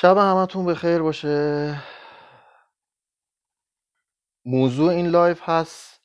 شب 0.00 0.16
همتون 0.16 0.66
به 0.66 0.74
خیر 0.74 1.02
باشه. 1.02 1.74
موضوع 4.44 4.90
این 4.90 5.06
live 5.06 5.40
هست 5.42 6.00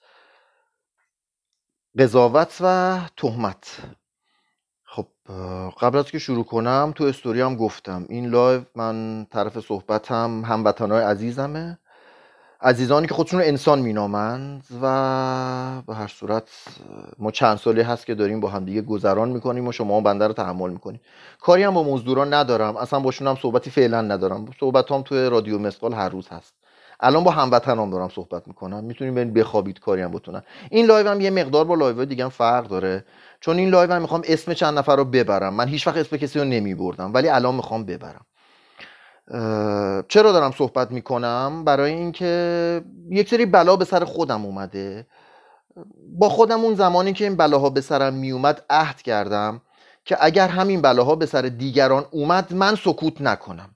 قضاوت 1.99 2.57
و 2.61 2.99
تهمت. 3.17 3.79
خب 4.83 5.07
قبل 5.81 5.97
از 5.97 6.11
که 6.11 6.19
شروع 6.19 6.45
کنم 6.45 6.93
تو 6.95 7.03
استوری 7.03 7.41
هم 7.41 7.55
گفتم. 7.55 8.05
این 8.09 8.27
live 8.27 8.63
من 8.75 9.25
طرف 9.25 9.59
صحبتم 9.59 10.43
هموطنهای 10.45 11.03
عزیزمه. 11.03 11.79
عزیزانی 12.63 13.07
که 13.07 13.13
خودشون 13.13 13.39
رو 13.39 13.45
انسان 13.45 13.79
مینامند 13.79 14.63
و 14.81 15.81
به 15.87 15.95
هر 15.95 16.07
صورت 16.07 16.43
ما 17.19 17.31
چند 17.31 17.57
سالی 17.57 17.81
هست 17.81 18.05
که 18.05 18.15
داریم 18.15 18.39
با 18.39 18.49
هم 18.49 18.65
دیگه 18.65 18.81
گذران 18.81 19.29
می‌کنیم 19.29 19.67
و 19.67 19.71
شما 19.71 20.01
بنده 20.01 20.27
رو 20.27 20.33
تحمل 20.33 20.69
می‌کنیم 20.69 21.01
کاری 21.41 21.63
هم 21.63 21.73
با 21.73 21.83
مزدوران 21.83 22.33
ندارم. 22.33 22.77
اصلا 22.77 22.99
باشون 22.99 23.27
هم 23.27 23.35
صحبتی 23.35 23.69
فعلا 23.69 24.01
ندارم. 24.01 24.45
صحبت 24.59 24.91
هم 24.91 25.01
توی 25.01 25.29
رادیو 25.29 25.59
مسقال 25.59 25.93
هر 25.93 26.09
روز 26.09 26.27
هست. 26.27 26.53
الان 26.99 27.23
با 27.23 27.31
هموطنام 27.31 27.89
دارم 27.89 28.09
صحبت 28.09 28.47
می‌کنم. 28.47 28.83
می‌تونین 28.83 29.15
برین 29.15 29.33
بخوابید 29.33 29.79
کاری 29.79 30.01
هم 30.01 30.11
بتونن 30.11 30.41
این 30.69 30.85
لایو 30.85 31.09
هم 31.09 31.21
یه 31.21 31.29
مقدار 31.29 31.65
با 31.65 31.75
لایو 31.75 32.05
دیگه 32.05 32.23
هم 32.23 32.29
فرق 32.29 32.67
داره. 32.67 33.05
چون 33.39 33.57
این 33.57 33.69
live 33.69 33.91
هم 33.91 34.01
می‌خوام 34.01 34.21
اسم 34.27 34.53
چند 34.53 34.77
نفر 34.77 34.95
رو 34.95 35.05
ببرم. 35.05 35.53
من 35.53 35.67
هیچ 35.67 35.87
وقت 35.87 35.97
اسم 35.97 36.17
کسی 36.17 36.39
رو 36.39 36.45
نمیبردم. 36.45 37.13
ولی 37.13 37.29
الان 37.29 37.55
می‌خوام 37.55 37.85
ببرم. 37.85 38.25
چرا 40.07 40.31
دارم 40.31 40.51
صحبت 40.51 40.91
می‌کنم؟ 40.91 41.63
برای 41.65 41.93
اینکه 41.93 42.81
یک 43.09 43.29
سری 43.29 43.45
بلا 43.45 43.75
به 43.75 43.85
سر 43.85 44.03
خودم 44.03 44.45
اومده. 44.45 45.07
با 46.19 46.29
خودم 46.29 46.59
اون 46.59 46.75
زمانی 46.75 47.13
که 47.13 47.23
این 47.23 47.35
بلاها 47.35 47.69
به 47.69 47.81
سرم 47.81 48.13
میومد 48.13 48.63
عهد 48.69 49.01
کردم 49.01 49.61
که 50.05 50.17
اگر 50.19 50.47
همین 50.47 50.81
بلاها 50.81 51.15
به 51.15 51.25
سر 51.25 51.41
دیگران 51.41 52.05
اومد 52.11 52.53
من 52.53 52.75
سکوت 52.75 53.21
نکنم. 53.21 53.69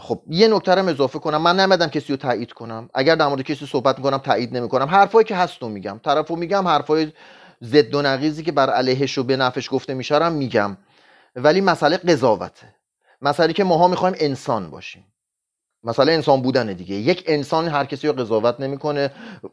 خب 0.00 0.22
یه 0.28 0.48
نکته 0.48 0.74
رو 0.74 0.88
اضافه 0.88 1.18
کنم. 1.18 1.42
من 1.42 1.60
نمیدم 1.60 1.86
کسی 1.86 2.12
رو 2.12 2.16
تایید 2.16 2.52
کنم. 2.52 2.90
اگر 2.94 3.14
در 3.14 3.26
مورد 3.26 3.42
کسی 3.42 3.66
صحبت 3.66 3.98
می‌کنم 3.98 4.18
تایید 4.18 4.56
نمی‌کنم. 4.56 4.86
حرفایی 4.86 5.24
که 5.24 5.36
هست 5.36 5.62
رو 5.62 5.68
میگم. 5.68 6.00
طرفو 6.04 6.36
میگم 6.36 6.68
حرفای 6.68 7.12
ضد 7.62 7.94
و 7.94 8.02
نقیزی 8.02 8.42
که 8.42 8.52
بر 8.52 8.70
علیهش 8.70 9.18
و 9.18 9.22
به 9.22 9.36
نفش 9.36 9.68
گفته 9.72 9.94
میشه 9.94 10.28
میگم. 10.28 10.76
ولی 11.36 11.60
مسئله 11.60 11.96
قضاوته. 11.96 12.74
مسئله 13.24 13.52
که 13.52 13.64
ماها 13.64 13.88
می‌خوایم 13.88 14.14
انسان 14.18 14.70
باشیم. 14.70 15.04
مسئله 15.84 16.12
انسان 16.12 16.42
بودن 16.42 16.72
دیگه. 16.72 16.94
یک 16.94 17.24
انسان 17.26 17.68
هر 17.68 17.84
کسی 17.84 18.08
رو 18.08 18.12
قضاوت 18.12 18.60
نمی‌کنه. 18.60 19.10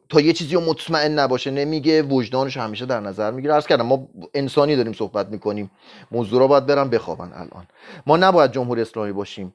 تا 0.09 0.21
یه 0.21 0.33
چیزی 0.33 0.55
رو 0.55 0.61
مطمئن 0.61 1.19
نباشه 1.19 1.51
نمیگه 1.51 2.01
وجدانش 2.01 2.57
همیشه 2.57 2.85
در 2.85 2.99
نظر 2.99 3.31
می‌گیره. 3.31 3.53
عرض 3.53 3.67
کردم 3.67 3.85
ما 3.85 4.07
انسانی 4.33 4.75
داریم 4.75 4.93
صحبت 4.93 5.27
می‌کنیم. 5.27 5.71
موضوع 6.11 6.39
رو 6.39 6.47
باید 6.47 6.65
برم 6.65 6.89
بخوابن 6.89 7.31
الان. 7.33 7.67
ما 8.05 8.17
نباید 8.17 8.51
جمهور 8.51 8.79
اسلامی 8.79 9.11
باشیم. 9.11 9.53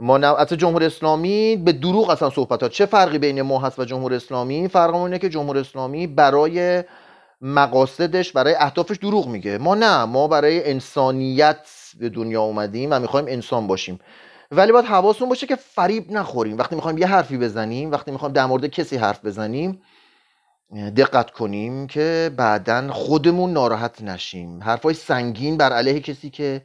ما 0.00 0.18
نه 0.18 0.26
اصلا 0.26 0.58
جمهور 0.58 0.84
اسلامی 0.84 1.56
به 1.56 1.72
دروغ 1.72 2.10
اصلا 2.10 2.30
صحبت 2.30 2.62
ها 2.62 2.68
چه 2.68 2.86
فرقی 2.86 3.18
بین 3.18 3.42
ما 3.42 3.58
هست 3.58 3.78
و 3.78 3.84
جمهور 3.84 4.14
اسلامی؟ 4.14 4.68
فرق 4.68 4.94
اینه 4.94 5.18
که 5.18 5.28
جمهور 5.28 5.58
اسلامی 5.58 6.06
برای 6.06 6.84
مقاصدش 7.40 8.32
برای 8.32 8.54
اهدافش 8.54 8.96
دروغ 8.96 9.28
میگه. 9.28 9.58
ما 9.58 9.74
نه 9.74 10.04
ما 10.04 10.28
برای 10.28 10.70
انسانیت 10.70 11.56
به 11.98 12.08
دنیا 12.08 12.42
اومدیم 12.42 12.88
و 12.92 13.00
می‌خوایم 13.00 13.26
انسان 13.28 13.66
باشیم. 13.66 13.98
ولی 14.50 14.72
باید 14.72 14.84
حواسون 14.84 15.28
باشه 15.28 15.46
که 15.46 15.56
فریب 15.56 16.12
نخوریم. 16.12 16.58
وقتی 16.58 16.74
می‌خوایم 16.74 16.98
یه 16.98 17.06
حرفی 17.06 17.38
بزنیم 17.38 17.92
وقتی 17.92 18.10
می‌خوایم 18.10 18.32
در 18.32 18.46
مورد 18.46 18.66
کسی 18.66 18.96
حرف 18.96 19.24
بزنیم 19.24 19.80
دقت 20.96 21.30
کنیم 21.30 21.86
که 21.86 22.30
بعدا 22.36 22.92
خودمون 22.92 23.52
ناراحت 23.52 24.02
نشیم. 24.02 24.62
حرفای 24.62 24.94
سنگین 24.94 25.56
بر 25.56 25.72
علیه 25.72 26.00
کسی 26.00 26.30
که 26.30 26.62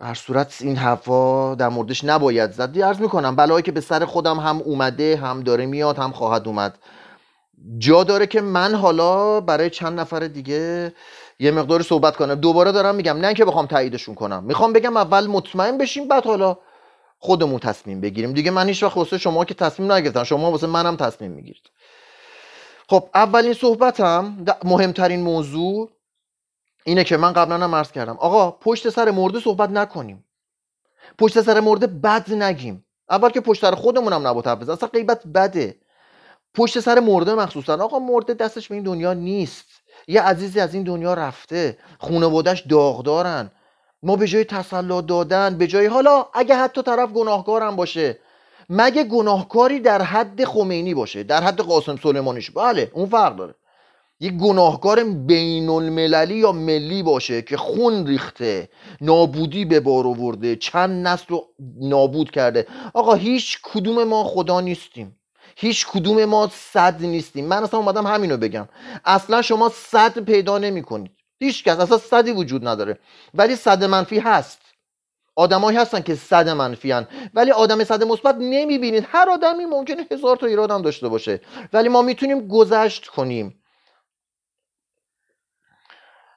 هر 0.00 0.14
صورت 0.14 0.56
این 0.60 0.76
حرفا 0.76 1.54
در 1.54 1.68
موردش 1.68 2.04
نباید 2.04 2.50
زد. 2.50 2.78
عرض 2.78 3.00
می‌کنم 3.00 3.36
بلایی 3.36 3.62
که 3.62 3.72
به 3.72 3.80
سر 3.80 4.04
خودم 4.04 4.38
هم 4.38 4.58
اومده 4.58 5.16
هم 5.16 5.40
داره 5.40 5.66
میاد 5.66 5.98
هم 5.98 6.12
خواهد 6.12 6.48
اومد. 6.48 6.78
جا 7.78 8.04
داره 8.04 8.26
که 8.26 8.40
من 8.40 8.74
حالا 8.74 9.40
برای 9.40 9.70
چند 9.70 10.00
نفر 10.00 10.20
دیگه 10.20 10.92
یه 11.38 11.50
مقدار 11.50 11.82
صحبت 11.82 12.16
کنم 12.16 12.34
دوباره 12.34 12.72
دارم 12.72 12.94
میگم 12.94 13.16
نه 13.16 13.34
که 13.34 13.44
بخوام 13.44 13.66
تاییدشون 13.66 14.14
کنم. 14.14 14.44
می‌خوام 14.44 14.72
بگم 14.72 14.96
اول 14.96 15.26
مطمئن 15.26 15.78
بشیم 15.78 16.08
بعد 16.08 16.24
حالا 16.24 16.58
خودمون 17.18 17.58
تصمیم 17.58 18.00
بگیریم. 18.00 18.32
دیگه 18.32 18.50
من 18.50 18.68
هیچ 18.68 18.82
وقت 18.82 18.96
واسه 18.96 19.18
شما 19.18 19.44
که 19.44 19.54
تصمیم 19.54 19.92
نگرفتم 19.92 20.24
شما 20.24 20.50
واسه 20.50 20.66
منم 20.66 20.96
تصمیم 20.96 21.30
می‌گیرید. 21.30 21.70
خب 22.88 23.08
اولین 23.14 23.52
صحبتم 23.52 24.44
مهمترین 24.64 25.20
موضوع 25.20 25.90
اینه 26.84 27.04
که 27.04 27.16
من 27.16 27.32
قبلا 27.32 27.64
هم 27.64 27.74
عرض 27.74 27.92
کردم. 27.92 28.16
آقا 28.16 28.50
پشت 28.50 28.88
سر 28.88 29.10
مرده 29.10 29.40
صحبت 29.40 29.70
نکنیم. 29.70 30.24
پشت 31.18 31.40
سر 31.40 31.60
مرده 31.60 31.86
بد 31.86 32.32
نگیم. 32.32 32.84
اول 33.10 33.30
که 33.30 33.40
پشت 33.40 33.60
سر 33.60 33.74
خودمونم 33.74 34.26
نباید 34.26 34.46
حرف 34.46 34.68
اصلا 34.68 34.88
غیبت 34.88 35.26
بده. 35.26 35.76
پشت 36.54 36.80
سر 36.80 37.00
مرده 37.00 37.34
مخصوصا. 37.34 37.84
آقا 37.84 37.98
مرده 37.98 38.34
دستش 38.34 38.68
به 38.68 38.74
این 38.74 38.84
دنیا 38.84 39.12
نیست. 39.12 39.73
یه 40.08 40.22
عزیزی 40.22 40.60
از 40.60 40.74
این 40.74 40.82
دنیا 40.82 41.14
رفته 41.14 41.78
خونوادش 41.98 42.60
داغدارن. 42.60 43.50
ما 44.02 44.16
به 44.16 44.26
جای 44.26 44.44
تسلا 44.44 45.00
دادن 45.00 45.58
به 45.58 45.66
جای 45.66 45.86
حالا 45.86 46.26
اگه 46.34 46.56
حتی 46.56 46.82
طرف 46.82 47.12
گناهکارم 47.12 47.76
باشه 47.76 48.18
مگه 48.70 49.04
گناهکاری 49.04 49.80
در 49.80 50.02
حد 50.02 50.44
خمینی 50.44 50.94
باشه 50.94 51.22
در 51.22 51.42
حد 51.42 51.60
قاسم 51.60 51.96
سلیمانیش؟ 51.96 52.50
بله 52.50 52.90
اون 52.94 53.08
فرق 53.08 53.36
داره. 53.36 53.54
یه 54.20 54.30
گناهکار 54.30 55.04
بین 55.04 55.68
المللی 55.68 56.34
یا 56.34 56.52
ملی 56.52 57.02
باشه 57.02 57.42
که 57.42 57.56
خون 57.56 58.06
ریخته 58.06 58.68
نابودی 59.00 59.64
به 59.64 59.80
بار 59.80 60.06
آورده 60.06 60.56
چند 60.56 61.06
نسل 61.06 61.24
رو 61.28 61.44
نابود 61.80 62.30
کرده. 62.30 62.66
آقا 62.94 63.14
هیچ 63.14 63.58
کدوم 63.62 64.04
ما 64.04 64.24
خدا 64.24 64.60
نیستیم. 64.60 65.16
هیچ 65.56 65.86
کدوم 65.86 66.24
ما 66.24 66.50
صد 66.52 67.02
نیستیم. 67.02 67.46
من 67.46 67.62
اصلا 67.62 67.80
اومدم 67.80 68.06
همینو 68.06 68.36
بگم. 68.36 68.68
اصلا 69.04 69.42
شما 69.42 69.68
صد 69.68 70.18
پیدا 70.18 70.58
نمی 70.58 70.82
کنید 70.82 71.10
هیچ 71.40 71.64
کس 71.64 71.80
اصلا 71.80 71.98
صدی 71.98 72.32
وجود 72.32 72.68
نداره. 72.68 72.98
ولی 73.34 73.56
صد 73.56 73.84
منفی 73.84 74.18
هست. 74.18 74.60
آدمایی 75.36 75.78
هستن 75.78 76.00
که 76.00 76.14
صد 76.14 76.48
منفی 76.48 76.92
هن. 76.92 77.08
ولی 77.34 77.50
آدم 77.50 77.84
صد 77.84 78.04
مثبت 78.04 78.34
نمی‌بینید. 78.34 79.06
هر 79.08 79.30
آدمی 79.30 79.64
ممکنه 79.64 80.06
هزار 80.10 80.36
تا 80.36 80.46
ایراد 80.46 80.70
هم 80.70 80.82
داشته 80.82 81.08
باشه. 81.08 81.40
ولی 81.72 81.88
ما 81.88 82.02
می‌تونیم 82.02 82.48
گذشت 82.48 83.06
کنیم. 83.06 83.62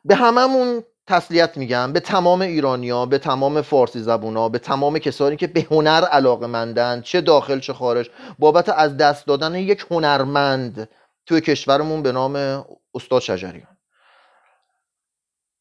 به 0.06 0.16
هممون 0.16 0.84
تسلیت 1.08 1.58
میگم. 1.58 1.94
به 1.94 2.00
تمام 2.00 2.42
ایرانیا 2.42 3.06
به 3.06 3.18
تمام 3.18 3.62
فارسی 3.62 4.00
زبونا 4.00 4.50
به 4.50 4.60
تمام 4.60 5.00
کسانی 5.00 5.36
که 5.36 5.48
به 5.48 5.68
هنر 5.72 6.06
علاقه 6.06 6.48
مندن 6.48 7.02
چه 7.02 7.22
داخل 7.22 7.60
چه 7.60 7.74
خارج 7.74 8.10
بابت 8.40 8.70
از 8.70 8.98
دست 8.98 9.28
دادن 9.28 9.56
یک 9.56 9.86
هنرمند 9.92 10.90
توی 11.26 11.42
کشورمون 11.42 12.02
به 12.04 12.12
نام 12.12 12.66
استاد 12.94 13.22
شجریان. 13.22 13.78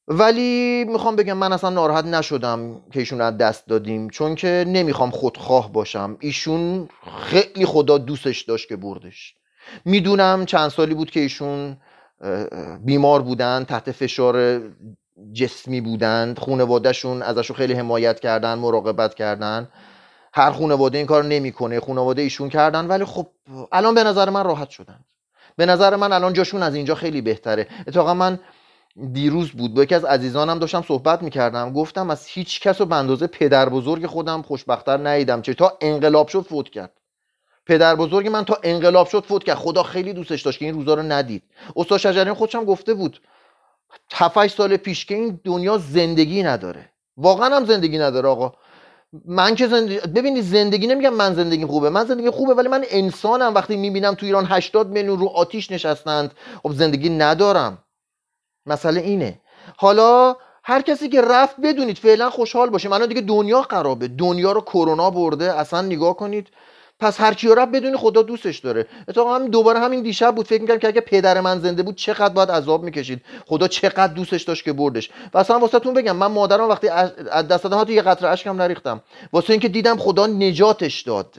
ولی 0.09 0.84
می‌خوام 0.84 1.17
بگم 1.17 1.37
من 1.37 1.53
اصلا 1.53 1.71
ناراحت 1.71 2.05
نشدم 2.05 2.83
که 2.93 3.01
ایشون 3.01 3.21
از 3.21 3.39
دست 3.39 3.67
دادیم 3.67 4.11
چون 4.11 4.34
که 4.34 4.65
نمی‌خوام 4.69 5.11
خودخواه 5.11 5.73
باشم. 5.73 6.17
ایشون 6.21 6.89
خیلی 7.21 7.67
خدا 7.67 7.99
دوستش 7.99 8.43
داشت 8.43 8.69
که 8.69 8.77
بردش. 8.77 9.34
می‌دونم 9.84 10.45
چند 10.47 10.69
سالی 10.69 10.95
بود 10.95 11.11
که 11.11 11.21
ایشون 11.21 11.77
بیمار 12.84 13.23
بودن 13.23 13.65
تحت 13.65 13.93
فشار 13.93 14.61
جسمی 15.32 15.81
بودند 15.81 16.38
خانوادهشون 16.38 17.22
ازشون 17.22 17.56
خیلی 17.56 17.72
حمایت 17.72 18.21
کردن 18.21 18.54
مراقبت 18.54 19.15
کردن. 19.15 19.69
هر 20.34 20.50
خانواده 20.50 20.99
این 20.99 21.06
کار 21.06 21.25
نمی‌کنه 21.25 21.81
خانواده 21.81 22.22
ایشون 22.22 22.49
کردن 22.49 22.87
ولی 22.87 23.04
خب 23.04 23.27
الان 23.72 23.94
به 23.94 24.04
نظر 24.04 24.31
من 24.31 24.44
راحت 24.44 24.71
شدن. 24.71 25.00
به 25.56 25.66
نظر 25.66 25.97
من 25.97 26.12
الان 26.12 26.32
جاشون 26.32 26.62
از 26.62 26.75
اینجا 26.75 26.94
خیلی 26.94 27.21
بهتره. 27.21 27.66
اتفاقا 27.87 28.15
من 28.15 28.38
دیروز 29.12 29.50
بود 29.50 29.75
با 29.75 29.82
یکی 29.82 29.94
از 29.94 30.04
عزیزانم 30.04 30.59
داشتم 30.59 30.82
صحبت 30.82 31.22
می‌کردم. 31.22 31.72
گفتم 31.72 32.10
از 32.10 32.27
هیچ 32.27 32.60
کس 32.60 32.80
و 32.80 32.86
به 32.86 32.97
اندازه 32.97 33.27
پدر 33.27 33.69
بزرگ 33.69 34.07
خودم 34.07 34.42
خوشبختتر 34.42 35.09
ندیدم. 35.09 35.42
چه 35.42 35.54
تا 35.54 35.78
انقلاب 35.80 36.28
شد 36.28 36.41
فوت 36.41 36.69
کرد. 36.69 36.92
پدر 37.66 37.95
بزرگ 37.95 38.28
من 38.28 38.45
تا 38.45 38.59
انقلاب 38.62 39.07
شد 39.07 39.24
فوت 39.24 39.45
کرد. 39.45 39.57
خدا 39.57 39.83
خیلی 39.83 40.12
دوستش 40.12 40.42
داشت 40.42 40.59
که 40.59 40.65
این 40.65 40.74
روزا 40.74 40.95
رو 40.95 41.03
ندید. 41.03 41.42
استاد 41.77 41.98
شجریان 41.98 42.34
خودشم 42.34 42.65
گفته 42.65 42.95
بود. 42.95 43.21
7 44.13 44.47
سال 44.47 44.77
پیش 44.77 45.07
که 45.07 45.15
این 45.15 45.41
دنیا 45.45 45.78
زندگی 45.78 46.43
نداره. 46.43 46.91
واقعا 47.16 47.57
هم 47.57 47.65
زندگی 47.65 47.98
نداره 47.98 48.28
آقا. 48.28 48.53
من 49.25 49.54
که 49.54 49.69
زندگی 49.69 49.98
ببینید 49.98 50.45
زندگی 50.45 50.87
نمیگم 50.87 51.15
من 51.15 51.34
زندگی 51.34 51.66
خوبه. 51.66 51.91
من 51.91 52.04
زندگی 52.04 52.31
خوبه 52.31 52.54
ولی 52.54 52.69
من 52.69 52.84
انسانم 52.91 53.54
وقتی 53.54 53.77
می‌بینم 53.77 54.15
تو 54.15 54.27
ایران 54.27 54.47
80 54.48 54.91
میلیون 54.91 55.19
رو 55.19 55.27
آتیش 55.27 55.71
نشستند. 55.71 56.34
خب 56.63 56.72
زندگی 56.72 57.09
ندارم. 57.09 57.78
مسئله 58.66 59.01
اینه. 59.01 59.41
حالا 59.77 60.37
هر 60.65 60.83
کسی 60.83 61.09
که 61.09 61.21
رفت 61.21 61.57
بدونید 61.60 61.98
فعلا 61.98 62.31
خوشحال 62.31 62.71
باشیم 62.71 62.93
الان 62.93 63.09
دیگه 63.09 63.21
دنیا 63.21 63.63
خرابه. 63.63 64.09
دنیا 64.09 64.53
رو 64.53 64.60
کرونا 64.60 65.10
برده. 65.10 65.53
اصلا 65.53 65.83
نگاه 65.83 66.16
کنید. 66.16 66.48
پس 67.01 67.21
هر 67.21 67.34
کیو 67.34 67.54
رب 67.54 67.77
بدونی 67.77 67.97
خدا 67.97 68.22
دوستش 68.22 68.59
داره. 68.59 68.87
اتفاقا 69.09 69.34
همین 69.34 69.51
دوباره 69.51 69.81
همین 69.81 70.03
دیشب 70.03 70.34
بود. 70.34 70.47
فکر 70.47 70.60
می‌کردم 70.60 70.81
که 70.81 70.89
اگه 70.89 71.01
پدر 71.01 71.41
من 71.41 71.60
زنده 71.60 71.83
بود 71.83 71.97
چقدر 71.97 72.34
باید 72.34 72.51
عذاب 72.51 72.83
می‌کشید. 72.83 73.22
خدا 73.47 73.69
چقدر 73.69 74.13
دوستش 74.13 74.43
داشت 74.43 74.65
که 74.65 74.72
بردش. 74.72 75.10
و 75.34 75.39
اصلا 75.39 75.59
واسهتون 75.59 75.95
بگم 75.95 76.16
من 76.16 76.27
مادرم 76.27 76.69
وقتی 76.69 76.89
از 76.89 77.48
دست 77.48 77.65
دادم 77.65 77.93
یه 77.93 78.03
قطره 78.03 78.28
اشکم 78.28 78.63
نریختم. 78.63 79.03
واسه 79.33 79.51
اینکه 79.51 79.69
دیدم 79.69 79.97
خدا 79.97 80.27
نجاتش 80.27 81.03
داد. 81.03 81.34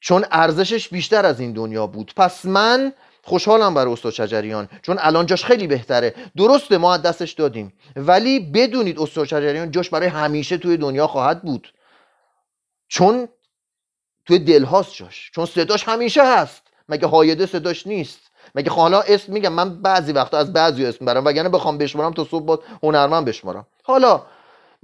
چون 0.00 0.24
ارزشش 0.30 0.88
بیشتر 0.88 1.26
از 1.26 1.40
این 1.40 1.52
دنیا 1.52 1.86
بود. 1.86 2.12
پس 2.16 2.44
من 2.44 2.92
خوشحالم 3.22 3.74
برای 3.74 3.92
استاد 3.92 4.12
شجریان 4.12 4.68
چون 4.82 4.96
الان 5.00 5.26
جاش 5.26 5.44
خیلی 5.44 5.66
بهتره. 5.66 6.14
درسته 6.36 6.78
ما 6.78 6.96
دستش 6.96 7.32
دادیم. 7.32 7.72
ولی 7.96 8.40
بدونید 8.40 8.98
استاد 8.98 9.24
شجریان 9.24 9.70
جاش 9.70 9.90
برای 9.90 10.08
همیشه 10.08 10.56
توی 10.56 10.76
دنیا 10.76 11.06
خواهد 11.06 11.42
بود. 11.42 11.72
چون 12.88 13.28
توی 14.26 14.38
دلهاست 14.38 14.94
جاش. 14.94 15.30
چون 15.34 15.46
صداش 15.46 15.88
همیشه 15.88 16.36
هست. 16.36 16.62
مگه 16.88 17.06
هایده 17.06 17.46
صداش 17.46 17.86
نیست؟ 17.86 18.20
مگه 18.54 18.70
حالا 18.70 19.00
اسم 19.00 19.32
میگم 19.32 19.52
من 19.52 19.82
بعضی 19.82 20.12
وقتا 20.12 20.38
از 20.38 20.52
بعضی 20.52 20.86
اسم 20.86 21.04
برم 21.04 21.24
وگرنه 21.24 21.48
بخوام 21.48 21.78
بشمارم 21.78 22.12
تا 22.12 22.24
صبح 22.24 22.44
با 22.44 22.60
هنرمند 22.82 23.24
بشمارم. 23.24 23.66
حالا 23.82 24.22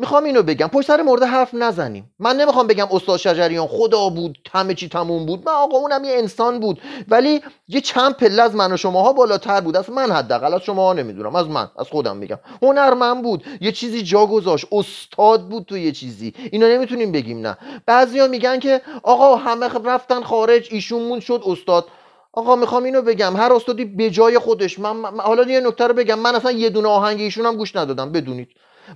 می‌خوام 0.01 0.25
اینو 0.25 0.43
بگم. 0.43 0.67
پشت 0.67 0.87
سر 0.87 1.03
مورد 1.03 1.23
حرف 1.23 1.55
نزنیم. 1.55 2.11
من 2.19 2.37
نمی‌خوام 2.37 2.67
بگم 2.67 2.87
استاد 2.91 3.19
شجریان 3.19 3.67
خدا 3.67 4.09
بود 4.09 4.39
همه 4.53 4.75
چی 4.75 4.89
تموم 4.89 5.27
بود. 5.27 5.43
من 5.47 5.53
آقا 5.53 5.79
اونم 5.79 6.05
یه 6.05 6.13
انسان 6.13 6.61
بود. 6.61 6.81
ولی 7.09 7.43
یه 7.69 7.81
چند 7.81 8.15
پله 8.15 8.43
از 8.43 8.55
من 8.55 8.73
و 8.73 8.77
شماها 8.77 9.13
بالاتر 9.13 9.61
بود. 9.61 9.77
از 9.77 9.91
من 9.91 10.11
حداقل 10.11 10.55
از 10.55 10.61
شما 10.61 10.93
نمی‌دونم. 10.93 11.37
از 11.37 11.49
من 11.49 11.69
از 11.79 11.89
خودم 11.89 12.17
میگم. 12.17 12.39
هنرمند 12.63 13.23
بود. 13.23 13.45
یه 13.61 13.73
چیزی 13.73 14.03
جا 14.03 14.27
گذاشت. 14.27 14.67
استاد 14.73 15.49
بود 15.49 15.65
تو 15.65 15.79
یه 15.79 15.93
چیزی. 15.93 16.35
اینو 16.53 16.69
نمی‌تونیم 16.69 17.13
بگیم 17.13 17.47
نه. 17.47 17.59
بعضیا 17.87 18.27
میگن 18.27 18.59
که 18.59 18.81
آقا 19.03 19.37
همه 19.37 19.69
رفتن 19.85 20.23
خارج 20.23 20.69
ایشون 20.71 21.03
مون 21.03 21.21
شد 21.21 21.43
استاد. 21.47 21.87
آقا 22.33 22.57
می‌خوام 22.57 22.85
اینو 22.85 23.03
بگم. 23.03 23.37
هر 23.37 23.53
استادی 23.53 23.85
به 23.85 24.11
جای 24.11 24.39
خودش. 24.39 24.79
من, 24.79 25.05
حالا 25.19 25.43
یه 25.43 25.61
نکته 25.61 25.87
رو 25.87 25.95
بگم. 25.95 26.19
من 26.19 26.35
اصلا 26.35 26.51
یه 26.51 26.71
دونه 26.71 26.89
آهنگ 26.89 27.21
ایشون 27.21 27.47
هم 27.47 27.57
گوش 27.57 27.77
ندادم. 27.77 28.13
بدونید. 28.13 28.49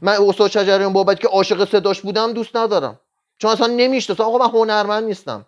من 0.03 0.12
استاد 0.12 0.50
شجریان 0.50 0.93
بابت 0.93 1.21
که 1.21 1.29
عاشق 1.29 1.69
صداش 1.69 2.00
بودم 2.00 2.33
دوست 2.33 2.56
ندارم. 2.56 3.00
چون 3.39 3.50
اصلا 3.50 3.67
نمیشته 3.67 4.23
آقا 4.23 4.39
من 4.39 4.50
هنرمند 4.50 5.05
نیستم. 5.05 5.47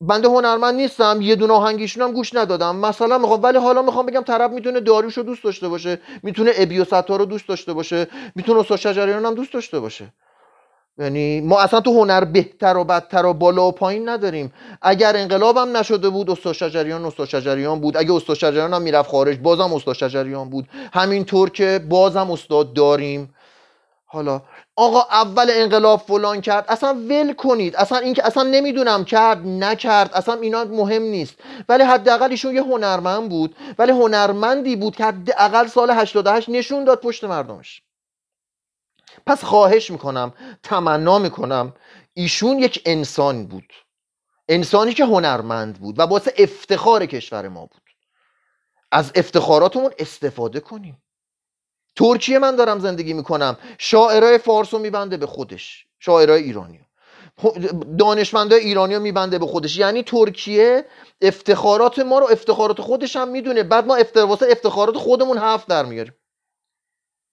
بنده 0.00 0.28
هنرمند 0.28 0.74
نیستم. 0.74 1.18
یه 1.20 1.36
دونه 1.36 1.52
آهنگیشون 1.52 2.02
هم 2.02 2.12
گوش 2.12 2.34
ندادم. 2.34 2.76
مثلا 2.76 3.18
می‌خوام 3.18 3.42
ولی 3.42 3.58
حالا 3.58 3.82
می‌خوام 3.82 4.06
بگم 4.06 4.20
طرف 4.20 4.50
می‌تونه 4.50 4.80
داریوش 4.80 5.16
رو 5.16 5.22
دوست 5.22 5.44
داشته 5.44 5.68
باشه. 5.68 6.00
می‌تونه 6.22 6.52
ابیو 6.56 6.84
رو 7.08 7.24
دوست 7.24 7.48
داشته 7.48 7.72
باشه. 7.72 8.08
می‌تونه 8.34 8.60
استاد 8.60 8.78
شجریان 8.78 9.26
هم 9.26 9.34
دوست 9.34 9.52
داشته 9.52 9.80
باشه. 9.80 10.12
یعنی 10.98 11.40
ما 11.40 11.60
اصلا 11.60 11.80
تو 11.80 12.00
هنر 12.00 12.24
بهتر 12.24 12.76
و 12.76 12.84
بدتر 12.84 13.26
و 13.26 13.32
بالا 13.32 13.68
و 13.68 13.72
پایین 13.72 14.08
نداریم. 14.08 14.52
اگر 14.82 15.16
انقلابم 15.16 15.76
نشده 15.76 16.08
بود 16.08 16.30
استاد 16.30 16.52
شجریان 16.52 17.04
استاد 17.04 17.28
شجریان 17.28 17.80
بود. 17.80 17.96
اگه 17.96 18.14
استاد 18.14 18.36
شجریان 18.36 18.74
هم 18.74 18.82
می‌رفت 18.82 19.10
خارج 19.10 19.38
بازم 19.38 19.72
استاد 19.74 19.94
شجریان 19.94 20.50
بود. 20.50 20.68
همینطور 20.92 21.50
که 21.50 21.80
بازم 21.88 22.30
استاد 22.30 22.72
داریم. 22.72 23.34
حالا 24.06 24.42
آقا 24.76 25.00
اول 25.00 25.46
انقلاب 25.50 26.00
فلان 26.00 26.40
کرد 26.40 26.64
اصلا 26.68 26.94
ول 27.08 27.32
کنید. 27.32 27.76
اصلا 27.76 27.98
این 27.98 28.14
که 28.14 28.26
اصلا 28.26 28.42
نمی‌دونم 28.42 29.04
کرد 29.04 29.46
نکرد. 29.46 30.10
اصلا 30.14 30.34
اینا 30.34 30.64
مهم 30.64 31.02
نیست. 31.02 31.34
ولی 31.68 31.82
حداقل 31.82 32.30
ایشون 32.30 32.54
یه 32.54 32.62
هنرمند 32.62 33.28
بود. 33.28 33.56
ولی 33.78 33.92
هنرمندی 33.92 34.76
بود 34.76 34.96
که 34.96 35.04
حداقل 35.04 35.66
سال 35.66 35.90
88 35.90 36.48
نشون 36.48 36.84
داد 36.84 37.00
پشت 37.00 37.24
مردمش. 37.24 37.82
پس 39.26 39.44
خواهش 39.44 39.90
می‌کنم 39.90 40.32
تمنا 40.62 41.18
می‌کنم 41.18 41.74
ایشون 42.14 42.58
یک 42.58 42.82
انسان 42.86 43.46
بود. 43.46 43.72
انسانی 44.48 44.94
که 44.94 45.04
هنرمند 45.04 45.80
بود 45.80 45.98
و 45.98 46.06
باعث 46.06 46.28
افتخار 46.38 47.06
کشور 47.06 47.48
ما 47.48 47.60
بود. 47.60 47.82
از 48.92 49.12
افتخاراتمون 49.14 49.90
استفاده 49.98 50.60
کنیم. 50.60 51.02
ترکیه 51.96 52.38
من 52.38 52.56
دارم 52.56 52.78
زندگی 52.78 53.12
می‌کنم. 53.12 53.56
شاعرای 53.78 54.38
فارس 54.38 54.74
رو 54.74 54.80
میبنده 54.80 55.16
به 55.16 55.26
خودش. 55.26 55.86
شاعرای 55.98 56.42
ایرانی 56.42 56.80
دانشمندای 57.98 58.60
ایرانی 58.60 58.94
رو 58.94 59.00
میبنده 59.00 59.38
به 59.38 59.46
خودش. 59.46 59.76
یعنی 59.76 60.02
ترکیه 60.02 60.84
افتخارات 61.20 61.98
ما 61.98 62.18
رو 62.18 62.28
افتخارات 62.30 62.80
خودش 62.80 63.16
هم 63.16 63.28
می‌دونه. 63.28 63.62
بعد 63.62 63.86
ما 63.86 63.96
افتخارات 64.50 64.96
خودمون 64.96 65.38
هفت 65.38 65.68
در 65.68 65.84
میاریم. 65.84 66.14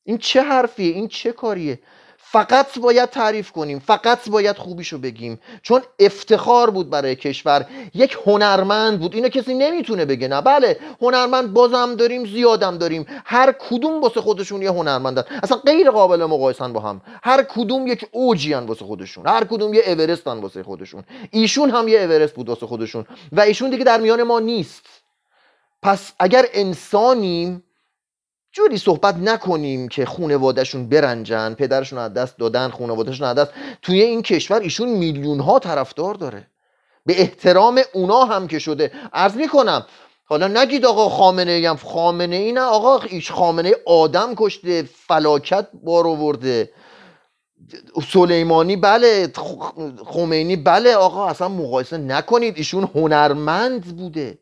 این 0.03 0.17
چه 0.17 0.41
حرفیه؟ 0.41 0.93
این 0.93 1.07
چه 1.07 1.31
کاریه؟ 1.31 1.79
فقط 2.17 2.79
باید 2.79 3.09
تعریف 3.09 3.51
کنیم 3.51 3.79
فقط 3.79 4.29
باید 4.29 4.57
خوبیشو 4.57 4.97
بگیم. 4.97 5.39
چون 5.61 5.81
افتخار 5.99 6.69
بود 6.69 6.89
برای 6.89 7.15
کشور. 7.15 7.65
یک 7.93 8.17
هنرمند 8.25 8.99
بود. 8.99 9.15
اینو 9.15 9.29
کسی 9.29 9.53
نمی‌تونه 9.53 10.05
بگه 10.05 10.27
نه. 10.27 10.41
بله 10.41 10.79
هنرمند 11.01 11.53
بازم 11.53 11.95
داریم 11.95 12.25
زیادم 12.25 12.77
داریم. 12.77 13.05
هر 13.25 13.51
کدوم 13.51 14.01
واسه 14.01 14.21
خودشون 14.21 14.61
یه 14.61 14.71
هنرمندن. 14.71 15.23
اصلا 15.43 15.57
غیر 15.57 15.91
قابل 15.91 16.25
مقایسن 16.25 16.73
با 16.73 16.79
هم. 16.79 17.01
هر 17.23 17.43
کدوم 17.43 17.87
یک 17.87 18.05
اوجیان 18.11 18.65
واسه 18.65 18.85
خودشون. 18.85 19.27
هر 19.27 19.43
کدوم 19.43 19.73
یه 19.73 19.83
اورستن 19.87 20.37
واسه 20.37 20.63
خودشون. 20.63 21.03
ایشون 21.31 21.69
هم 21.69 21.87
یه 21.87 21.99
اورست 21.99 22.33
بود 22.33 22.49
واسه 22.49 22.65
خودشون. 22.65 23.05
و 23.31 23.41
ایشون 23.41 23.69
دیگه 23.69 23.83
در 23.83 24.01
میان 24.01 24.23
ما 24.23 24.39
نیست. 24.39 24.85
پس 25.81 26.11
اگر 26.19 26.45
انسانیم 26.53 27.63
جوری 28.53 28.77
صحبت 28.77 29.15
نکنیم 29.15 29.87
که 29.87 30.05
خونوادهشون 30.05 30.89
برنجن 30.89 31.53
پدرشون 31.53 31.99
از 31.99 32.13
دست 32.13 32.37
دادن 32.37 32.69
خونوادهشون 32.69 33.27
از 33.27 33.35
دست. 33.35 33.51
توی 33.81 34.01
این 34.01 34.21
کشور 34.21 34.59
ایشون 34.59 34.89
میلیون 34.89 35.39
ها 35.39 35.59
طرفدار 35.59 36.15
داره. 36.15 36.47
به 37.05 37.21
احترام 37.21 37.81
اونا 37.93 38.25
هم 38.25 38.47
که 38.47 38.59
شده. 38.59 38.91
عرض 39.13 39.35
می‌کنم 39.35 39.85
حالا 40.25 40.47
نگید 40.47 40.85
آقا 40.85 41.09
خامنه 41.09 41.51
ای 41.51 41.65
هم. 41.65 41.77
خامنه 41.77 42.35
ای 42.35 42.51
نه 42.51 42.61
آقا 42.61 42.99
ایش 42.99 43.31
خامنه 43.31 43.73
آدم 43.85 44.33
کشته 44.35 44.83
فلاکت 45.07 45.67
بار 45.83 46.07
آورده. 46.07 46.69
سلیمانی 48.11 48.75
بله 48.75 49.31
خمینی 50.05 50.55
بله 50.55 50.95
آقا 50.95 51.27
اصلا 51.27 51.47
مقایسه 51.47 51.97
نکنید. 51.97 52.57
ایشون 52.57 52.89
هنرمند 52.95 53.97
بوده. 53.97 54.37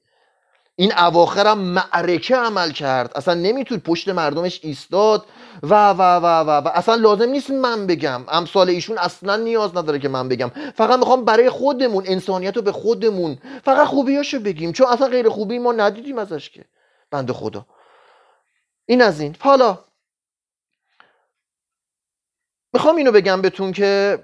این 0.76 0.94
اواخرم 0.98 1.58
معرکه 1.58 2.36
عمل 2.36 2.72
کرد. 2.72 3.12
اصلا 3.16 3.34
نمیتون 3.34 3.80
پشت 3.80 4.10
مردمش 4.10 4.60
ایستاد 4.64 5.26
و 5.64 5.90
و 5.90 6.02
و 6.02 6.26
و 6.26 6.50
و. 6.50 6.68
اصلا 6.68 6.96
لازم 6.96 7.30
نیست 7.30 7.50
من 7.52 7.88
بگم. 7.88 8.22
امثال 8.28 8.70
ایشون 8.70 8.98
اصلا 8.98 9.36
نیاز 9.36 9.78
نداره 9.78 10.00
که 10.00 10.08
من 10.08 10.30
بگم. 10.30 10.50
فقط 10.76 11.00
می‌خوام 11.00 11.26
برای 11.26 11.50
خودمون 11.50 12.04
انسانیت 12.08 12.56
رو 12.56 12.62
به 12.62 12.72
خودمون 12.72 13.38
فقط 13.66 13.88
خوبیاشو 13.88 14.40
بگیم. 14.40 14.72
چون 14.72 14.88
اصلا 14.88 15.08
غیر 15.08 15.30
خوبی 15.30 15.60
ما 15.60 15.72
ندیدیم 15.72 16.18
ازش 16.18 16.50
که. 16.50 16.66
بند 17.12 17.32
خدا. 17.32 17.66
این 18.86 19.02
از 19.02 19.20
این. 19.20 19.36
حالا 19.40 19.80
می‌خوام 22.74 22.96
اینو 22.96 23.12
بگم 23.12 23.42
بهتون 23.42 23.72
که 23.72 24.20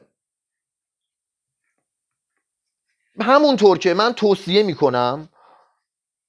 همونطور 3.21 3.77
که 3.77 3.93
من 3.93 4.13
توصیه 4.13 4.63
می‌کنم 4.63 5.29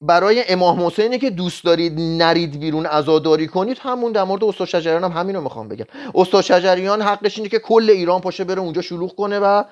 برای 0.01 0.45
امام 0.49 0.87
حسینی 0.87 1.19
که 1.19 1.31
دوست 1.31 1.65
دارید 1.65 2.01
نرید 2.01 2.61
بیرون 2.61 2.87
عزاداری 2.87 3.47
کنید 3.47 3.79
همون 3.79 4.13
در 4.13 4.25
مورد 4.25 4.45
استاد 4.45 4.69
شجریان 4.69 5.05
هم 5.05 5.13
همین 5.13 5.37
رو 5.37 5.43
می‌خوام 5.43 5.69
بگم. 5.69 5.85
استاد 6.15 6.45
شجریان 6.45 7.03
حقش 7.03 7.39
اینه 7.39 7.49
که 7.49 7.59
کل 7.59 7.91
ایران 7.91 8.21
پاشه 8.21 8.45
بره 8.45 8.61
اونجا 8.61 8.83
شلوغ 8.83 9.15
کنه 9.15 9.39
و 9.39 9.65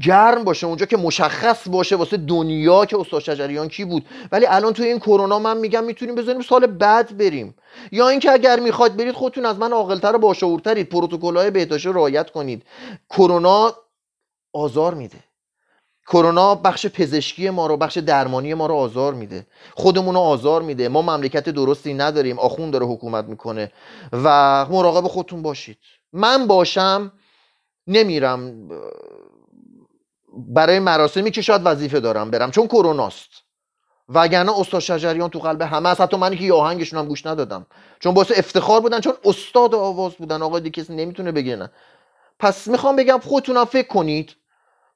گرم 0.00 0.44
باشه 0.44 0.66
اونجا 0.66 0.86
که 0.86 0.96
مشخص 0.96 1.68
باشه 1.68 1.96
واسه 1.96 2.16
دنیا 2.16 2.84
که 2.84 2.98
استاد 3.00 3.20
شجریان 3.20 3.68
کی 3.68 3.84
بود. 3.84 4.06
ولی 4.32 4.46
الان 4.46 4.72
توی 4.72 4.86
این 4.86 4.98
کرونا 4.98 5.38
من 5.38 5.56
میگم 5.56 5.84
می‌تونیم 5.84 6.14
بذاریم 6.14 6.42
سال 6.42 6.66
بعد 6.66 7.16
بریم. 7.18 7.54
یا 7.92 8.08
اینکه 8.08 8.30
اگر 8.32 8.60
می‌خواد 8.60 8.96
برید 8.96 9.14
خودتون 9.14 9.46
از 9.46 9.58
من 9.58 9.72
عاقلتر 9.72 10.14
و 10.16 10.18
باشعورترید. 10.18 10.88
پروتکل‌های 10.88 11.50
بهداشتی 11.50 11.88
رعایت 11.88 12.30
کنید. 12.30 12.62
کرونا 13.10 13.74
آزار 14.52 14.94
میده. 14.94 15.18
کرونا 16.06 16.54
بخش 16.54 16.86
پزشکی 16.86 17.50
ما 17.50 17.66
رو 17.66 17.76
بخش 17.76 17.98
درمانی 17.98 18.54
ما 18.54 18.66
رو 18.66 18.74
آزار 18.74 19.14
میده. 19.14 19.46
خودمون 19.74 20.14
رو 20.14 20.20
آزار 20.20 20.62
میده. 20.62 20.88
ما 20.88 21.02
مملکت 21.02 21.48
درستی 21.48 21.94
نداریم. 21.94 22.38
آخون 22.38 22.70
داره 22.70 22.86
حکومت 22.86 23.24
می‌کنه. 23.24 23.72
و 24.12 24.66
مراقب 24.70 25.08
خودتون 25.08 25.42
باشید. 25.42 25.78
من 26.12 26.46
باشم 26.46 27.12
نمیرم. 27.86 28.68
برای 30.48 30.78
مراسمی 30.78 31.30
که 31.30 31.42
شاید 31.42 31.62
وظیفه 31.64 32.00
دارم 32.00 32.30
برم. 32.30 32.50
چون 32.50 32.66
کروناست. 32.66 33.30
وگرنه 34.08 34.60
استاد 34.60 34.80
شجریان 34.80 35.30
تو 35.30 35.38
قلب 35.38 35.62
همه 35.62 35.88
از 35.88 36.00
حتی 36.00 36.16
منی 36.16 36.36
که 36.36 36.44
یه 36.44 36.54
آهنگشون 36.54 36.98
هم 36.98 37.06
گوش 37.06 37.26
ندادم. 37.26 37.66
چون 38.00 38.14
باعث 38.14 38.32
افتخار 38.36 38.80
بودن. 38.80 39.00
چون 39.00 39.12
استاد 39.24 39.74
آواز 39.74 40.14
بودن. 40.14 40.42
آقا 40.42 40.58
دیگه 40.58 40.82
کسی 40.82 40.94
نمی‌تونه 40.94 41.32
بگه 41.32 41.56
نه. 41.56 41.70
پس 42.38 42.68
می‌خوام 42.68 42.96
بگم 42.96 43.18
خودتونم 43.18 43.64
فکر 43.64 43.88
کنید. 43.88 44.36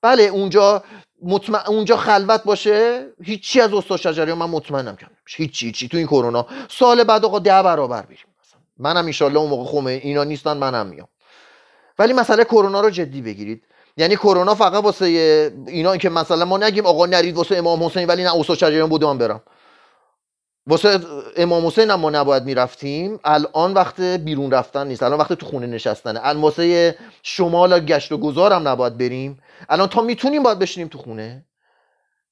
بله 0.02 0.22
اونجا 0.22 0.82
مطمئن 1.22 1.66
اونجا 1.66 1.96
خلوت 1.96 2.44
باشه 2.44 3.06
هیچی 3.22 3.60
از 3.60 3.74
استاد 3.74 3.98
شجریان 3.98 4.38
من 4.38 4.50
مطمئنم 4.50 4.96
کم 4.96 5.06
هیچی 5.36 5.66
هیچی 5.66 5.88
تو 5.88 5.96
این 5.96 6.06
کرونا. 6.06 6.46
سال 6.70 7.04
بعد 7.04 7.24
آقا 7.24 7.38
ده 7.38 7.62
برابر 7.62 8.02
بریم. 8.02 8.18
منم 8.78 9.10
ان 9.20 9.36
اون 9.36 9.50
موقع 9.50 9.64
خومه 9.70 9.90
اینا 9.90 10.24
نیستن 10.24 10.56
منم 10.56 10.86
میام. 10.86 11.08
ولی 11.98 12.12
مسئله 12.12 12.44
کرونا 12.44 12.80
رو 12.80 12.90
جدی 12.90 13.22
بگیرید. 13.22 13.62
یعنی 13.96 14.16
کرونا 14.16 14.54
فقط 14.54 14.84
واسه 14.84 15.04
اینا 15.66 15.96
که 15.96 16.08
مثلا 16.08 16.44
ما 16.44 16.58
نگیم 16.58 16.86
آقا 16.86 17.06
نرید 17.06 17.36
واسه 17.36 17.56
امام 17.56 17.84
حسین 17.84 18.06
ولی 18.06 18.22
نه 18.22 18.34
اوسا 18.34 18.54
شجریان 18.54 18.88
بودم 18.88 19.18
برم. 19.18 19.42
واسه 20.68 21.00
امام 21.36 21.66
حسین 21.66 21.90
هم 21.90 22.00
ما 22.00 22.10
نباید 22.10 22.44
می‌رفتیم. 22.44 23.20
الان 23.24 23.74
وقت 23.74 24.00
بیرون 24.00 24.50
رفتن 24.50 24.86
نیست. 24.86 25.02
الان 25.02 25.18
وقت 25.18 25.32
تو 25.32 25.46
خونه 25.46 25.66
نشستنه. 25.66 26.20
الان 26.22 26.42
واسه 26.42 26.94
شمال 27.22 27.80
گشت 27.80 28.12
و 28.12 28.18
گذار 28.18 28.52
هم 28.52 28.68
نباید 28.68 28.98
بریم. 28.98 29.38
الان 29.68 29.88
تا 29.88 30.00
می‌تونیم 30.02 30.42
باید 30.42 30.58
بشینیم 30.58 30.88
تو 30.88 30.98
خونه. 30.98 31.44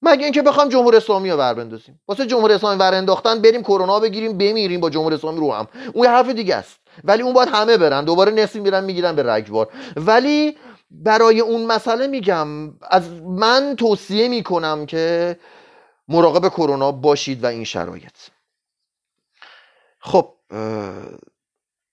مگه 0.02 0.25
اینکه 0.25 0.43
بخوام 0.43 0.69
جمهوری 0.69 0.97
اسلامی 0.97 1.31
رو 1.31 1.37
بندازیم 1.37 2.00
واسه 2.09 2.26
جمهوری 2.26 2.55
اسلامی 2.55 2.78
ور 2.81 2.95
انداختن 2.95 3.43
بریم 3.43 3.62
کرونا 3.62 4.00
بگیریم 4.00 4.38
بمیریم 4.38 4.81
با 4.81 4.90
جمهوری 4.90 5.14
اسلامی 5.14 5.40
رو 5.40 5.52
هم. 5.52 5.69
اون 5.93 6.07
حرف 6.07 6.28
دیگه 6.28 6.57
است. 6.57 6.76
ولی 7.05 7.23
اون 7.23 7.33
باید 7.33 7.49
همه 7.52 7.76
برن. 7.76 8.05
دوباره 8.05 8.33
نصفی 8.33 8.61
میرن 8.61 8.85
می‌گیرن 8.85 9.16
به 9.16 9.23
رگبار. 9.23 9.69
ولی 9.97 10.57
برای 10.90 11.40
اون 11.40 11.66
مسئله 11.66 12.07
میگم 12.07 12.47
از 12.90 13.02
من 13.23 13.75
توصیه 13.78 14.28
می‌کنم 14.28 14.87
که 14.87 15.37
مراقب 16.09 16.49
کرونا 16.49 16.93
باشید 16.93 17.45
و 17.45 17.47
این 17.47 17.65
شرایط. 17.65 18.17
خب 20.01 20.35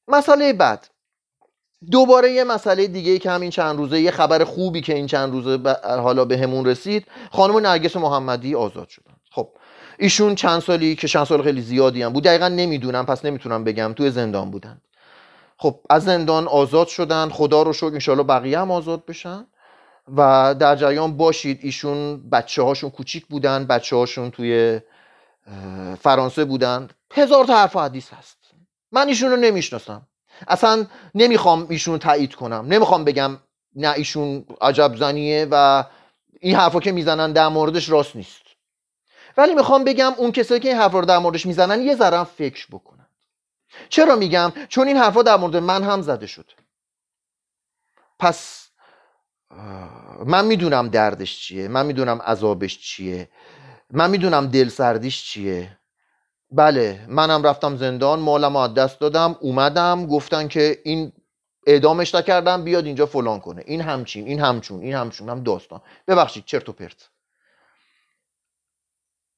مسئله 0.07 0.53
بعد. 0.53 0.87
دوباره 1.91 2.31
یه 2.31 2.43
مسئله 2.43 2.87
دیگه 2.87 3.11
ای 3.11 3.19
که 3.19 3.31
همین 3.31 3.49
چند 3.49 3.77
روزه 3.77 4.01
یه 4.01 4.11
خبر 4.11 4.43
خوبی 4.43 4.81
که 4.81 4.95
این 4.95 5.07
چند 5.07 5.31
روزه 5.31 5.75
حالا 5.83 6.25
به 6.25 6.37
همون 6.37 6.65
رسید 6.65 7.07
خانم 7.31 7.57
نرگس 7.57 7.95
محمدی 7.95 8.55
آزاد 8.55 8.89
شدن. 8.89 9.15
خب 9.31 9.49
ایشون 9.99 10.35
چند 10.35 10.61
سالی 10.61 10.95
که 10.95 11.07
چند 11.07 11.25
سال 11.25 11.43
خیلی 11.43 11.61
زیادی 11.61 12.03
هم 12.03 12.13
بود 12.13 12.23
دقیقا 12.23 12.47
نمی‌دونم 12.47 13.05
پس 13.05 13.25
نمی‌تونم 13.25 13.63
بگم 13.63 13.93
توی 13.93 14.11
زندان 14.11 14.51
بودن. 14.51 14.81
خب 15.57 15.79
از 15.89 16.03
زندان 16.03 16.47
آزاد 16.47 16.87
شدن 16.87 17.29
خدا 17.29 17.63
رو 17.63 17.73
شکر 17.73 17.85
انشالله 17.93 18.23
بقیه 18.23 18.59
هم 18.59 18.71
آزاد 18.71 19.05
بشن. 19.05 19.47
و 20.17 20.55
در 20.59 20.75
جریان 20.75 21.17
باشید. 21.17 21.59
ایشون 21.61 22.29
بچه 22.29 22.61
هاشون 22.61 22.89
کوچیک 22.89 23.25
بودن 23.25 23.65
بچه 23.65 23.95
هاشون 23.95 24.31
توی 24.31 24.79
فرانسه 26.01 26.45
بودن. 26.45 26.87
هزار 27.11 27.45
تا 27.45 27.57
حرف 27.57 27.75
حدیث 27.75 28.13
هست. 28.13 28.37
من 28.91 29.07
ایشون 29.07 29.31
رو 29.31 29.37
نمی‌شناسم. 29.37 30.07
اصلا 30.47 30.85
نمی‌خوام 31.15 31.67
ایشون 31.69 31.99
تایید 31.99 32.35
کنم. 32.35 32.65
نمی‌خوام 32.69 33.03
بگم 33.03 33.37
نه 33.75 33.93
ایشون 33.93 34.45
عجب 34.61 34.95
زنیه 34.95 35.47
و 35.51 35.83
این 36.39 36.55
حرفا 36.55 36.79
که 36.79 36.91
می‌زنن 36.91 37.31
در 37.31 37.47
موردش 37.47 37.89
راست 37.89 38.15
نیست. 38.15 38.43
ولی 39.37 39.53
می‌خوام 39.53 39.83
بگم 39.83 40.13
اون 40.17 40.31
کسایی 40.31 40.59
که 40.59 40.69
این 40.69 40.77
حرفا 40.77 40.99
رو 40.99 41.05
در 41.05 41.17
موردش 41.17 41.45
می‌زنن 41.45 41.81
یه 41.81 41.95
ذره 41.95 42.23
فکر 42.23 42.67
بکنن. 42.71 43.07
چرا 43.89 44.15
میگم؟ 44.15 44.53
چون 44.69 44.87
این 44.87 44.97
حرفا 44.97 45.21
در 45.21 45.35
مورد 45.35 45.55
من 45.55 45.83
هم 45.83 46.01
زده 46.01 46.27
شد 46.27 46.51
پس 48.19 48.62
من 50.25 50.45
می‌دونم 50.45 50.87
دردش 50.87 51.39
چیه 51.39 51.67
من 51.67 51.85
می‌دونم 51.85 52.21
عذابش 52.21 52.79
چیه 52.79 53.29
من 53.91 54.09
می‌دونم 54.09 54.47
دل 54.47 54.69
سردیش 54.69 55.23
چیه. 55.23 55.77
بله 56.51 57.05
منم 57.07 57.43
رفتم 57.43 57.77
زندان 57.77 58.19
مالم 58.19 58.55
از 58.55 58.73
دست 58.73 58.99
دادم 58.99 59.35
اومدم 59.41 60.07
گفتن 60.07 60.47
که 60.47 60.79
این 60.83 61.11
اعدامش 61.67 62.15
نکردم 62.15 62.63
بیاد 62.63 62.85
اینجا 62.85 63.05
فلان 63.05 63.39
کنه. 63.39 63.63
این 63.65 63.81
همچین 63.81 64.27
این 64.27 64.39
همچون 64.39 64.81
این 64.81 64.93
همچون 64.93 65.29
هم 65.29 65.43
داستان. 65.43 65.81
ببخشید 66.07 66.45
چرت 66.45 66.69
و 66.69 66.73
پرت. 66.73 67.09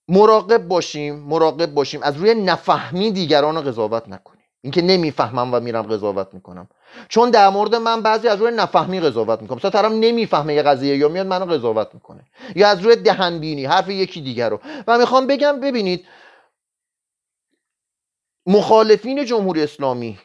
مراقب 0.08 0.68
باشیم 0.68 1.16
مراقب 1.16 1.74
باشیم. 1.74 2.04
از 2.04 2.18
روی 2.18 2.36
نفهمی 2.36 3.12
دیگران 3.12 3.56
رو 3.56 3.62
قضاوت 3.62 4.10
نکنیم 4.10 4.35
اینکه 4.66 4.82
نمی‌فهمم 4.82 5.54
و 5.54 5.60
میرم 5.60 5.82
قضاوت 5.82 6.28
می‌کنم. 6.34 6.68
چون 7.10 7.30
در 7.30 7.50
مورد 7.50 7.76
من 7.76 8.02
بعضی 8.02 8.28
از 8.28 8.40
روی 8.40 8.52
نفهمی 8.52 9.00
قضاوت 9.00 9.42
می‌کنم. 9.42 9.58
مثلا 9.58 9.72
طرف 9.72 9.92
نمی‌فهمه 9.92 10.54
یه 10.54 10.64
قضیه 10.64 10.98
یا 10.98 11.10
میاد 11.10 11.28
منو 11.28 11.46
قضاوت 11.46 11.88
می‌کنه. 11.94 12.22
یا 12.56 12.68
از 12.68 12.80
روی 12.80 12.96
دهنبینی 12.96 13.66
حرف 13.66 13.90
یکی 13.90 14.22
دیگر 14.22 14.50
رو. 14.50 14.60
و 14.88 14.98
می‌خوام 14.98 15.28
بگم 15.28 15.60
ببینید 15.60 16.06
مخالفین 18.46 19.26
جمهوری 19.26 19.64
اسلامی 19.64 20.20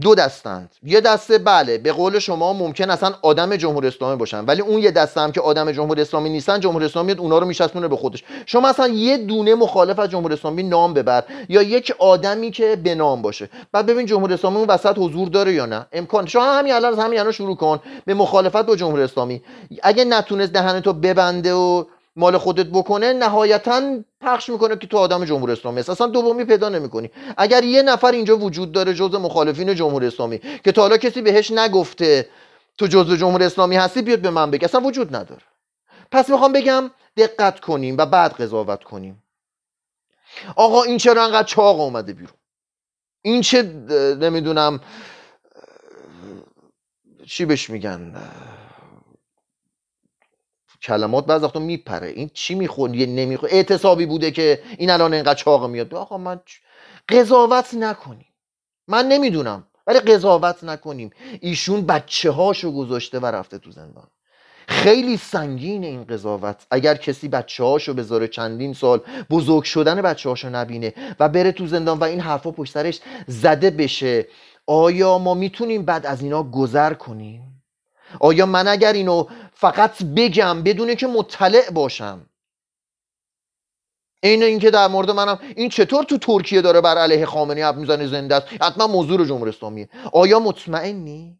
دو 0.00 0.14
دستند. 0.14 0.74
یه 0.82 1.00
دسته 1.00 1.38
بله 1.38 1.78
به 1.78 1.92
قول 1.92 2.18
شما 2.18 2.52
ممکن 2.52 2.90
اصلا 2.90 3.14
آدم 3.22 3.56
جمهوری 3.56 3.88
اسلامی 3.88 4.16
باشن 4.16 4.44
ولی 4.44 4.60
اون 4.60 4.78
یه 4.78 4.90
دسته 4.90 5.20
هم 5.20 5.32
که 5.32 5.40
آدم 5.40 5.72
جمهوری 5.72 6.02
اسلامی 6.02 6.30
نیستن 6.30 6.60
جمهوری 6.60 6.84
اسلامی 6.84 7.12
اونا 7.12 7.38
رو 7.38 7.46
میشستونه 7.46 7.88
به 7.88 7.96
خودش. 7.96 8.24
شما 8.46 8.68
اصلا 8.68 8.88
یه 8.88 9.18
دونه 9.18 9.54
مخالف 9.54 9.98
از 9.98 10.10
جمهوری 10.10 10.34
اسلامی 10.34 10.62
نام 10.62 10.94
ببر 10.94 11.24
یا 11.48 11.62
یک 11.62 11.94
آدمی 11.98 12.50
که 12.50 12.76
به 12.76 12.94
نام 12.94 13.22
باشه. 13.22 13.48
بعد 13.72 13.86
ببین 13.86 14.06
جمهوری 14.06 14.34
اسلامی 14.34 14.56
اون 14.56 14.68
وسط 14.68 14.98
حضور 14.98 15.28
داره 15.28 15.52
یا 15.52 15.66
نه؟ 15.66 15.86
امکان. 15.92 16.26
شما 16.26 16.44
همین 16.44 16.72
الان 16.72 16.98
همین 16.98 17.18
الان 17.18 17.32
شروع 17.32 17.56
کن 17.56 17.80
به 18.04 18.14
مخالفت 18.14 18.66
با 18.66 18.76
جمهوری 18.76 19.02
اسلامی. 19.02 19.42
اگه 19.82 20.04
نتونست 20.04 20.52
دهنتو 20.52 20.92
ببنده 20.92 21.54
و 21.54 21.84
مال 22.16 22.38
خودت 22.38 22.66
بکنه 22.66 23.12
نهایتا 23.12 23.82
پخش 24.22 24.48
می‌کنه 24.48 24.76
که 24.76 24.86
تو 24.86 24.98
آدم 24.98 25.24
جمهوری 25.24 25.52
اسلامی 25.52 25.80
هست 25.80 25.90
اصلا 25.90 26.06
دومی 26.06 26.44
پیدا 26.44 26.68
نمی‌کنی. 26.68 27.10
اگر 27.36 27.64
یه 27.64 27.82
نفر 27.82 28.12
اینجا 28.12 28.38
وجود 28.38 28.72
داره 28.72 28.94
جزء 28.94 29.18
مخالفین 29.18 29.74
جمهوری 29.74 30.06
اسلامی 30.06 30.38
که 30.64 30.72
تا 30.72 30.82
حالا 30.82 30.96
کسی 30.96 31.22
بهش 31.22 31.50
نگفته 31.50 32.28
تو 32.78 32.86
جزء 32.86 33.16
جمهوری 33.16 33.44
اسلامی 33.44 33.76
هستی 33.76 34.02
بیاد 34.02 34.18
به 34.18 34.30
من 34.30 34.50
بگه. 34.50 34.64
اصلا 34.64 34.80
وجود 34.80 35.16
نداره. 35.16 35.42
پس 36.10 36.30
می‌خوام 36.30 36.52
بگم 36.52 36.90
دقت 37.16 37.60
کنیم 37.60 37.96
و 37.98 38.06
بعد 38.06 38.32
قضاوت 38.32 38.84
کنیم. 38.84 39.22
آقا 40.56 40.82
این 40.82 40.98
چرا 40.98 41.24
انقدر 41.24 41.46
چاق 41.46 41.80
اومده 41.80 42.12
بیرون؟ 42.12 42.36
این 43.22 43.42
چه 43.42 43.62
نمی‌دونم 44.20 44.80
چی 47.26 47.44
بهش 47.44 47.70
میگن؟ 47.70 48.14
کلمات 50.82 51.26
بعض 51.26 51.42
وقتا 51.42 51.60
میپره. 51.60 52.08
این 52.08 52.30
چی 52.34 52.54
میخون 52.54 52.94
یه 52.94 53.06
نمیخون 53.06 53.48
اعتصابی 53.52 54.06
بوده 54.06 54.30
که 54.30 54.62
این 54.78 54.90
الان 54.90 55.14
اینقدر 55.14 55.34
چاق 55.34 55.70
میاد. 55.70 55.94
آقا 55.94 56.18
من 56.18 56.40
قضاوت 57.08 57.74
نکنیم. 57.74 58.26
من 58.88 59.08
نمی‌دونم 59.08 59.66
ولی 59.86 60.00
قضاوت 60.00 60.64
نکنیم. 60.64 61.10
ایشون 61.40 61.86
بچه 61.86 62.30
هاشو 62.30 62.72
گذاشته 62.72 63.18
و 63.18 63.26
رفته 63.26 63.58
تو 63.58 63.70
زندان. 63.70 64.08
خیلی 64.68 65.16
سنگین 65.16 65.84
این 65.84 66.04
قضاوت. 66.04 66.66
اگر 66.70 66.94
کسی 66.94 67.28
بچه 67.28 67.64
هاشو 67.64 67.94
بذاره 67.94 68.28
چندین 68.28 68.74
سال 68.74 69.00
بزرگ 69.30 69.62
شدن 69.62 70.02
بچه 70.02 70.28
هاشو 70.28 70.48
نبینه 70.48 70.94
و 71.20 71.28
بره 71.28 71.52
تو 71.52 71.66
زندان 71.66 71.98
و 71.98 72.04
این 72.04 72.20
حرفا 72.20 72.50
پشت 72.50 72.72
سرش 72.72 73.00
زده 73.26 73.70
بشه 73.70 74.28
آیا 74.66 75.18
ما 75.18 75.34
می‌تونیم 75.34 75.84
بعد 75.84 76.06
از 76.06 76.22
اینا 76.22 76.42
گذر 76.42 76.94
کنیم؟ 76.94 77.51
آیا 78.20 78.46
من 78.46 78.68
اگر 78.68 78.92
اینو 78.92 79.26
فقط 79.54 80.02
بگم 80.02 80.62
بدون 80.62 80.94
که 80.94 81.06
مطلع 81.06 81.70
باشم؟ 81.70 82.26
این 84.22 84.42
اینکه 84.42 84.70
در 84.70 84.88
مورد 84.88 85.10
منم 85.10 85.38
این 85.56 85.68
چطور 85.68 86.04
تو 86.04 86.18
ترکیه 86.18 86.60
داره 86.60 86.80
بر 86.80 86.98
علیه 86.98 87.26
خامنه‌ای 87.26 87.62
حرف 87.62 87.76
می‌زنه 87.76 88.06
زنده 88.06 88.34
است؟ 88.34 88.46
حتما 88.62 88.86
موضوع 88.86 89.26
جمهوری 89.26 89.50
اسلامیه. 89.50 89.88
آیا 90.12 90.40
مطمئنی؟ 90.40 91.38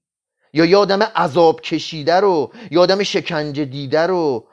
یا 0.52 0.64
یه 0.64 0.76
آدم 0.76 1.02
عذاب 1.02 1.60
کشیده 1.60 2.14
رو 2.14 2.52
یا 2.70 2.82
آدم 2.82 3.02
شکنجه 3.02 3.64
دیده 3.64 4.06
رو 4.06 4.48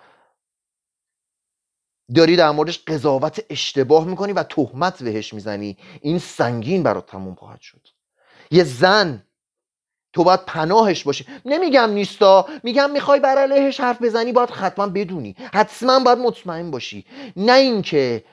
داری 2.15 2.35
در 2.35 2.51
موردش 2.51 2.83
قضاوت 2.87 3.45
اشتباه 3.49 4.05
می‌کنی 4.05 4.33
و 4.33 4.43
تهمت 4.43 5.03
بهش 5.03 5.33
می‌زنی؟ 5.33 5.77
این 6.01 6.19
سنگین 6.19 6.83
برات 6.83 7.05
تموم 7.05 7.35
خواهد 7.35 7.61
شد. 7.61 7.87
یه 8.51 8.63
زن 8.63 9.23
تو 10.13 10.23
باید 10.23 10.45
پناهش 10.45 11.03
باشی. 11.03 11.25
نمیگم 11.45 11.89
نیستا. 11.89 12.45
میگم 12.63 12.91
می‌خوای 12.91 13.19
بر 13.19 13.37
علیهش 13.37 13.79
حرف 13.79 14.01
بزنی 14.01 14.31
باید 14.31 14.49
حتما 14.49 14.87
بدونی. 14.87 15.35
حتما 15.53 15.99
باید 15.99 16.17
مطمئن 16.17 16.71
باشی. 16.71 17.05
نه 17.35 17.53
اینکه 17.53 18.23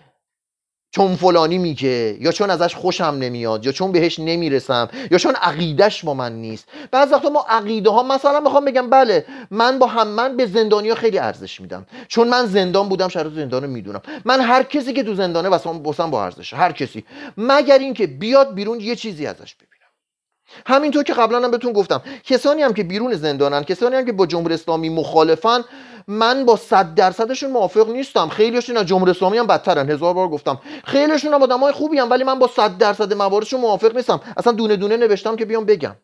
چون 0.90 1.16
فلانی 1.16 1.58
میگه 1.58 2.16
یا 2.20 2.32
چون 2.32 2.50
ازش 2.50 2.74
خوشم 2.74 3.04
نمیاد 3.04 3.66
یا 3.66 3.72
چون 3.72 3.92
بهش 3.92 4.18
نمی‌رسم 4.18 4.88
یا 5.10 5.18
چون 5.18 5.34
عقیدش 5.34 6.04
با 6.04 6.14
من 6.14 6.32
نیست. 6.32 6.68
بعض 6.90 7.12
وقتا 7.12 7.28
ما 7.28 7.46
عقیده 7.48 7.90
ها 7.90 8.02
مثلا 8.02 8.40
می‌خوام 8.40 8.64
بگم 8.64 8.90
بله 8.90 9.26
من 9.50 9.78
با 9.78 9.86
هم 9.86 10.08
من 10.08 10.36
به 10.36 10.46
زندانی 10.46 10.88
ها 10.88 10.94
خیلی 10.94 11.18
ارزش 11.18 11.60
میدم. 11.60 11.86
چون 12.08 12.28
من 12.28 12.46
زندان 12.46 12.88
بودم 12.88 13.08
شرایط 13.08 13.34
زندان 13.34 13.62
رو 13.62 13.70
می‌دونم. 13.70 14.02
من 14.24 14.40
هر 14.40 14.62
کسی 14.62 14.92
که 14.92 15.02
تو 15.02 15.14
زندانه 15.14 15.48
واسم 15.48 16.10
با 16.10 16.24
ارزشه. 16.24 16.56
هر 16.56 16.72
کسی. 16.72 17.04
مگر 17.36 17.78
اینکه 17.78 18.06
بیاد 18.06 18.54
بیرون 18.54 18.80
یه 18.80 18.96
چیزی 18.96 19.26
ازش 19.26 19.54
ببین 19.54 19.75
همینطور 20.66 21.02
که 21.02 21.14
قبلا 21.14 21.40
هم 21.40 21.50
بهتون 21.50 21.72
گفتم 21.72 22.02
کسانی 22.24 22.62
هم 22.62 22.74
که 22.74 22.84
بیرون 22.84 23.14
زندانن 23.14 23.64
کسانی 23.64 23.96
هم 23.96 24.04
که 24.04 24.12
با 24.12 24.26
جمهوری 24.26 24.54
اسلامی 24.54 24.88
مخالفن 24.88 25.64
من 26.08 26.44
با 26.44 26.56
صد 26.56 26.94
درصدشون 26.94 27.50
موافق 27.50 27.90
نیستم. 27.90 28.28
خیلیشون 28.28 28.76
از 28.76 28.86
جمهوری 28.86 29.10
اسلامی 29.10 29.38
هم 29.38 29.46
بدترن. 29.46 29.90
هزار 29.90 30.14
بار 30.14 30.28
گفتم. 30.28 30.60
خیلیشون 30.84 31.34
هم 31.34 31.42
آدمای 31.42 31.72
خوبی 31.72 31.98
هم 31.98 32.10
ولی 32.10 32.24
من 32.24 32.38
با 32.38 32.46
صد 32.46 32.78
درصد 32.78 33.12
مواردشون 33.12 33.60
موافق 33.60 33.96
نیستم. 33.96 34.20
اصلا 34.36 34.52
دونه 34.52 34.76
دونه 34.76 34.96
نوشتم 34.96 35.36
که 35.36 35.44
بیام 35.44 35.64
بگم. 35.64 35.96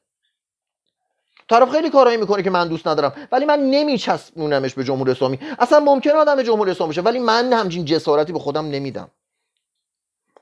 طرف 1.49 1.71
خیلی 1.71 1.91
کارایی 1.91 2.17
می‌کنه 2.17 2.43
که 2.43 2.51
من 2.51 2.69
دوست 2.69 2.89
ندارم 2.89 3.29
ولی 3.33 3.45
من 3.45 3.61
نمیچسبونمش 3.61 4.75
به 4.75 4.85
جمهوری 4.85 5.11
اسلامی. 5.11 5.39
اصلا 5.59 5.81
ممکن 5.81 6.11
آدم 6.11 6.43
جمهوری 6.43 6.71
اسلامی 6.71 6.91
بشه 6.93 7.01
ولی 7.01 7.19
من 7.19 7.53
همچین 7.53 7.85
جسارتی 7.85 8.33
به 8.33 8.39
خودم 8.39 8.67
نمیدم. 8.67 9.11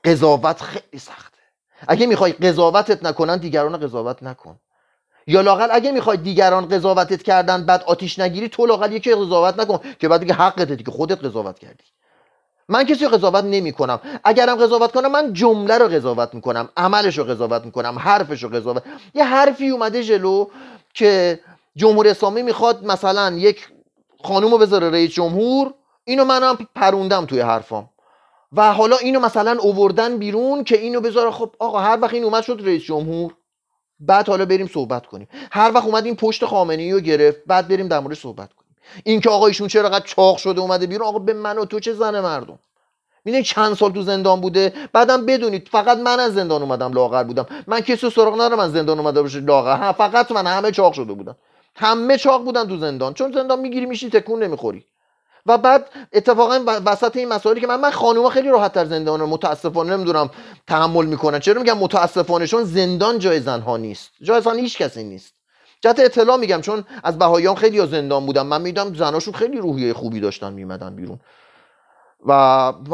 قضاوت 0.03 0.61
خیلی 0.61 0.99
سخت 0.99 1.30
اگه 1.87 2.05
می‌خوای 2.05 2.31
قضاوتت 2.31 3.03
نکنن 3.05 3.37
دیگران 3.37 3.77
قضاوت 3.77 4.23
نکن. 4.23 4.59
یا 5.27 5.41
لاقل 5.41 5.67
اگه 5.71 5.91
می‌خوای 5.91 6.17
دیگران 6.17 6.67
قضاوتت 6.67 7.23
کردن 7.23 7.65
بعد 7.65 7.83
آتیش 7.83 8.19
نگیری 8.19 8.49
تو 8.49 8.65
لاقل 8.65 8.91
یکی 8.91 9.15
قضاوت 9.15 9.59
نکن 9.59 9.79
که 9.99 10.07
بعد 10.07 10.19
دیگه 10.19 10.33
حقته 10.33 10.75
که 10.75 10.91
خودت 10.91 11.25
قضاوت 11.25 11.59
کردی. 11.59 11.83
من 12.69 12.83
کسی 12.83 13.05
رو 13.05 13.11
قضاوت 13.11 13.43
نمی 13.43 13.71
کنم 13.71 13.99
اگرم 14.23 14.55
قضاوت 14.55 14.91
کنم 14.91 15.11
من 15.11 15.33
جمله 15.33 15.77
رو 15.77 15.87
قضاوت 15.87 16.33
می‌کنم 16.33 16.69
عملش 16.77 17.17
رو 17.17 17.23
قضاوت 17.23 17.65
می‌کنم 17.65 17.99
حرفش 17.99 18.43
رو 18.43 18.49
قضاوت. 18.49 18.83
یه 19.13 19.23
حرفی 19.23 19.69
اومده 19.69 20.03
جلو 20.03 20.47
که 20.93 21.39
جمهوری 21.75 22.09
اسلامی 22.09 22.41
می‌خواد 22.41 22.85
مثلا 22.85 23.35
یک 23.37 23.69
خانوم 24.23 24.51
رو 24.51 24.57
بذاره 24.57 24.89
رئیس 24.89 25.11
جمهور 25.11 25.73
اینو 26.03 26.25
منم 26.25 26.57
پروندم 26.75 27.25
توی 27.25 27.39
حرفام. 27.39 27.89
و 28.51 28.73
حالا 28.73 28.97
اینو 28.97 29.19
مثلا 29.19 29.57
اووردن 29.59 30.17
بیرون 30.17 30.63
که 30.63 30.77
اینو 30.77 31.01
بذاره 31.01 31.31
خب 31.31 31.55
آقا 31.59 31.79
هر 31.79 31.99
وقت 32.01 32.13
این 32.13 32.23
اومد 32.23 32.43
شد 32.43 32.61
رئیس 32.63 32.83
جمهور. 32.83 33.33
بعد 33.99 34.29
حالا 34.29 34.45
بریم 34.45 34.67
صحبت 34.67 35.05
کنیم. 35.05 35.27
هر 35.51 35.71
وقت 35.73 35.85
اومد 35.85 36.05
این 36.05 36.15
پشت 36.15 36.45
خامنه 36.45 36.93
رو 36.93 36.99
گرفت 36.99 37.39
بعد 37.47 37.67
بریم 37.67 37.87
در 37.87 37.99
مورد 37.99 38.15
صحبت 38.15 38.53
کنیم. 38.53 38.75
این 39.03 39.21
که 39.21 39.29
آقا 39.29 39.47
ایشون 39.47 39.67
چرا 39.67 39.89
قد 39.89 40.03
چاق 40.03 40.37
شده 40.37 40.61
اومده 40.61 40.87
بیرون 40.87 41.07
آقا 41.07 41.19
به 41.19 41.33
من 41.33 41.57
و 41.57 41.65
تو 41.65 41.79
چه 41.79 41.93
زن 41.93 42.19
مردم؟ 42.19 42.59
می‌دونی 43.25 43.43
چند 43.43 43.73
سال 43.73 43.91
تو 43.91 44.01
زندان 44.01 44.41
بوده؟ 44.41 44.73
بعدم 44.93 45.25
بدونید 45.25 45.67
فقط 45.71 45.97
من 45.97 46.19
از 46.19 46.33
زندان 46.33 46.61
اومدم 46.61 46.93
لاغر 46.93 47.23
بودم. 47.23 47.45
من 47.67 47.79
کسی 47.79 48.09
سراغ 48.09 48.33
ندارم 48.33 48.57
من 48.57 48.69
زندان 48.69 48.99
اومده 48.99 49.21
باشه 49.21 49.39
لاغر. 49.39 49.91
فقط 49.91 50.31
من 50.31 50.47
همه 50.47 50.71
چاق 50.71 50.93
شده 50.93 51.13
بودن. 51.13 51.35
همه 51.75 52.17
چاق 52.17 52.43
بودن 52.43 52.67
تو 52.67 52.77
زندان. 52.77 53.13
چون 53.13 53.31
زندان 53.31 53.59
می‌گیری 53.59 53.85
میشی 53.85 54.09
تکون 54.09 54.43
نمی‌خوری. 54.43 54.85
و 55.45 55.57
بعد 55.57 55.89
اتفاقا 56.13 56.59
وسط 56.85 57.17
این 57.17 57.27
مسائلی 57.27 57.61
که 57.61 57.67
من 57.67 57.79
من 57.79 57.91
خانوما 57.91 58.29
خیلی 58.29 58.49
راحت 58.49 58.73
تر 58.73 58.85
زندان 58.85 59.21
متاسفانه 59.21 59.95
نمی‌دونم 59.95 60.29
تحمل 60.67 61.05
می‌کنن. 61.05 61.39
چرا 61.39 61.61
میگم 61.61 61.77
متاسفانه 61.77 62.47
چون 62.47 62.63
زندان 62.63 63.19
جای 63.19 63.39
زنها 63.39 63.77
نیست. 63.77 64.11
جای 64.21 64.41
زن 64.41 64.55
هیچ 64.55 64.77
کسی 64.77 65.03
نیست. 65.03 65.33
جهت 65.81 65.99
اطلاع 65.99 66.37
میگم 66.37 66.61
چون 66.61 66.83
از 67.03 67.17
بهاییان 67.17 67.55
خیلی 67.55 67.87
زندان 67.87 68.25
بودم 68.25 68.47
من 68.47 68.61
میدم 68.61 68.93
زناشون 68.93 69.33
خیلی 69.33 69.57
روحیه 69.57 69.93
خوبی 69.93 70.19
داشتن 70.19 70.53
میمدن 70.53 70.95
بیرون. 70.95 71.19
و 72.25 72.33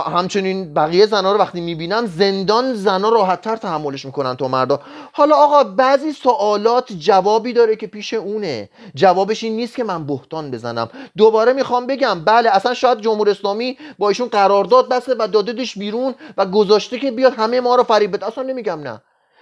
همچنین 0.07 0.74
بقیه 0.74 1.05
زنا 1.05 1.31
رو 1.31 1.38
وقتی 1.39 1.62
می‌بینم 1.62 2.05
زندان 2.05 2.74
زنا 2.74 3.10
راحتتر 3.10 3.55
تحملش 3.55 4.05
می‌کنن 4.05 4.36
تو 4.36 4.48
مردا. 4.48 4.79
حالا 5.13 5.36
آقا 5.36 5.63
بعضی 5.63 6.12
سوالات 6.12 6.93
جوابی 6.93 7.53
داره 7.53 7.75
که 7.75 7.88
پیش 7.88 8.13
اونه. 8.13 8.69
جوابش 8.96 9.43
این 9.43 9.55
نیست 9.55 9.75
که 9.75 9.84
من 9.84 10.05
بهتان 10.05 10.51
بزنم. 10.51 10.89
دوباره 11.17 11.53
می‌خوام 11.53 11.88
بگم 11.88 12.24
بله 12.25 12.50
اصلا 12.50 12.74
شاید 12.74 13.01
جمهوری 13.01 13.31
اسلامی 13.31 13.77
با 14.00 14.10
ایشون 14.10 14.27
قرارداد 14.27 14.89
بسته 14.89 15.15
و 15.19 15.27
داددش 15.27 15.77
بیرون 15.77 16.15
و 16.38 16.46
گذاشته 16.46 17.00
که 17.00 17.12
بیاد 17.12 17.34
همه 17.34 17.62
ما 17.62 17.75
رو 17.75 17.84
فریب 17.84 18.15
بده. 18.15 18.25
اصلا 18.25 18.43
نمیگم 18.43 18.79
نه. 18.79 19.01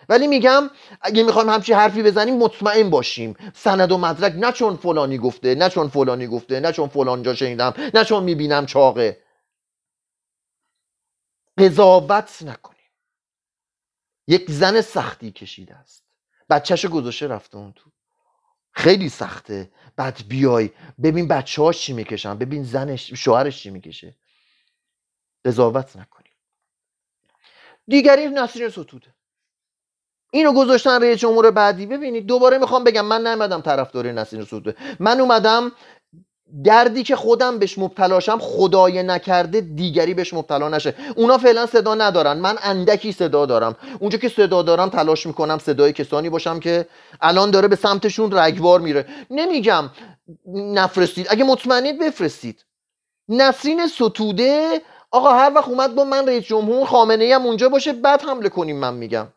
ولی 0.09 0.27
میگم 0.27 0.69
اگه 1.01 1.23
می‌خوایم 1.23 1.49
همچی 1.49 1.73
حرفی 1.73 2.03
بزنیم 2.03 2.37
مطمئن 2.37 2.89
باشیم. 2.89 3.35
سند 3.53 3.91
و 3.91 3.97
مدرک 3.97 4.33
نه 4.37 4.51
چون 4.51 4.75
فلانی 4.75 5.17
گفته 5.17 5.55
نه 5.55 5.69
چون 5.69 5.87
فلانی 5.87 6.27
گفته 6.27 6.59
نه 6.59 6.71
چون 6.71 6.87
فلان 6.87 7.23
جا 7.23 7.33
شنیدم 7.33 7.73
نه 7.93 8.03
چون 8.03 8.23
می‌بینم 8.23 8.65
چاقه. 8.65 9.17
قضاوت 11.57 12.43
نکنیم. 12.43 12.91
یک 14.27 14.51
زن 14.51 14.81
سختی 14.81 15.31
کشیده 15.31 15.75
است. 15.75 16.05
بچهش 16.49 16.85
گذاشته 16.85 17.27
رفته 17.27 17.57
اون 17.57 17.73
تو. 17.73 17.89
خیلی 18.71 19.09
سخته. 19.09 19.71
بعد 19.95 20.27
بیای. 20.27 20.69
ببین 21.03 21.27
بچه 21.27 21.61
هاش 21.61 21.81
چی 21.81 21.93
می‌کشن. 21.93 22.37
ببین 22.37 22.63
زنش 22.63 23.13
شوهرش 23.13 23.63
چی 23.63 23.69
می‌کشه. 23.69 24.15
قضاوت 25.45 25.95
نکنیم. 25.95 26.33
دیگری 27.87 28.25
نسرین 28.27 28.69
ستوده. 28.69 29.15
اینو 30.31 30.53
گذاشتن 30.53 31.01
رئیس 31.01 31.19
جمهور 31.19 31.51
بعدی. 31.51 31.85
ببینید 31.85 32.25
دوباره 32.25 32.57
می‌خوام 32.57 32.83
بگم. 32.83 33.05
من 33.05 33.27
نمیدم 33.27 33.61
طرفدار 33.61 34.11
نسرین 34.11 34.45
ستوده. 34.45 34.75
من 34.99 35.19
اومدم 35.19 35.71
دردی 36.63 37.03
که 37.03 37.15
خودم 37.15 37.59
بهش 37.59 37.77
مبتلاشم 37.77 38.39
خدای 38.39 39.03
نکرده 39.03 39.61
دیگری 39.61 40.13
بهش 40.13 40.33
مبتلا 40.33 40.69
نشه. 40.69 40.95
اونا 41.15 41.37
فعلا 41.37 41.65
صدا 41.65 41.95
ندارن. 41.95 42.37
من 42.37 42.57
اندکی 42.63 43.11
صدا 43.11 43.45
دارم. 43.45 43.75
اونجا 43.99 44.17
که 44.17 44.29
صدا 44.29 44.61
دارم 44.61 44.89
تلاش 44.89 45.25
می‌کنم 45.25 45.57
صدای 45.57 45.93
کسانی 45.93 46.29
باشم 46.29 46.59
که 46.59 46.87
الان 47.21 47.51
داره 47.51 47.67
به 47.67 47.75
سمتشون 47.75 48.31
رگبار 48.31 48.79
میره. 48.79 49.05
نمیگم 49.29 49.89
نفرستید. 50.53 51.27
اگه 51.29 51.43
مطمئنید 51.43 51.99
بفرستید. 51.99 52.65
نسرین 53.29 53.87
ستوده 53.87 54.81
آقا 55.11 55.33
هر 55.33 55.51
وقت 55.55 55.67
اومد 55.67 55.95
با 55.95 56.03
من 56.03 56.27
رئیس 56.27 56.43
جمهور 56.43 56.85
خامنه 56.87 57.35
هم 57.35 57.45
اونجا 57.45 57.69
باشه 57.69 57.93
بعد 57.93 58.21
حمله 58.21 58.49
کنیم 58.49 58.79
من 58.79 58.93
میگم. 58.93 59.27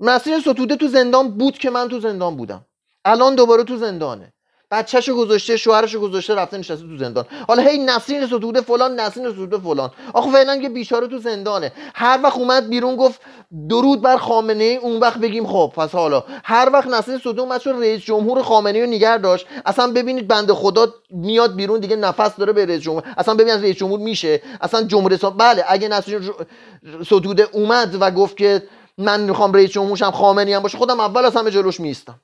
نسرین 0.00 0.40
ستوده 0.40 0.76
تو 0.76 0.88
زندان 0.88 1.28
بود 1.28 1.58
که 1.58 1.70
من 1.70 1.88
تو 1.88 2.00
زندان 2.00 2.36
بودم. 2.36 2.66
الان 3.04 3.34
دوباره 3.34 3.64
تو 3.64 3.76
زندانه. 3.76 4.32
بچهشو 4.70 5.16
گذاشته 5.16 5.56
شوهرشو 5.56 6.00
گذاشته 6.00 6.34
رفته 6.34 6.58
نشسته 6.58 6.86
تو 6.86 6.96
زندان. 6.96 7.24
حالا 7.48 7.62
هی 7.62 7.78
نسرین 7.78 8.26
ستوده 8.26 8.60
فلان 8.60 9.00
نسرین 9.00 9.32
ستوده 9.32 9.58
فلان. 9.58 9.90
آخه 10.14 10.30
فعلا 10.30 10.56
که 10.56 10.68
بیچاره 10.68 11.08
تو 11.08 11.18
زندانه. 11.18 11.72
هر 11.94 12.20
وقت 12.22 12.38
اومد 12.38 12.68
بیرون 12.68 12.96
گفت 12.96 13.20
درود 13.68 14.02
بر 14.02 14.16
خامنه 14.16 14.64
ای 14.64 14.76
اون 14.76 15.00
وقت 15.00 15.18
بگیم 15.18 15.46
خب 15.46 15.72
پس 15.76 15.90
حالا. 15.90 16.24
هر 16.44 16.70
وقت 16.72 16.86
نسرین 16.86 17.18
ستوده 17.18 17.42
اومد 17.42 17.60
شد 17.60 17.70
رئیس 17.70 18.00
جمهور 18.00 18.42
خامنه 18.42 18.78
ای 18.78 18.84
رو 18.84 18.90
نگه 18.90 19.18
داشت. 19.18 19.46
اصلا 19.66 19.92
ببینید 19.92 20.28
بنده 20.28 20.54
خدا 20.54 20.88
میاد 21.10 21.56
بیرون 21.56 21.80
دیگه 21.80 21.96
نفس 21.96 22.36
داره 22.36 22.52
به 22.52 22.66
رئیس 22.66 22.82
جمهور. 22.82 23.02
اصلا 23.18 23.34
ببین 23.34 23.62
رئیس 23.62 23.76
جمهور 23.76 24.00
میشه. 24.00 24.42
اصلا 24.60 24.82
جمهوری 24.82 25.14
اسلامی 25.14 25.36
بله 25.36 25.64
اگه 25.68 25.88
نسرین 25.88 26.30
ستوده 27.04 27.48
اومد 27.52 27.96
و 28.00 28.10
گفت 28.10 28.36
که 28.36 28.62
من 28.98 29.20
می‌خوام 29.20 29.52
رئیس 29.52 29.70
جمهورشم 29.70 30.10
خامنه‌ای 30.10 30.54
هم 30.54 30.62
باشه 30.62 30.78
خودم 30.78 31.00
اول 31.00 31.24
از 31.24 31.36
همه 31.36 31.50
جلوش 31.50 31.80
میستم 31.80 32.20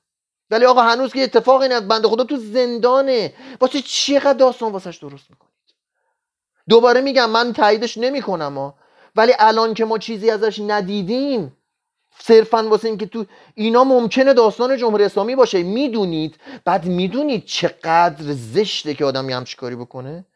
ولی 0.50 0.64
آقا 0.64 0.82
هنوز 0.82 1.12
که 1.12 1.22
اتفاقی 1.22 1.68
نه 1.68 1.80
بنده 1.80 2.08
خدا 2.08 2.24
تو 2.24 2.36
زندانه. 2.36 3.34
واسه 3.60 3.80
چقدر 3.80 4.32
داستان 4.32 4.72
واسش 4.72 4.96
درست 4.96 5.30
می‌کنید؟ 5.30 5.54
دوباره 6.68 7.00
میگم 7.00 7.30
من 7.30 7.52
تاییدش 7.52 7.98
نمی‌کنم 7.98 8.74
ولی 9.16 9.32
الان 9.38 9.74
که 9.74 9.84
ما 9.84 9.98
چیزی 9.98 10.30
ازش 10.30 10.60
ندیدیم 10.66 11.56
صرفا 12.18 12.68
واسه 12.68 12.88
اینکه 12.88 13.06
تو 13.06 13.24
اینا 13.54 13.84
ممکنه 13.84 14.34
داستان 14.34 14.76
جمهوری 14.76 15.04
اسلامی 15.04 15.36
باشه. 15.36 15.62
می‌دونید؟ 15.62 16.36
بعد 16.64 16.84
می‌دونید 16.84 17.44
چقدر 17.44 18.24
زشته 18.32 18.94
که 18.94 19.04
آدم 19.04 19.30
همچی 19.30 19.56
کاری 19.56 19.76
بکنه؟ 19.76 20.26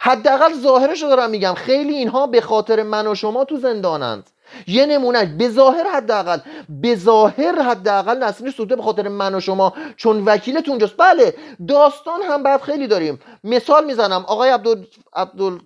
حداقل 0.00 0.54
ظاهرش 0.54 1.02
رو 1.02 1.08
دارم 1.08 1.30
میگم. 1.30 1.54
خیلی 1.54 1.94
اینها 1.94 2.26
به 2.26 2.40
خاطر 2.40 2.82
من 2.82 3.06
و 3.06 3.14
شما 3.14 3.44
تو 3.44 3.56
زندانند. 3.56 4.30
یه 4.66 4.86
نمونه 4.86 5.26
به 5.26 5.48
ظاهر 5.48 5.86
حداقل 5.94 6.38
به 6.68 6.96
ظاهر 6.96 7.62
حداقل 7.62 8.22
نسرین 8.22 8.50
سوده 8.50 8.76
به 8.76 8.82
خاطر 8.82 9.08
من 9.08 9.34
و 9.34 9.40
شما 9.40 9.72
چون 9.96 10.24
وکیلت 10.24 10.68
اونجاست. 10.68 10.96
بله 10.96 11.34
داستان 11.68 12.22
هم 12.22 12.42
بعد 12.42 12.62
خیلی 12.62 12.86
داریم. 12.86 13.18
مثال 13.44 13.84
می‌زنم. 13.84 14.24
آقای 14.28 14.50
عبدال 14.50 14.86
عبدال 15.12 15.60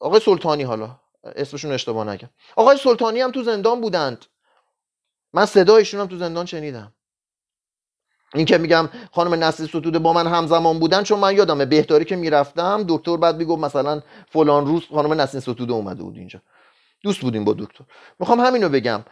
آقای 0.00 0.20
سلطانی 0.20 0.62
حالا. 0.62 0.90
اسمشون 1.24 1.72
اشتباه 1.72 2.08
نگم. 2.08 2.28
آقای 2.56 2.76
سلطانی 2.76 3.20
هم 3.20 3.30
تو 3.30 3.42
زندان 3.42 3.80
بودند. 3.80 4.24
من 5.32 5.46
صدایشون 5.46 6.00
هم 6.00 6.06
تو 6.06 6.16
زندان 6.16 6.46
شنیدم. 6.46 6.92
این 8.34 8.46
که 8.46 8.58
میگم 8.58 8.88
خانم 9.12 9.44
نسلی 9.44 9.66
ستوده 9.66 9.98
با 9.98 10.12
من 10.12 10.26
همزمان 10.26 10.78
بودن 10.78 11.02
چون 11.02 11.18
من 11.18 11.36
یادمه 11.36 11.64
بهداری 11.64 12.04
که 12.04 12.16
می‌رفتم 12.16 12.84
دکتر 12.88 13.16
بعد 13.16 13.36
می‌گفت 13.36 13.62
مثلا 13.62 14.00
فلان 14.32 14.66
روز 14.66 14.82
خانم 14.94 15.20
نسلی 15.20 15.40
ستوده 15.40 15.72
اومده 15.72 16.02
بود 16.02 16.16
اینجا. 16.16 16.40
دوست 17.02 17.20
بودیم 17.20 17.44
با 17.44 17.52
دکتر. 17.52 17.84
می‌خوام 18.20 18.40
همینو 18.40 18.68
بگم. 18.68 19.04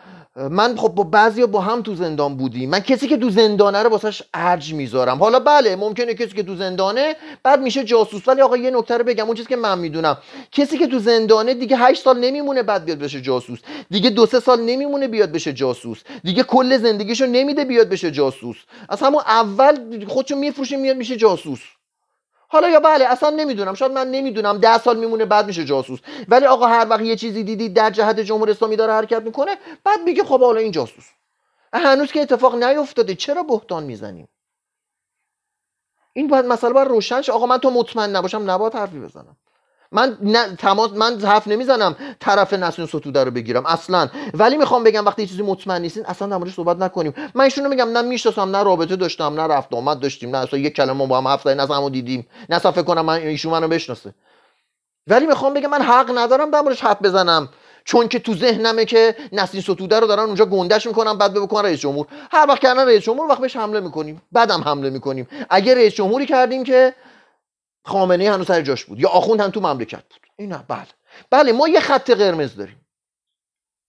من 0.50 0.76
خب 0.76 0.88
با 0.88 1.04
بعضی 1.04 1.46
با 1.46 1.60
هم 1.60 1.82
تو 1.82 1.94
زندان 1.94 2.36
بودیم. 2.36 2.70
من 2.70 2.80
کسی 2.80 3.08
که 3.08 3.16
تو 3.16 3.30
زندانه 3.30 3.82
رو 3.82 3.90
واسش 3.90 4.22
ارج 4.34 4.74
می‌ذارم. 4.74 5.18
حالا 5.18 5.40
بله 5.40 5.76
ممکنه 5.76 6.14
کسی 6.14 6.36
که 6.36 6.42
تو 6.42 6.56
زندانه 6.56 7.16
بعد 7.42 7.60
میشه 7.60 7.84
جاسوس. 7.84 8.28
ولی 8.28 8.42
آقا 8.42 8.56
یه 8.56 8.70
نکته 8.70 8.96
رو 8.96 9.04
بگم 9.04 9.26
اون 9.26 9.34
چیزی 9.34 9.48
که 9.48 9.56
من 9.56 9.78
می‌دونم. 9.78 10.18
کسی 10.52 10.78
که 10.78 10.86
تو 10.86 10.98
زندانه 10.98 11.54
دیگه 11.54 11.76
8 11.76 12.02
سال 12.02 12.18
نمیمونه 12.18 12.62
بعد 12.62 12.84
بیاد 12.84 12.98
بشه 12.98 13.20
جاسوس. 13.20 13.58
دیگه 13.90 14.10
دو 14.10 14.26
سه 14.26 14.40
سال 14.40 14.60
نمیمونه 14.60 15.08
بیاد 15.08 15.32
بشه 15.32 15.52
جاسوس. 15.52 16.02
دیگه 16.24 16.42
کل 16.42 16.78
زندگیشو 16.78 17.26
نمیده 17.26 17.64
بیاد 17.64 17.88
بشه 17.88 18.10
جاسوس. 18.10 18.56
از 18.88 19.02
همون 19.02 19.22
اول 19.26 20.04
خودشو 20.08 20.36
میفروشه 20.36 20.76
میاد 20.76 20.96
میشه 20.96 21.16
جاسوس. 21.16 21.60
حالا 22.48 22.68
یا 22.68 22.80
بله 22.80 23.04
اصلا 23.04 23.30
نمی‌دونم. 23.30 23.74
شاید 23.74 23.92
من 23.92 24.10
نمی‌دونم. 24.10 24.58
ده 24.58 24.78
سال 24.78 24.98
میمونه 24.98 25.24
بعد 25.24 25.46
میشه 25.46 25.64
جاسوس. 25.64 25.98
ولی 26.28 26.46
آقا 26.46 26.66
هر 26.66 26.86
وقت 26.90 27.00
یه 27.00 27.16
چیزی 27.16 27.44
دیدی 27.44 27.68
در 27.68 27.90
جهت 27.90 28.20
جمهوری 28.20 28.52
اسلامی 28.52 28.76
داره 28.76 28.92
حرکت 28.92 29.22
می‌کنه 29.22 29.56
بعد 29.84 30.00
میگه 30.04 30.24
خب 30.24 30.40
حالا 30.40 30.60
این 30.60 30.72
جاسوس. 30.72 31.04
هنوز 31.72 32.12
که 32.12 32.22
اتفاق 32.22 32.64
نیفتاده. 32.64 33.14
چرا 33.14 33.42
بهتان 33.42 33.84
می‌زنیم؟ 33.84 34.28
این 36.12 36.28
باید 36.28 36.44
مسئله 36.44 36.72
باید 36.72 36.88
روشن 36.88 37.22
شه. 37.22 37.32
آقا 37.32 37.46
من 37.46 37.58
تو 37.58 37.70
مطمئن 37.70 38.16
نباشم 38.16 38.50
نباید 38.50 38.74
حرفی 38.74 38.98
بزنم. 38.98 39.36
من 39.92 40.18
نه 40.22 40.56
تماس 40.56 40.90
من 40.90 41.20
حرف 41.20 41.48
نمی‌زنم 41.48 41.96
طرف 42.20 42.52
نسرین 42.52 42.88
ستوده 42.88 43.24
رو 43.24 43.30
بگیرم 43.30 43.66
اصلا. 43.66 44.08
ولی 44.34 44.56
می‌خوام 44.56 44.84
بگم 44.84 45.06
وقتی 45.06 45.26
چیزی 45.26 45.42
مطمئن 45.42 45.82
نیستین 45.82 46.06
اصلا 46.06 46.28
در 46.28 46.36
موردش 46.36 46.54
صحبت 46.54 46.76
نکنیم. 46.76 47.14
من 47.34 47.44
ایشونو 47.44 47.68
میگم 47.68 47.88
نه 47.88 48.02
می‌شناسم 48.02 48.56
نه 48.56 48.62
رابطه 48.62 48.96
داشتم 48.96 49.40
نه 49.40 49.42
رفت 49.42 49.74
آمد 49.74 50.00
داشتیم 50.00 50.30
نه 50.30 50.38
اصلا 50.38 50.58
یک 50.58 50.74
کلمه 50.74 51.06
با 51.06 51.18
هم 51.18 51.28
حرف 51.28 51.46
نه 51.46 51.74
همو 51.74 51.90
دیدیم. 51.90 52.26
نه 52.48 52.58
فکر 52.58 52.82
کنم 52.82 53.04
من 53.04 53.14
ایشون 53.14 53.52
منو 53.52 53.68
بشناسه. 53.68 54.14
ولی 55.06 55.26
می‌خوام 55.26 55.54
بگم 55.54 55.70
من 55.70 55.82
حق 55.82 56.18
ندارم 56.18 56.50
در 56.50 56.60
موردش 56.60 56.80
حرف 56.80 57.02
بزنم. 57.02 57.48
چون 57.84 58.08
که 58.08 58.18
تو 58.18 58.34
ذهنمه 58.34 58.84
که 58.84 59.16
نسین 59.32 59.60
ستوده 59.60 60.00
رو 60.00 60.06
دارن 60.06 60.22
اونجا 60.22 60.46
گندش 60.46 60.86
می‌کنن 60.86 61.18
بعد 61.18 61.34
بکنن 61.34 61.64
رئیس 61.64 61.80
جمهور. 61.80 62.06
هر 62.30 62.46
وقت 62.48 62.60
کردن 62.60 62.86
رئیس 62.86 63.02
جمهور 63.02 63.28
وقت 63.28 63.40
بهش 63.40 63.56
حمله 63.56 63.80
می‌کنیم. 63.80 64.22
بعدم 64.32 64.60
حمله 64.60 64.90
می‌کنیم. 64.90 65.28
اگه 65.50 65.74
رئیس 65.74 65.94
جمهوری 65.94 66.26
کردیم 66.26 66.64
که 66.64 66.94
خامنه 67.88 68.30
هنوز 68.30 68.46
سر 68.46 68.62
جاش 68.62 68.84
بود 68.84 69.00
یا 69.00 69.08
آخوند 69.08 69.40
هم 69.40 69.50
تو 69.50 69.60
مملکت 69.60 70.02
بود. 70.02 70.26
اینا 70.36 70.64
بله. 70.68 70.86
بله 71.30 71.52
ما 71.52 71.68
یه 71.68 71.80
خط 71.80 72.10
قرمز 72.10 72.56
داریم. 72.56 72.86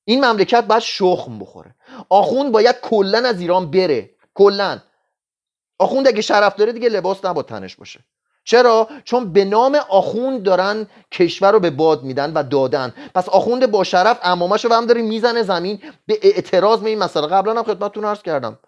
این 0.06 0.26
مملکت 0.26 0.64
باید 0.64 0.82
شخم 0.82 1.40
بخوره. 1.40 1.76
آخوند 2.10 2.52
باید 2.52 2.76
کلا 2.82 3.30
از 3.30 3.42
ایران 3.42 3.72
بره. 3.72 4.10
کلا. 4.34 4.80
آخوند 5.80 6.08
اگه 6.08 6.22
شرف 6.22 6.56
داره 6.56 6.72
دیگه 6.72 6.90
لباس 6.90 7.26
نباید 7.26 7.46
تنش 7.46 7.76
باشه. 7.76 8.00
چرا؟ 8.44 8.90
چون 9.04 9.34
به 9.34 9.46
نام 9.46 9.76
آخوند 9.76 10.44
دارن 10.44 10.88
کشور 11.12 11.52
رو 11.52 11.60
به 11.60 11.70
باد 11.70 12.04
میدن 12.04 12.34
و 12.34 12.44
دادن. 12.44 12.94
پس 13.16 13.30
آخوند 13.30 13.72
با 13.72 13.84
شرف 13.84 14.20
امامش 14.24 14.66
رو 14.66 14.74
هم 14.74 14.86
داره 14.86 15.02
می‌زنه 15.02 15.44
زمین. 15.44 15.82
به 16.06 16.20
اعتراض 16.22 16.80
به 16.80 16.90
این 16.90 17.00
مسئله. 17.00 17.28
قبلا 17.28 17.54
هم 17.54 17.64
خدمتتون 17.64 18.06
عرض 18.06 18.22
کردم. 18.22 18.60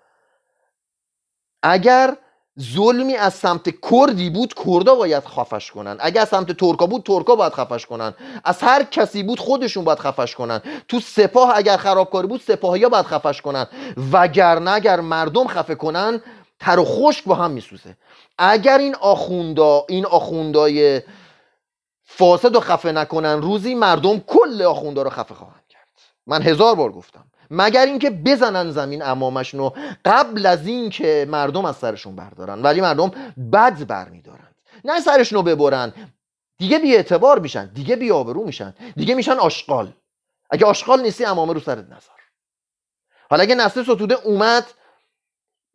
اگر 1.64 2.18
ظلمی 2.60 3.16
از 3.16 3.34
سمت 3.34 3.70
کردی 3.92 4.30
بود 4.30 4.54
کردا 4.54 4.96
باید 4.96 5.24
خفش 5.24 5.72
کنن. 5.72 5.98
اگر 6.00 6.22
از 6.22 6.30
سمت 6.30 6.52
ترکا 6.52 6.86
بود 6.88 7.04
ترکا 7.04 7.36
باید 7.36 7.54
خفش 7.54 7.86
کنن. 7.86 8.14
از 8.44 8.62
هر 8.62 8.84
کسی 8.84 9.24
بود 9.24 9.40
خودشون 9.40 9.84
باید 9.84 10.00
خفش 10.00 10.36
کنن. 10.36 10.62
تو 10.88 11.00
سپاه 11.00 11.52
اگر 11.56 11.78
خرابکاری 11.78 12.28
بود 12.28 12.42
سپاهیا 12.42 12.90
باید 12.90 13.06
خفش 13.06 13.42
کنن. 13.42 13.68
وگرنه 14.12 14.72
اگر 14.72 15.00
مردم 15.00 15.48
خفه 15.48 15.76
کنن 15.76 16.22
تر 16.60 16.80
و 16.80 16.86
خشک 16.86 17.24
با 17.24 17.36
هم 17.36 17.52
میسوزه. 17.52 17.98
اگر 18.38 18.78
این 18.78 18.96
آخوندا 18.96 19.86
این 19.90 20.06
آخوندای 20.06 21.02
فاسد 22.04 22.54
رو 22.54 22.60
خفه 22.60 22.92
نکنن 22.92 23.42
روزی 23.42 23.76
مردم 23.76 24.20
کل 24.20 24.62
آخوندا 24.62 25.02
رو 25.02 25.10
خفه 25.10 25.36
خواهند 25.36 25.64
کرد. 25.70 25.88
من 26.28 26.42
هزار 26.42 26.76
بار 26.76 26.92
گفتم. 26.92 27.26
مگر 27.52 27.86
اینکه 27.86 28.10
بزنن 28.10 28.72
زمین 28.72 29.02
امامشون 29.02 29.60
رو 29.60 29.76
قبل 30.06 30.46
از 30.46 30.68
اینکه 30.68 31.28
مردم 31.30 31.66
از 31.66 31.76
سرشون 31.76 32.16
بردارن. 32.16 32.62
ولی 32.62 32.82
مردم 32.82 33.12
بد 33.54 33.88
برمیدارن. 33.88 34.48
نه 34.86 35.00
سرشون 35.00 35.38
رو 35.38 35.44
ببرن. 35.44 35.94
دیگه 36.58 36.80
بی 36.80 36.96
اعتبار 36.96 37.40
میشن. 37.40 37.66
دیگه 37.66 37.96
بی 37.96 38.12
آبرو 38.12 38.46
میشن. 38.46 38.74
دیگه 38.96 39.16
میشن 39.16 39.32
آشغال. 39.32 39.94
اگه 40.50 40.66
آشغال 40.66 41.02
نیستی 41.02 41.26
امامه 41.26 41.54
رو 41.54 41.60
سرت 41.60 41.86
نذار. 41.86 42.22
حالا 43.30 43.44
اگه 43.44 43.56
نسل 43.56 43.84
ستوده 43.84 44.16
اومد 44.16 44.66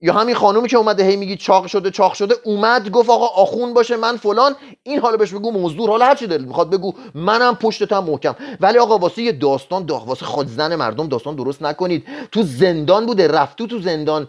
یا 0.00 0.12
همین 0.12 0.35
خانومی 0.35 0.68
که 0.68 0.76
اومده 0.76 1.04
هی 1.04 1.16
میگی 1.16 1.37
چاق 1.37 1.66
شده 1.66 1.90
چاق 1.90 2.14
شده 2.14 2.35
اومد 2.44 2.90
گفت 2.90 3.11
آقا 3.11 3.26
آخون 3.26 3.74
باشه 3.74 3.96
من 3.96 4.16
فلان. 4.16 4.56
این 4.82 4.98
حالا 4.98 5.16
بهش 5.16 5.32
بگو 5.35 5.52
مزدور 5.52 5.90
حالا 5.90 6.04
هر 6.04 6.14
چی 6.14 6.26
دلت 6.26 6.46
می‌خواد 6.46 6.70
بگو. 6.70 6.92
منم 7.14 7.54
پشتتم 7.54 7.98
محکم. 8.04 8.35
ولی 8.61 8.78
آقا 8.78 8.98
واسه 8.98 9.22
یه 9.22 9.32
داستان 9.32 9.87
دا 9.87 9.98
واسه 9.98 10.26
خود 10.26 10.46
زن 10.46 10.74
مردم 10.74 11.09
داستان 11.09 11.37
درست 11.37 11.62
نکنید. 11.62 12.04
تو 12.32 12.42
زندان 12.42 13.06
بوده 13.06 13.28
رفتی 13.28 13.66
تو 13.66 13.80
زندان. 13.80 14.28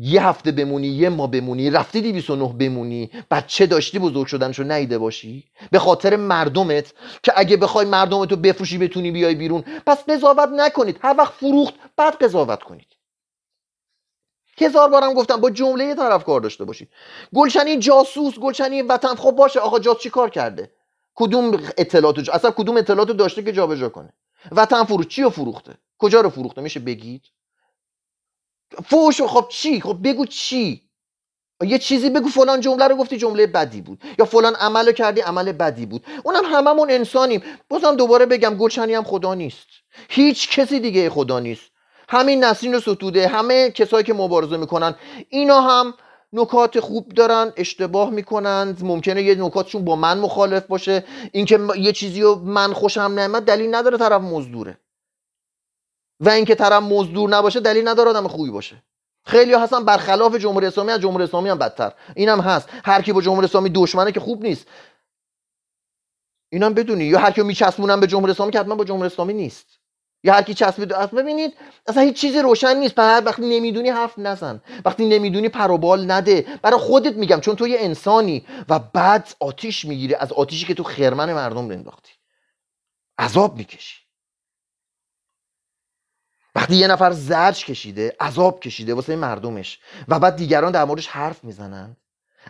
یه 0.00 0.26
هفته 0.26 0.52
بمونی 0.52 0.86
یه 0.88 1.08
ما 1.08 1.26
بمونی 1.26 1.70
رفتی 1.70 2.00
209 2.00 2.52
بمونی. 2.52 3.10
بچه 3.30 3.66
داشتی 3.66 3.98
بزرگ 3.98 4.26
شدنشو 4.26 4.62
نیده 4.62 4.98
باشی. 4.98 5.44
به 5.70 5.78
خاطر 5.78 6.16
مردمت 6.16 6.92
که 7.22 7.32
اگه 7.36 7.56
بخوای 7.56 7.86
مردمتو 7.86 8.36
بفروشی 8.36 8.78
بتونی 8.78 9.10
بیای 9.10 9.34
بیرون. 9.34 9.64
پس 9.86 10.04
قضاوت 10.08 10.48
نکنید. 10.56 10.96
هر 11.02 11.14
وقت 11.18 11.32
فروخت 11.32 11.74
بعد 11.96 12.14
قضاوت 12.24 12.62
کنید. 12.62 12.87
هزار 14.62 14.88
بارم 14.88 15.14
گفتم 15.14 15.36
با 15.36 15.50
جمله 15.50 15.94
طرف 15.94 16.24
کار 16.24 16.40
داشته 16.40 16.64
باشید 16.64 16.88
گلشنی 17.34 17.76
جاسوس 17.76 18.38
گلشنی 18.38 18.82
وطن. 18.82 19.14
خب 19.14 19.30
باشه 19.30 19.60
آقا 19.60 19.78
جاس 19.78 19.98
چی 19.98 20.10
کار 20.10 20.30
کرده؟ 20.30 20.70
کدوم 21.14 21.62
اطلاعات 21.78 22.20
جا... 22.20 22.32
اصلا 22.32 22.50
کدوم 22.50 22.76
اطلاعات 22.76 23.10
داشته 23.10 23.42
که 23.42 23.52
جابجا 23.52 23.88
کنه؟ 23.88 24.12
وطن 24.52 24.84
فروش 24.84 25.06
چی 25.06 25.22
رو 25.22 25.30
فروخته؟ 25.30 25.74
کجا 25.98 26.20
رو 26.20 26.30
فروخته؟ 26.30 26.60
میشه 26.60 26.80
بگید؟ 26.80 27.22
فوش 28.84 29.22
خب 29.22 29.46
چی؟ 29.48 29.80
خب 29.80 29.96
بگو 30.04 30.26
چی؟ 30.26 30.88
یه 31.62 31.78
چیزی 31.78 32.10
بگو 32.10 32.28
فلان 32.28 32.60
جمله 32.60 32.88
رو 32.88 32.96
گفتی 32.96 33.16
جمله 33.16 33.46
بدی 33.46 33.80
بود. 33.80 34.02
یا 34.18 34.24
فلان 34.24 34.54
عمل 34.54 34.86
رو 34.86 34.92
کردی 34.92 35.20
عمل 35.20 35.52
بدی 35.52 35.86
بود. 35.86 36.04
اونم 36.24 36.44
هممون 36.44 36.90
انسانیم. 36.90 37.42
بازم 37.68 37.96
دوباره 37.96 38.26
بگم 38.26 38.54
گلشنی 38.54 38.94
هم 38.94 39.04
خدا 39.04 39.34
نیست. 39.34 39.66
هیچ 40.08 40.58
کسی 40.58 40.80
دیگه 40.80 41.10
خدا 41.10 41.38
نیست. 41.38 41.70
همین 42.08 42.44
نسرین 42.44 42.80
ستوده 42.80 43.28
همه 43.28 43.70
کسایی 43.70 44.04
که 44.04 44.14
مبارزه 44.14 44.56
می‌کنن 44.56 44.94
اینا 45.28 45.60
هم 45.60 45.94
نکات 46.32 46.80
خوب 46.80 47.08
دارن 47.08 47.52
اشتباه 47.56 48.10
می‌کنند 48.10 48.84
ممکنه 48.84 49.22
یه 49.22 49.34
نکاتشون 49.34 49.84
با 49.84 49.96
من 49.96 50.18
مخالف 50.18 50.66
باشه 50.66 51.04
اینکه 51.32 51.60
یه 51.76 51.92
چیزی 51.92 52.22
رو 52.22 52.34
من 52.34 52.72
خوشم 52.72 53.00
نمیاد 53.00 53.44
دلیل 53.44 53.74
نداره 53.74 53.98
طرف 53.98 54.22
مزدوره. 54.22 54.78
و 56.20 56.28
اینکه 56.28 56.54
طرف 56.54 56.82
مزدور 56.82 57.30
نباشه 57.30 57.60
دلیل 57.60 57.88
نداره 57.88 58.10
آدم 58.10 58.28
خوبی 58.28 58.50
باشه. 58.50 58.82
خیلی 59.24 59.52
ها 59.52 59.62
هستن 59.62 59.84
برخلاف 59.84 60.34
جمهوری 60.34 60.66
اسلامی 60.66 60.92
از 60.92 61.00
جمهوری 61.00 61.24
اسلامی 61.24 61.48
هم 61.48 61.58
بدتر. 61.58 61.92
اینم 62.16 62.40
هست. 62.40 62.68
هر 62.84 63.02
کی 63.02 63.12
با 63.12 63.20
جمهوری 63.20 63.44
اسلامی 63.44 63.70
دشمنه 63.70 64.12
که 64.12 64.20
خوب 64.20 64.42
نیست. 64.42 64.66
اینم 66.52 66.74
بدونی. 66.74 67.04
یا 67.04 67.18
هر 67.18 67.30
کی 67.30 67.42
میچسبونن 67.42 68.00
به 68.00 68.06
جمهوری 68.06 68.32
اسلامی 68.32 68.52
که 68.52 68.60
حتما 68.60 68.74
با 68.74 68.84
جمهوری 68.84 69.06
اسلامی 69.06 69.34
نیست. 69.34 69.77
یا 70.28 70.34
هر 70.34 70.42
کی 70.42 70.54
چسبید 70.54 70.92
اصلا 70.92 71.22
ببینید 71.22 71.54
اصلا 71.86 72.02
هیچ 72.02 72.20
چیزی 72.20 72.38
روشن 72.38 72.76
نیست. 72.76 72.98
هر 72.98 73.22
وقتی 73.24 73.42
نمی‌دونی 73.42 73.88
حرف 73.88 74.18
نزن. 74.18 74.60
وقتی 74.84 75.08
نمی‌دونی 75.08 75.48
پروبال 75.48 76.10
نده. 76.10 76.46
برای 76.62 76.78
خودت 76.78 77.14
میگم 77.14 77.40
چون 77.40 77.56
تو 77.56 77.68
یه 77.68 77.76
انسانی 77.80 78.46
و 78.68 78.78
بعد 78.78 79.34
آتیش 79.40 79.84
می‌گیری 79.84 80.14
از 80.14 80.32
آتیشی 80.32 80.66
که 80.66 80.74
تو 80.74 80.82
خرمن 80.82 81.32
مردم 81.32 81.70
انداختی 81.70 82.12
عذاب 83.18 83.56
می‌کشی. 83.56 83.96
وقتی 86.54 86.76
یه 86.76 86.86
نفر 86.86 87.10
زرج 87.10 87.64
کشیده 87.64 88.16
عذاب 88.20 88.60
کشیده 88.60 88.94
واسه 88.94 89.16
مردمش 89.16 89.78
و 90.08 90.18
بعد 90.18 90.36
دیگران 90.36 90.72
در 90.72 90.84
موردش 90.84 91.06
حرف 91.06 91.44
می‌زنن. 91.44 91.96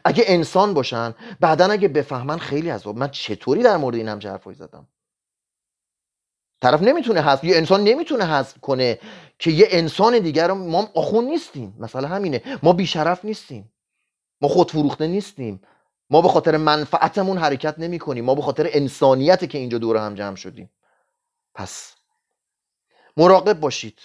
اگه 0.04 0.24
انسان 0.26 0.74
باشن 0.74 1.14
بعدا 1.40 1.66
اگه 1.66 1.88
بفهمن 1.88 2.38
خیلی 2.38 2.70
عذاب. 2.70 2.96
من 2.96 3.10
چطوری 3.10 3.62
در 3.62 3.76
مورد 3.76 3.96
این 3.96 4.08
حرفایی 4.08 4.56
زدم؟ 4.56 4.88
طرف 6.60 6.82
نمی‌تونه 6.82 7.20
حذف 7.20 7.44
یه 7.44 7.56
انسان 7.56 7.84
نمی‌تونه 7.84 8.24
حذف 8.24 8.58
کنه 8.60 8.98
که 9.38 9.50
یه 9.50 9.68
انسان 9.70 10.18
دیگر 10.18 10.52
ما 10.52 10.90
آخون 10.94 11.24
نیستیم. 11.24 11.76
مثلا 11.78 12.08
همینه. 12.08 12.42
ما 12.62 12.72
بیشرف 12.72 13.24
نیستیم. 13.24 13.72
ما 14.40 14.48
خودفروخته 14.48 15.06
نیستیم. 15.06 15.60
ما 16.10 16.22
به 16.22 16.28
خاطر 16.28 16.56
منفعتمون 16.56 17.38
حرکت 17.38 17.78
نمی 17.78 17.98
کنیم 17.98 18.24
ما 18.24 18.34
به 18.34 18.42
خاطر 18.42 18.68
انسانیت 18.72 19.50
که 19.50 19.58
اینجا 19.58 19.78
دور 19.78 19.96
هم 19.96 20.14
جمع 20.14 20.36
شدیم. 20.36 20.70
پس 21.54 21.94
مراقب 23.16 23.60
باشید. 23.60 23.98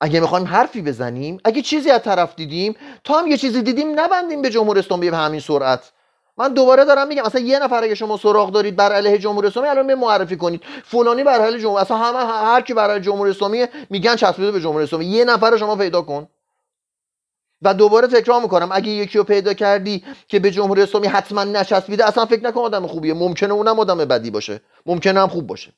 اگه 0.00 0.20
می‌خوایم 0.20 0.46
حرفی 0.46 0.82
بزنیم 0.82 1.40
اگه 1.44 1.62
چیزی 1.62 1.90
از 1.90 2.02
طرف 2.02 2.34
دیدیم 2.34 2.76
تا 3.04 3.18
هم 3.18 3.26
یه 3.26 3.36
چیزی 3.36 3.62
دیدیم 3.62 4.00
نبندیم 4.00 4.42
به 4.42 4.50
جمهوری 4.50 4.80
اسلامی 4.80 5.10
به 5.10 5.16
همین 5.16 5.40
سرعت. 5.40 5.92
من 6.36 6.54
دوباره 6.54 6.84
دارم 6.84 7.08
میگم 7.08 7.24
اصلا 7.24 7.40
یه 7.40 7.58
نفر 7.58 7.84
اگه 7.84 7.94
شما 7.94 8.16
سراغ 8.16 8.52
دارید 8.52 8.76
بر 8.76 8.92
علیه 8.92 9.18
جمهوری 9.18 9.48
اسلامی 9.48 9.68
الان 9.68 9.86
به 9.86 9.94
معرفی 9.94 10.36
کنید. 10.36 10.62
فلانی 10.84 11.24
بر 11.24 11.40
علیه 11.40 11.60
جمهوری 11.60 11.82
اصلا 11.82 11.96
همه 11.96 12.18
هر 12.18 12.60
کی 12.60 12.74
بر 12.74 12.90
علیه 12.90 13.02
جمهوری 13.04 13.30
اسلامی 13.30 13.66
میگن 13.90 14.16
چسبیده 14.16 14.52
به 14.52 14.60
جمهوری 14.60 14.84
اسلامی. 14.84 15.06
یه 15.06 15.24
نفر 15.24 15.56
شما 15.56 15.76
پیدا 15.76 16.02
کن. 16.02 16.28
و 17.62 17.74
دوباره 17.74 18.06
تکرار 18.08 18.42
می‌کنم. 18.42 18.68
اگه 18.72 18.88
یکی 18.88 19.18
رو 19.18 19.24
پیدا 19.24 19.54
کردی 19.54 20.04
که 20.28 20.38
به 20.38 20.50
جمهوری 20.50 20.82
اسلامی 20.82 21.06
حتما 21.06 21.44
نچسبیده 21.44 22.06
اصلا 22.06 22.26
فکر 22.26 22.44
نکن 22.44 22.60
آدم 22.60 22.86
خوبیه. 22.86 23.14
ممکنه 23.14 23.52
اونم 23.52 23.80
آدم 23.80 23.98
بدی 23.98 24.30
باشه. 24.30 24.60
ممکنه 24.86 25.20
هم 25.20 25.28
خوب 25.28 25.46
باشه. 25.46 25.72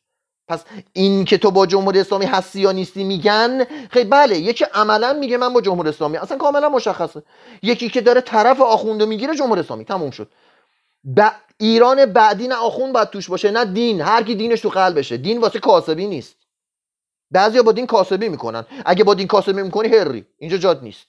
پس 0.48 0.64
این 0.92 1.24
که 1.24 1.38
تو 1.38 1.50
با 1.50 1.66
جمهوری 1.66 2.00
اسلامی 2.00 2.26
هستی 2.26 2.60
یا 2.60 2.72
نیستی 2.72 3.04
میگن 3.04 3.64
خیلی 3.90 4.10
بله. 4.10 4.38
یکی 4.38 4.64
عملا 4.74 5.12
میگه 5.12 5.36
من 5.36 5.52
با 5.52 5.60
جمهوری 5.60 5.88
اسلامی. 5.88 6.16
اصلا 6.16 6.36
کاملا 6.36 6.68
مشخصه. 6.68 7.22
یکی 7.62 7.88
که 7.88 8.00
داره 8.00 8.20
طرف 8.20 8.60
آخونده 8.60 9.06
می‌گیره 9.06 9.34
جمهوری 9.34 9.60
اسلامی. 9.60 9.84
تموم 9.84 10.10
شد. 10.10 10.28
ب... 11.16 11.30
ایران 11.58 12.06
بعدی 12.06 12.48
نه 12.48 12.54
آخون 12.54 12.92
باید 12.92 13.10
توش 13.10 13.30
باشه 13.30 13.50
نه 13.50 13.64
دین. 13.64 14.00
هر 14.00 14.22
کی 14.22 14.34
دینش 14.34 14.60
تو 14.60 14.68
قلبشه 14.68 15.16
دین 15.16 15.38
واسه 15.38 15.58
کاسبی 15.58 16.06
نیست. 16.06 16.36
بعضیا 17.30 17.62
با 17.62 17.72
دین 17.72 17.86
کاسبی 17.86 18.28
می‌کنن. 18.28 18.66
اگه 18.86 19.04
با 19.04 19.14
دین 19.14 19.26
کاسبی 19.26 19.62
می‌کنی 19.62 19.88
هری 19.88 20.26
اینجا 20.38 20.56
جاد 20.56 20.82
نیست. 20.82 21.06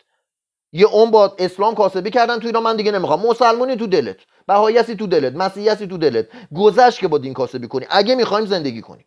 یه 0.71 0.85
اون 0.87 1.11
با 1.11 1.35
اسلام 1.39 1.75
کاسبی 1.75 2.11
کردن 2.11 2.39
تو 2.39 2.47
ایران 2.47 2.63
من 2.63 2.75
دیگه 2.75 2.91
نمی‌خوام. 2.91 3.27
مسلمانی 3.27 3.75
تو 3.75 3.87
دلت. 3.87 4.17
بهاییسی 4.47 4.95
تو 4.95 5.07
دلت. 5.07 5.35
مسیحیتی 5.35 5.87
تو 5.87 5.97
دلت. 5.97 6.27
گذشت 6.55 6.99
که 6.99 7.07
با 7.07 7.17
دین 7.17 7.33
کاسبی 7.33 7.67
کنی. 7.67 7.85
اگه 7.89 8.15
می‌خوایم 8.15 8.45
زندگی 8.45 8.81
کنی 8.81 9.05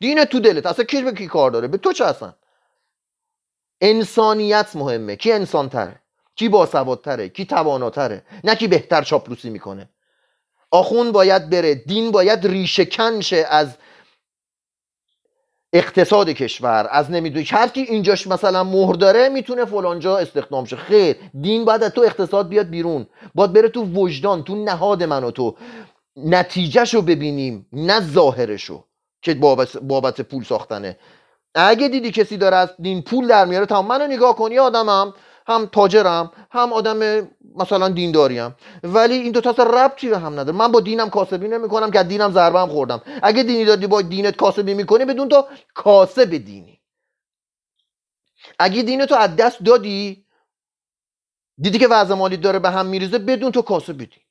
دین 0.00 0.24
تو 0.24 0.40
دلت. 0.40 0.66
اصلا 0.66 0.84
کی 0.84 1.02
به 1.02 1.12
کی 1.12 1.26
کار 1.26 1.50
داره؟ 1.50 1.68
به 1.68 1.78
تو 1.78 1.92
چه 1.92 2.04
اصلا؟ 2.04 2.34
انسانیت 3.80 4.76
مهمه. 4.76 5.16
کی 5.16 5.32
انسان 5.32 5.68
تره 5.68 6.00
کی 6.34 6.48
باسوادتره؟ 6.48 7.28
کی 7.28 7.44
تواناتره؟ 7.44 8.24
نه 8.44 8.54
کی 8.54 8.68
بهتر 8.68 9.02
چاپلوسی 9.02 9.50
می‌کنه. 9.50 9.88
آخون 10.70 11.12
باید 11.12 11.50
بره 11.50 11.74
دین 11.74 12.10
باید 12.10 12.46
ریشه 12.46 12.84
کنشه 12.84 13.46
از 13.50 13.76
اقتصاد 15.72 16.30
کشور 16.30 16.88
از 16.90 17.10
نمی‌دونی. 17.10 17.46
هر 17.50 17.68
کی 17.68 17.80
اینجاش 17.80 18.26
مثلا 18.26 18.64
مهر 18.64 18.94
داره 18.94 19.28
می‌تونه 19.28 19.64
فلانجا 19.64 20.18
استخدام 20.18 20.64
شه. 20.64 20.76
خیر 20.76 21.16
دین 21.40 21.64
باید 21.64 21.82
از 21.82 21.90
تو 21.90 22.00
اقتصاد 22.00 22.48
بیاد 22.48 22.68
بیرون. 22.68 23.06
باید 23.34 23.52
بره 23.52 23.68
تو 23.68 23.84
وجدان 23.84 24.44
تو 24.44 24.64
نهاد 24.64 25.02
من 25.02 25.24
و 25.24 25.30
تو. 25.30 25.56
نتیجهشو 26.16 27.02
ببینیم 27.02 27.66
نه 27.72 28.00
ظاهرشو 28.00 28.84
که 29.22 29.34
بابت, 29.34 29.76
بابت 29.76 30.20
پول 30.20 30.44
ساختنه. 30.44 30.96
اگه 31.54 31.88
دیدی 31.88 32.10
کسی 32.10 32.36
داره 32.36 32.56
از 32.56 32.68
دین 32.78 33.02
پول 33.02 33.26
در 33.28 33.44
میاره 33.44 33.66
تمام 33.66 33.86
منو 33.86 34.06
نگاه 34.06 34.36
کنی 34.36 34.58
آدمم 34.58 35.14
هم 35.46 35.66
تاجرم 35.66 36.32
هم 36.50 36.72
آدم 36.72 37.28
مثلا 37.56 37.88
دینداریم 37.88 38.56
ولی 38.82 39.14
این 39.14 39.32
دو 39.32 39.40
تا 39.40 39.62
ربطی 39.62 40.08
به 40.08 40.18
هم 40.18 40.32
نداره؟ 40.40 40.58
من 40.58 40.72
با 40.72 40.80
دینم 40.80 41.10
کاسبی 41.10 41.48
نمی‌کنم 41.48 41.90
که 41.90 42.02
دینم 42.02 42.32
ضربه 42.32 42.60
هم 42.60 42.68
خوردم. 42.68 43.02
اگه 43.22 43.42
دینی 43.42 43.64
دادی 43.64 43.86
با 43.86 44.02
دینت 44.02 44.36
کاسبی 44.36 44.74
می‌کنی 44.74 45.04
بدون 45.04 45.28
تو 45.28 45.48
کاسب 45.74 46.36
دینی. 46.36 46.80
اگه 48.58 48.82
دینتو 48.82 49.14
از 49.14 49.36
دست 49.36 49.62
دادی 49.62 50.26
دیدی 51.58 51.78
که 51.78 51.88
وضع 51.88 52.14
مالی 52.14 52.36
داره 52.36 52.58
به 52.58 52.70
هم 52.70 52.86
میریزه 52.86 53.18
بدون 53.18 53.52
تو 53.52 53.62
کاسب 53.62 53.98
دینی. 53.98 54.26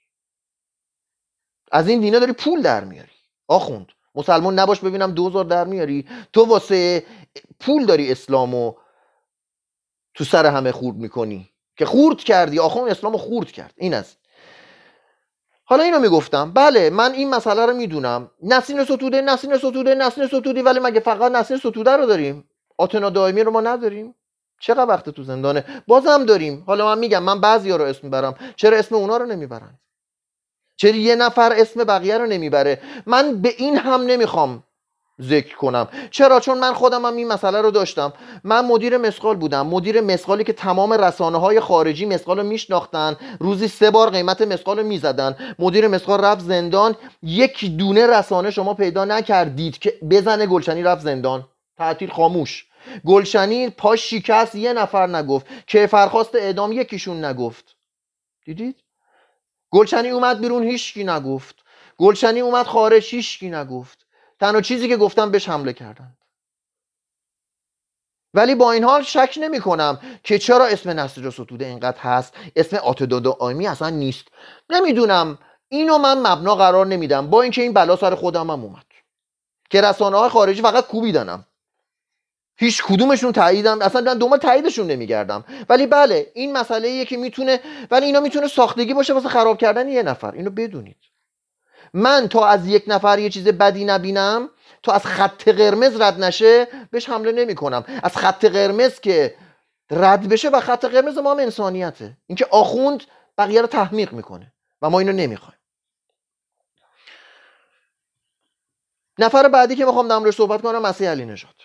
از 1.71 1.87
این 1.87 1.99
دینه 2.01 2.19
داری 2.19 2.33
پول 2.33 2.61
در 2.61 2.83
میاری. 2.83 3.11
آخوند 3.47 3.87
مسلمان 4.15 4.59
نباش 4.59 4.79
ببینم 4.79 5.11
دوزار 5.11 5.45
در 5.45 5.65
میاری. 5.67 6.07
تو 6.33 6.45
واسه 6.45 7.05
پول 7.59 7.85
داری 7.85 8.11
اسلامو 8.11 8.73
تو 10.13 10.23
سر 10.23 10.45
همه 10.45 10.71
خورد 10.71 10.97
می‌کنی. 10.97 11.53
که 11.79 11.85
خورد 11.85 12.17
کردی 12.17 12.59
آخون 12.59 12.89
اسلامو 12.89 13.17
خورد 13.17 13.51
کرد. 13.51 13.73
این 13.77 13.93
است 13.93 14.17
حالا 15.65 15.83
اینو 15.83 15.99
می‌گفتم. 15.99 16.51
بله 16.53 16.89
من 16.89 17.11
این 17.13 17.29
مسئله 17.29 17.65
رو 17.65 17.73
می‌دونم. 17.73 18.31
نسین 18.43 18.83
ستوده 18.83 19.21
نسین 19.21 19.57
ستوده 19.57 19.95
نسین 19.95 20.27
ستودی 20.27 20.61
ولی 20.61 20.79
مگه 20.79 20.99
فقط 20.99 21.31
نسین 21.31 21.57
ستوده 21.57 21.91
رو 21.91 22.05
داریم؟ 22.05 22.49
آتنا 22.77 23.09
دائمی 23.09 23.43
رو 23.43 23.51
ما 23.51 23.61
نداریم. 23.61 24.15
چقدر 24.61 24.89
وقت 24.89 25.09
تو 25.09 25.23
زندانه؟ 25.23 25.83
بازم 25.87 26.25
داریم. 26.25 26.63
حالا 26.67 26.85
من 26.85 26.99
میگم 26.99 27.23
من 27.23 27.41
بعضی 27.41 27.71
ها 27.71 27.77
رو 27.77 27.85
اسم 27.85 27.99
می‌برم. 28.03 28.35
چرا 28.55 28.77
اسم 28.77 28.95
اونا 28.95 29.17
رو 29.17 29.25
نمی‌برن؟ 29.25 29.79
چرا 30.75 30.95
یه 30.95 31.15
نفر 31.15 31.53
اسم 31.53 31.83
بقیه 31.83 32.17
رو 32.17 32.25
نمی‌بره؟ 32.25 32.81
من 33.05 33.41
به 33.41 33.53
این 33.57 33.77
هم 33.77 34.01
نمی‌خوام. 34.01 34.63
ذکر 35.21 35.55
کنم. 35.55 35.87
چرا؟ 36.11 36.39
چون 36.39 36.59
من 36.59 36.73
خودم 36.73 37.05
هم 37.05 37.15
این 37.15 37.27
مسئله 37.27 37.61
رو 37.61 37.71
داشتم. 37.71 38.13
من 38.43 38.65
مدیر 38.65 38.97
مسقال 38.97 39.35
بودم. 39.35 39.67
مدیر 39.67 40.01
مسقالی 40.01 40.43
که 40.43 40.53
تمام 40.53 40.93
رسانه 40.93 41.37
های 41.37 41.59
خارجی 41.59 42.05
مسقال 42.05 42.37
رو 42.39 42.43
میشناختن 42.43 43.15
روزی 43.39 43.67
سه 43.67 43.91
بار 43.91 44.09
قیمت 44.09 44.41
مسقال 44.41 44.79
رو 44.79 44.85
می‌زدن. 44.85 45.55
مدیر 45.59 45.87
مسقال 45.87 46.21
رفت 46.21 46.41
زندان. 46.41 46.95
یک 47.23 47.77
دونه 47.77 48.07
رسانه 48.07 48.51
شما 48.51 48.73
پیدا 48.73 49.05
نکردید 49.05 49.77
که 49.77 49.93
بزنه 50.09 50.45
گلشنی 50.45 50.83
رفت 50.83 51.01
زندان. 51.01 51.47
تعطیل 51.77 52.09
خاموش. 52.09 52.65
گلشنی 53.05 53.69
پاش 53.69 54.09
شکست 54.09 54.55
یه 54.55 54.73
نفر 54.73 55.07
نگفت. 55.07 55.45
که 55.67 55.87
فرخواست 55.87 56.35
اعدام 56.35 56.71
یکیشون 56.71 57.25
نگفت. 57.25 57.75
دیدید؟ 58.45 58.75
گلشنی 59.71 60.09
اومد 60.09 60.41
بیرون 60.41 60.63
هیچکی 60.63 61.03
نگفت. 61.03 61.55
گلشنی 61.97 62.39
اومد 62.39 62.65
خارج 62.65 63.15
هیچکی 63.15 63.49
نگفت. 63.49 63.98
تنها 64.39 64.61
چیزی 64.61 64.87
که 64.87 64.97
گفتم 64.97 65.31
بهش 65.31 65.49
حمله 65.49 65.73
کردند. 65.73 66.17
ولی 68.33 68.55
با 68.55 68.71
این 68.71 68.83
حال 68.83 69.03
شک 69.03 69.37
نمی 69.41 69.59
کنم 69.59 69.99
که 70.23 70.39
چرا 70.39 70.65
اسم 70.65 70.89
نسج 70.89 71.25
و 71.25 71.31
ستوده 71.31 71.65
اینقدر 71.65 71.97
هست. 71.99 72.33
اسم 72.55 72.77
آتداد 72.77 73.27
آیمی 73.27 73.67
اصلا 73.67 73.89
نیست. 73.89 74.25
نمی‌دونم. 74.69 75.37
اینو 75.71 75.97
من 75.97 76.17
مبنا 76.17 76.55
قرار 76.55 76.85
نمیدم. 76.85 77.29
با 77.29 77.41
اینکه 77.41 77.61
این 77.61 77.73
بلا 77.73 77.95
سر 77.95 78.15
خودم 78.15 78.49
هم 78.49 78.63
اومد. 78.63 78.85
که 79.69 79.81
رسانه 79.81 80.17
های 80.17 80.29
خارجی 80.29 80.61
فقط 80.61 80.87
کوبیدنم 80.87 81.45
هیچ 82.57 82.83
کدومشون 82.83 83.31
تاییدم 83.31 83.81
اصلا 83.81 84.13
دنبال 84.13 84.39
تاییدشون 84.39 84.87
نمیگردم. 84.87 85.45
ولی 85.69 85.87
بله 85.87 86.31
این 86.35 86.57
مسئله 86.57 87.05
که 87.05 87.17
می‌تونه 87.17 87.59
ولی 87.91 88.05
اینا 88.05 88.19
می‌تونه 88.19 88.47
ساختگی 88.47 88.93
باشه 88.93 89.13
واسه 89.13 89.29
خراب 89.29 89.57
کردن 89.57 89.87
یه 89.87 90.03
نفر. 90.03 90.31
اینو 90.31 90.49
بدونید. 90.49 90.97
من 91.93 92.27
تا 92.27 92.47
از 92.47 92.67
یک 92.67 92.83
نفر 92.87 93.19
یه 93.19 93.29
چیز 93.29 93.47
بدی 93.47 93.85
نبینم 93.85 94.49
تا 94.83 94.91
از 94.91 95.05
خط 95.05 95.49
قرمز 95.49 96.01
رد 96.01 96.23
نشه 96.23 96.67
بهش 96.91 97.09
حمله 97.09 97.31
نمی 97.31 97.55
کنم 97.55 97.83
از 98.03 98.17
خط 98.17 98.45
قرمز 98.45 98.99
که 98.99 99.35
رد 99.91 100.29
بشه 100.29 100.49
و 100.49 100.59
خط 100.59 100.85
قرمز 100.85 101.17
ما 101.17 101.31
هم 101.31 101.39
انسانیته. 101.39 102.17
اینکه 102.27 102.47
آخوند 102.51 103.03
بقیه 103.37 103.61
رو 103.61 103.67
تحمیق 103.67 104.13
می‌کنه 104.13 104.53
و 104.81 104.89
ما 104.89 104.99
اینو 104.99 105.11
نمی‌خوایم. 105.11 105.59
نفر 109.19 109.47
بعدی 109.47 109.75
که 109.75 109.85
می‌خوام 109.85 110.11
نمرش 110.11 110.35
صحبت 110.35 110.61
کنم 110.61 110.81
مسیح 110.81 111.09
علی 111.09 111.25
نژاد. 111.25 111.55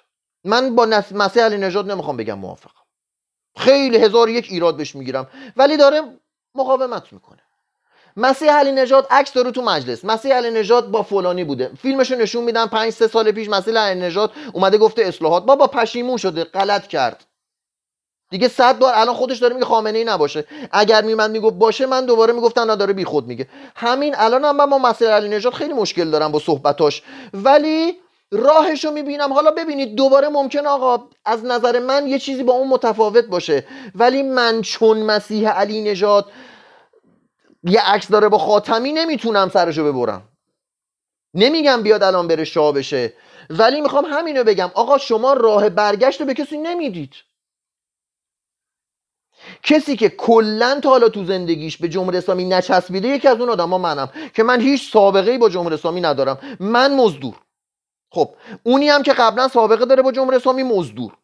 من 0.45 0.75
با 0.75 0.85
نس... 0.85 1.13
مسیح 1.13 1.45
علی 1.45 1.57
نژاد 1.57 1.91
نمی‌خوام 1.91 2.17
بگم 2.17 2.39
موافقم. 2.39 2.85
خیلی 3.57 3.99
هزار 3.99 4.29
یک 4.29 4.47
ایراد 4.51 4.77
بهش 4.77 4.95
می‌گیرم. 4.97 5.31
ولی 5.57 5.77
داره 5.77 6.03
مقاومت 6.55 7.13
می‌کنه. 7.13 7.43
مسیح 8.16 8.53
علی 8.53 8.72
نژاد 8.72 9.07
عکس 9.11 9.33
داره 9.33 9.50
تو 9.50 9.62
مجلس. 9.62 10.05
مسیح 10.05 10.35
علی 10.35 10.50
نژاد 10.50 10.90
با 10.90 11.03
فلانی 11.03 11.44
بوده. 11.44 11.70
فیلمشو 11.83 12.14
نشون 12.14 12.44
میدن 12.44 12.66
5 12.66 12.92
سه 12.92 13.07
سال 13.07 13.33
پیش 13.33 13.48
مسیح 13.48 13.79
علی 13.79 14.00
نژاد 14.00 14.33
اومده 14.53 14.79
گفته 14.79 15.03
اصلاحات. 15.03 15.44
بابا 15.44 15.66
پشیمون 15.66 16.16
شده 16.16 16.44
غلط 16.44 16.87
کرد. 16.87 17.24
دیگه 18.31 18.48
صد 18.48 18.79
بار 18.79 18.92
الان 18.96 19.14
خودش 19.14 19.38
داره 19.38 19.55
میگه 19.55 19.66
خامنه 19.66 19.98
ای 19.98 20.05
نباشه. 20.05 20.44
اگر 20.72 21.03
میمد 21.03 21.31
می‌گفت 21.31 21.55
باشه 21.55 21.87
من 21.87 22.07
دوباره 22.07 22.33
می‌گفتن 22.33 22.70
نداره 22.70 22.92
بی 22.92 23.05
خود 23.05 23.27
میگه. 23.27 23.48
همین 23.77 24.14
الان 24.18 24.44
هم 24.44 24.57
من 24.57 24.70
با 24.70 24.79
مسیح 24.79 25.09
علی 25.09 25.29
نژاد 25.29 25.53
خیلی 25.53 25.72
مشکل 25.72 26.11
دارم 26.11 26.33
با 26.33 26.38
صحبتاش. 26.38 27.03
ولی 27.35 27.98
راهشو 28.33 28.90
می‌بینم. 28.90 29.33
حالا 29.33 29.50
ببینید 29.50 29.94
دوباره 29.94 30.29
ممکن 30.29 30.66
آقا 30.66 31.05
از 31.24 31.44
نظر 31.44 31.79
من 31.79 32.07
یه 32.07 32.18
چیزی 32.18 32.42
با 32.42 32.53
اون 32.53 32.68
متفاوت 32.68 33.24
باشه. 33.24 33.66
ولی 33.94 34.22
من 34.22 34.62
چون 34.62 35.03
مسیح 35.03 35.48
علی 35.48 35.83
نژاد 35.83 36.27
یه 37.64 37.81
عکس 37.81 38.09
داره 38.09 38.29
با 38.29 38.38
خاتمی 38.38 38.92
نمی‌تونم 38.92 39.48
سرشو 39.48 39.92
ببرم. 39.92 40.29
نمیگم 41.35 41.83
بیاد 41.83 42.03
الان 42.03 42.29
بره 42.29 42.44
شاه 42.44 42.72
بشه. 42.72 43.12
ولی 43.50 43.81
می‌خوام 43.81 44.05
همینو 44.05 44.44
بگم. 44.44 44.70
آقا 44.74 44.98
شما 44.98 45.33
راه 45.33 45.68
برگشت 45.68 46.20
رو 46.20 46.27
به 46.27 46.35
کسی 46.35 46.59
نمی‌دید. 46.59 47.14
کسی 49.62 49.96
که 49.96 50.09
کلا 50.09 50.81
تا 50.81 50.88
حالا 50.88 51.09
تو 51.09 51.24
زندگیش 51.24 51.77
به 51.77 51.88
جمهوری 51.88 52.18
اسلامی 52.18 52.44
نچسبیده 52.44 53.09
یکی 53.09 53.29
از 53.29 53.40
اون 53.40 53.48
آدما 53.48 53.79
منم 53.79 54.11
که 54.35 54.42
من 54.42 54.61
هیچ 54.61 54.92
سابقه 54.92 55.31
ای 55.31 55.38
با 55.38 55.48
جمهوری 55.48 55.74
اسلامی 55.74 56.00
ندارم. 56.00 56.57
من 56.61 56.96
مزدور. 56.96 57.35
خب 58.11 58.35
اونی 58.62 58.88
هم 58.88 59.03
که 59.03 59.12
قبلا 59.12 59.48
سابقه 59.48 59.85
داره 59.85 60.03
با 60.03 60.12
جمهوری 60.12 60.37
اسلامی 60.37 60.62
مزدور. 60.62 61.16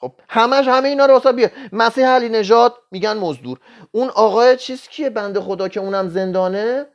خب 0.00 0.12
همش 0.28 0.68
همه 0.68 0.88
اینا 0.88 1.06
رو 1.06 1.14
واسه 1.14 1.32
بیا 1.32 1.48
مسیح 1.72 2.06
علی 2.06 2.28
نژاد 2.28 2.74
میگن 2.90 3.16
مزدور. 3.16 3.58
اون 3.92 4.08
آقای 4.08 4.56
چیز 4.56 4.88
کیه 4.88 5.10
بنده 5.10 5.40
خدا 5.40 5.68
که 5.68 5.80
اونم 5.80 6.08
زندانه؟ 6.08 6.86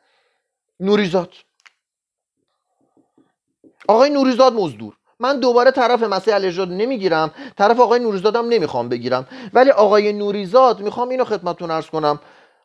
نوریزاد. 0.79 1.29
آقای 3.87 4.09
نوریزاد 4.09 4.53
مزدور. 4.53 4.93
من 5.19 5.39
دوباره 5.39 5.71
طرف 5.71 6.03
مسیح 6.03 6.35
علی 6.35 6.47
نژاد 6.47 6.69
نمی‌گیرم 6.69 7.31
طرف 7.57 7.79
آقای 7.79 7.99
نوریزادم 7.99 8.47
نمی‌خوام 8.47 8.89
بگیرم. 8.89 9.27
ولی 9.53 9.71
آقای 9.71 10.13
نوریزاد 10.13 10.81
می‌خوام 10.81 11.09
اینو 11.09 11.23
خدمتتون 11.23 11.71
عرض 11.71 11.87
کنم. 11.87 12.19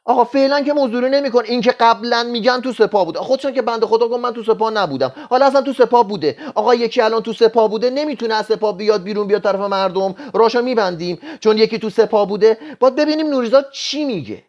آقا 0.09 0.25
فعلا 0.25 0.61
که 0.61 0.73
مزدوری 0.73 1.11
نمیکن 1.11 1.45
این 1.45 1.61
که 1.61 1.71
قبلا 1.71 2.23
میگن 2.23 2.61
تو 2.61 2.73
سپاه 2.73 3.05
بوده. 3.05 3.19
خودشون 3.19 3.53
که 3.53 3.63
بنده 3.63 3.87
خدا 3.87 4.09
گفت 4.09 4.21
من 4.23 4.33
تو 4.33 4.43
سپاه 4.43 4.71
نبودم. 4.71 5.13
حالا 5.31 5.47
اصلا 5.47 5.63
تو 5.63 5.73
سپاه 5.73 6.09
بوده. 6.09 6.37
آقا 6.55 6.75
یکی 6.75 7.01
الان 7.01 7.23
تو 7.23 7.33
سپاه 7.33 7.71
بوده 7.71 7.91
نمی‌تونه 7.91 8.35
از 8.35 8.47
سپاه 8.47 8.77
بیاد 8.77 9.03
بیرون 9.03 9.27
بیاد 9.27 9.43
طرف 9.43 9.61
مردم. 9.61 10.15
راشو 10.35 10.63
میبندیم. 10.63 11.19
چون 11.41 11.59
یکی 11.59 11.79
تو 11.79 11.91
سپاه 11.91 12.29
بوده. 12.29 12.59
باید 12.81 12.95
ببینیم 12.95 13.27
نوریزاد 13.27 13.71
چی 13.73 14.05
میگه. 14.05 14.45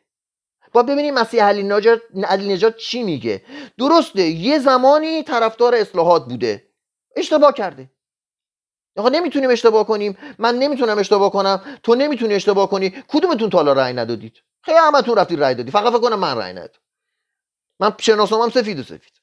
باید 0.73 0.85
ببینیم 0.85 1.13
مسیح 1.13 1.43
علی 1.43 1.63
نجات 1.63 2.01
علی 2.23 2.53
نجات 2.53 2.77
چی 2.77 3.03
میگه. 3.03 3.41
درسته 3.77 4.21
یه 4.21 4.59
زمانی 4.59 5.23
طرفدار 5.23 5.75
اصلاحات 5.75 6.25
بوده. 6.25 6.63
اشتباه 7.15 7.53
کرده. 7.53 7.89
آقا 8.97 9.09
نمی‌تونیم 9.09 9.49
اشتباه 9.49 9.87
کنیم. 9.87 10.17
من 10.39 10.55
نمی‌تونم 10.55 10.97
اشتباه 10.97 11.31
کنم. 11.31 11.61
تو 11.83 11.95
نمی‌تونی 11.95 12.33
اشتباه 12.33 12.69
کنی. 12.69 12.93
کدومتون 13.07 13.49
تا 13.49 13.57
حالا 13.57 13.73
رأی 13.73 13.93
ندادید؟ 13.93 14.33
خیلی 14.61 14.77
همتون 14.77 15.17
رفتید 15.17 15.43
رأی 15.43 15.55
دادی. 15.55 15.71
فقط 15.71 15.93
فکر 15.93 16.01
کنم 16.01 16.19
من 16.19 16.37
رأی 16.37 16.53
ندادم. 16.53 16.79
من 17.79 17.93
هم 18.31 18.49
سفید 18.49 18.79
و 18.79 18.83
سفید. 18.83 19.19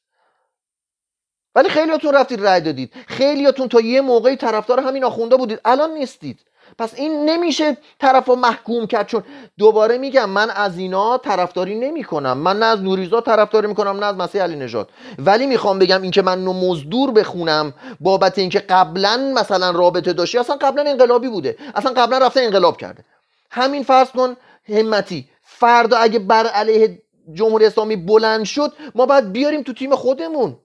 ولی 1.54 1.68
خیلیاتون 1.68 2.14
رفتید 2.14 2.46
رأی 2.46 2.60
دادید. 2.60 2.94
خیلیاتون 3.08 3.68
تا 3.68 3.80
یه 3.80 4.00
موقعی 4.00 4.36
طرفدار 4.36 4.80
همین 4.80 5.04
آخونده 5.04 5.36
بودید. 5.36 5.60
الان 5.64 5.90
نیستید. 5.90 6.40
پس 6.78 6.94
این 6.94 7.30
نمیشه 7.30 7.76
طرف 7.98 8.28
محکوم 8.28 8.86
کرد 8.86 9.06
چون 9.06 9.22
دوباره 9.58 9.98
میگم 9.98 10.30
من 10.30 10.50
از 10.50 10.78
اینا 10.78 11.18
طرفداری 11.18 11.74
نمی 11.74 12.04
کنم 12.04 12.38
من 12.38 12.58
نه 12.58 12.66
از 12.66 12.82
نوریزا 12.82 13.20
طرفداری 13.20 13.66
می‌کنم 13.66 13.98
نه 13.98 14.06
از 14.06 14.16
مسیح 14.16 14.42
علی 14.42 14.56
نژاد. 14.56 14.90
ولی 15.18 15.46
می‌خوام 15.46 15.78
بگم 15.78 16.02
اینکه 16.02 16.22
من 16.22 16.44
نو 16.44 16.52
مزدور 16.52 17.10
بخونم 17.10 17.74
بابت 18.00 18.38
اینکه 18.38 18.58
قبلا 18.58 19.32
مثلا 19.36 19.70
رابطه 19.70 20.12
داشتی. 20.12 20.38
اصلا 20.38 20.56
قبلا 20.56 20.90
انقلابی 20.90 21.28
بوده. 21.28 21.56
اصلا 21.74 21.92
قبلا 21.92 22.18
رفته 22.18 22.40
انقلاب 22.40 22.76
کرده. 22.76 23.04
همین 23.50 23.82
فرض 23.82 24.10
کن 24.10 24.36
همتی. 24.68 25.28
فردا 25.42 25.96
اگه 25.96 26.18
بر 26.18 26.46
علیه 26.46 27.02
جمهوری 27.32 27.66
اسلامی 27.66 27.96
بلند 27.96 28.44
شد 28.44 28.72
ما 28.94 29.06
باید 29.06 29.32
بیاریم 29.32 29.62
تو 29.62 29.72
تیم 29.72 29.96
خودمون. 29.96 30.56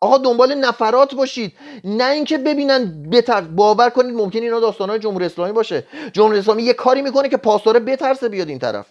آقا 0.00 0.18
دنبال 0.18 0.54
نفرات 0.54 1.14
باشید. 1.14 1.52
نه 1.84 2.10
اینکه 2.10 2.38
ببینن 2.38 3.10
بتر 3.10 3.40
باور 3.40 3.90
کنید 3.90 4.14
ممکن 4.14 4.38
اینا 4.38 4.60
داستانهای 4.60 4.98
جمهوری 4.98 5.26
اسلامی 5.26 5.52
باشه. 5.52 5.86
جمهوری 6.12 6.38
اسلامی 6.38 6.62
یه 6.62 6.74
کاری 6.74 7.02
می‌کنه 7.02 7.28
که 7.28 7.36
پاسدار 7.36 7.78
بترسه 7.78 8.28
بیاد 8.28 8.48
این 8.48 8.58
طرف. 8.58 8.86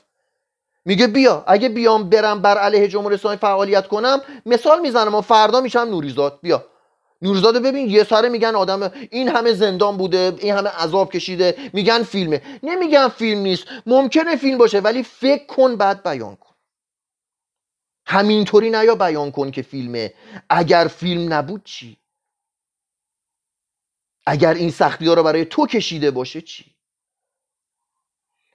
میگه 0.86 1.08
بیا 1.08 1.44
اگه 1.48 1.70
بیام 1.70 2.10
برم 2.10 2.42
بر 2.42 2.58
علیه 2.58 2.88
جمهوری 2.88 3.16
اسلامی 3.16 3.38
فعالیت 3.38 3.88
کنم 3.88 4.22
مثال 4.46 4.80
می‌زنم 4.80 5.16
و 5.16 5.22
فردا 5.22 5.62
میشم 5.62 5.80
نوریزاد. 5.80 6.40
بیا. 6.42 6.66
نورزاده 7.21 7.60
ببین 7.60 7.89
یه 7.89 8.03
سره 8.03 8.30
میگن 8.30 8.56
آدم 8.56 8.91
این 9.12 9.30
همه 9.30 9.53
زندان 9.53 9.97
بوده 9.97 10.36
این 10.39 10.53
همه 10.53 10.69
عذاب 10.69 11.12
کشیده 11.12 11.71
میگن 11.73 12.03
فیلمه. 12.03 12.41
نمیگن 12.63 13.08
فیلم 13.08 13.41
نیست 13.41 13.67
ممکنه 13.86 14.36
فیلم 14.36 14.58
باشه 14.58 14.80
ولی 14.80 15.03
فکر 15.03 15.45
کن 15.45 15.75
بعد 15.75 16.03
بیان 16.03 16.36
کن. 16.36 16.56
همینطوری 18.06 18.69
نیا 18.69 18.95
بیان 18.95 19.32
کن 19.32 19.51
که 19.51 19.62
فیلمه. 19.62 20.13
اگر 20.49 20.88
فیلم 20.88 21.34
نبود 21.34 21.63
چی؟ 21.63 21.97
اگر 24.25 24.53
این 24.53 24.71
سختی 24.71 25.08
ها 25.08 25.13
رو 25.13 25.23
برای 25.23 25.45
تو 25.45 25.67
کشیده 25.67 26.12
باشه 26.12 26.41
چی؟ 26.41 26.65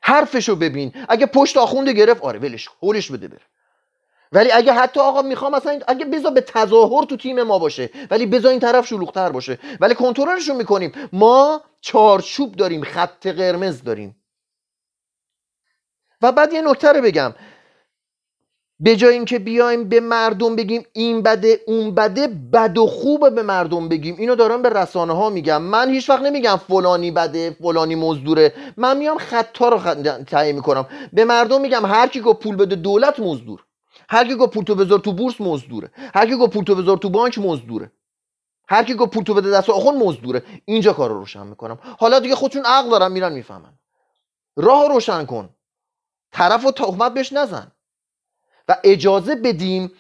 حرفشو 0.03 0.57
ببین. 0.57 1.07
اگه 1.09 1.27
پشت 1.27 1.57
آخونده 1.57 1.93
گرفت 1.93 2.23
آره 2.23 2.39
ولش 2.39 2.69
هولش 2.83 3.11
بده 3.11 3.29
بره. 3.29 3.47
ولی 4.33 4.51
اگه 4.53 4.73
حتی 4.73 5.01
آقا 5.01 5.23
می‌خوام 5.23 5.55
مثلا 5.55 5.81
اگه 5.89 6.05
بذار 6.05 6.33
به 6.33 6.41
تظاهر 6.41 7.05
تو 7.05 7.17
تیم 7.17 7.43
ما 7.43 7.59
باشه 7.59 7.91
ولی 8.11 8.27
بذار 8.27 8.51
این 8.51 8.61
طرف 8.61 8.87
شلوغتر 8.87 9.29
باشه. 9.29 9.59
ولی 9.81 9.95
کنترلشون 9.95 10.57
می‌کنیم. 10.57 10.93
ما 11.13 11.61
چارچوب 11.81 12.57
داریم 12.57 12.83
خط 12.83 13.27
قرمز 13.27 13.83
داریم. 13.83 14.17
و 16.23 16.33
بعد 16.33 16.53
یه 16.53 16.63
نکته 16.63 16.93
رو 16.93 17.03
بگم. 17.03 17.35
به 18.81 18.97
جای 18.97 19.15
اینکه 19.15 19.39
بیایم 19.39 19.89
به 19.89 20.01
مردم 20.01 20.57
بگیم 20.57 20.87
این 20.93 21.23
بده 21.23 21.61
اون 21.67 21.95
بده 21.95 22.29
بد 22.29 22.79
و 22.79 22.87
خوبه 22.87 23.31
به 23.31 23.43
مردم 23.43 23.89
بگیم. 23.89 24.17
اینو 24.19 24.35
دارم 24.35 24.63
به 24.63 24.69
رسانه 24.69 25.13
ها 25.13 25.31
میگم. 25.31 25.63
من 25.63 25.91
هیچ 25.91 26.11
وقت 26.11 26.23
نمیگم 26.23 26.57
فلانی 26.69 27.11
بده 27.11 27.51
فلانی 27.51 27.95
مزدوره. 27.95 28.55
من 28.77 28.97
میام 28.97 29.19
خطا 29.19 29.69
رو. 29.69 29.79
تعیین 30.25 30.57
می‌کنم. 30.57 30.87
به 31.13 31.25
مردم 31.25 31.61
میگم 31.61 31.87
هر 31.87 32.09
کی 32.09 32.21
گفت 32.21 32.41
پول 32.41 32.57
بده 32.57 32.77
دولت 32.77 33.21
مزدور. 33.21 33.65
هر 34.13 34.25
کی 34.29 34.35
گفت 34.35 34.53
پول 34.53 34.65
تو 34.65 34.75
بذار 34.75 34.99
تو 34.99 35.13
بورس 35.13 35.41
مزدوره 35.41 35.91
هر 36.15 36.27
کی 36.27 36.37
گفت 36.37 36.53
پول 36.53 36.65
تو 36.65 36.75
بذار 36.75 36.97
تو 36.97 37.11
بانک 37.11 37.39
مزدوره 37.39 37.93
هر 38.69 38.85
کی 38.85 38.95
گفت 38.95 39.11
پول 39.11 39.25
تو 39.25 39.35
بده 39.35 39.51
دست 39.51 39.71
آخون 39.71 39.97
مزدوره 39.97 40.43
اینجا 40.65 40.93
کار 40.93 41.11
رو 41.11 41.19
روشن 41.19 41.47
می‌کنم 41.47 41.79
حالا 41.99 42.19
دیگه 42.21 42.35
خودشون 42.35 42.65
عقل 42.65 42.91
دارن 42.91 43.13
میرن 43.13 43.33
می‌فهمن 43.33 43.73
راه 44.57 44.89
روشن 44.89 45.25
کن 45.27 45.49
طرف 46.33 46.67
و 46.67 46.71
تهمت 46.71 47.15
بهش 47.15 47.33
نزن 47.33 47.73
و 48.69 48.77
اجازه 48.85 49.35
بدیم 49.35 49.93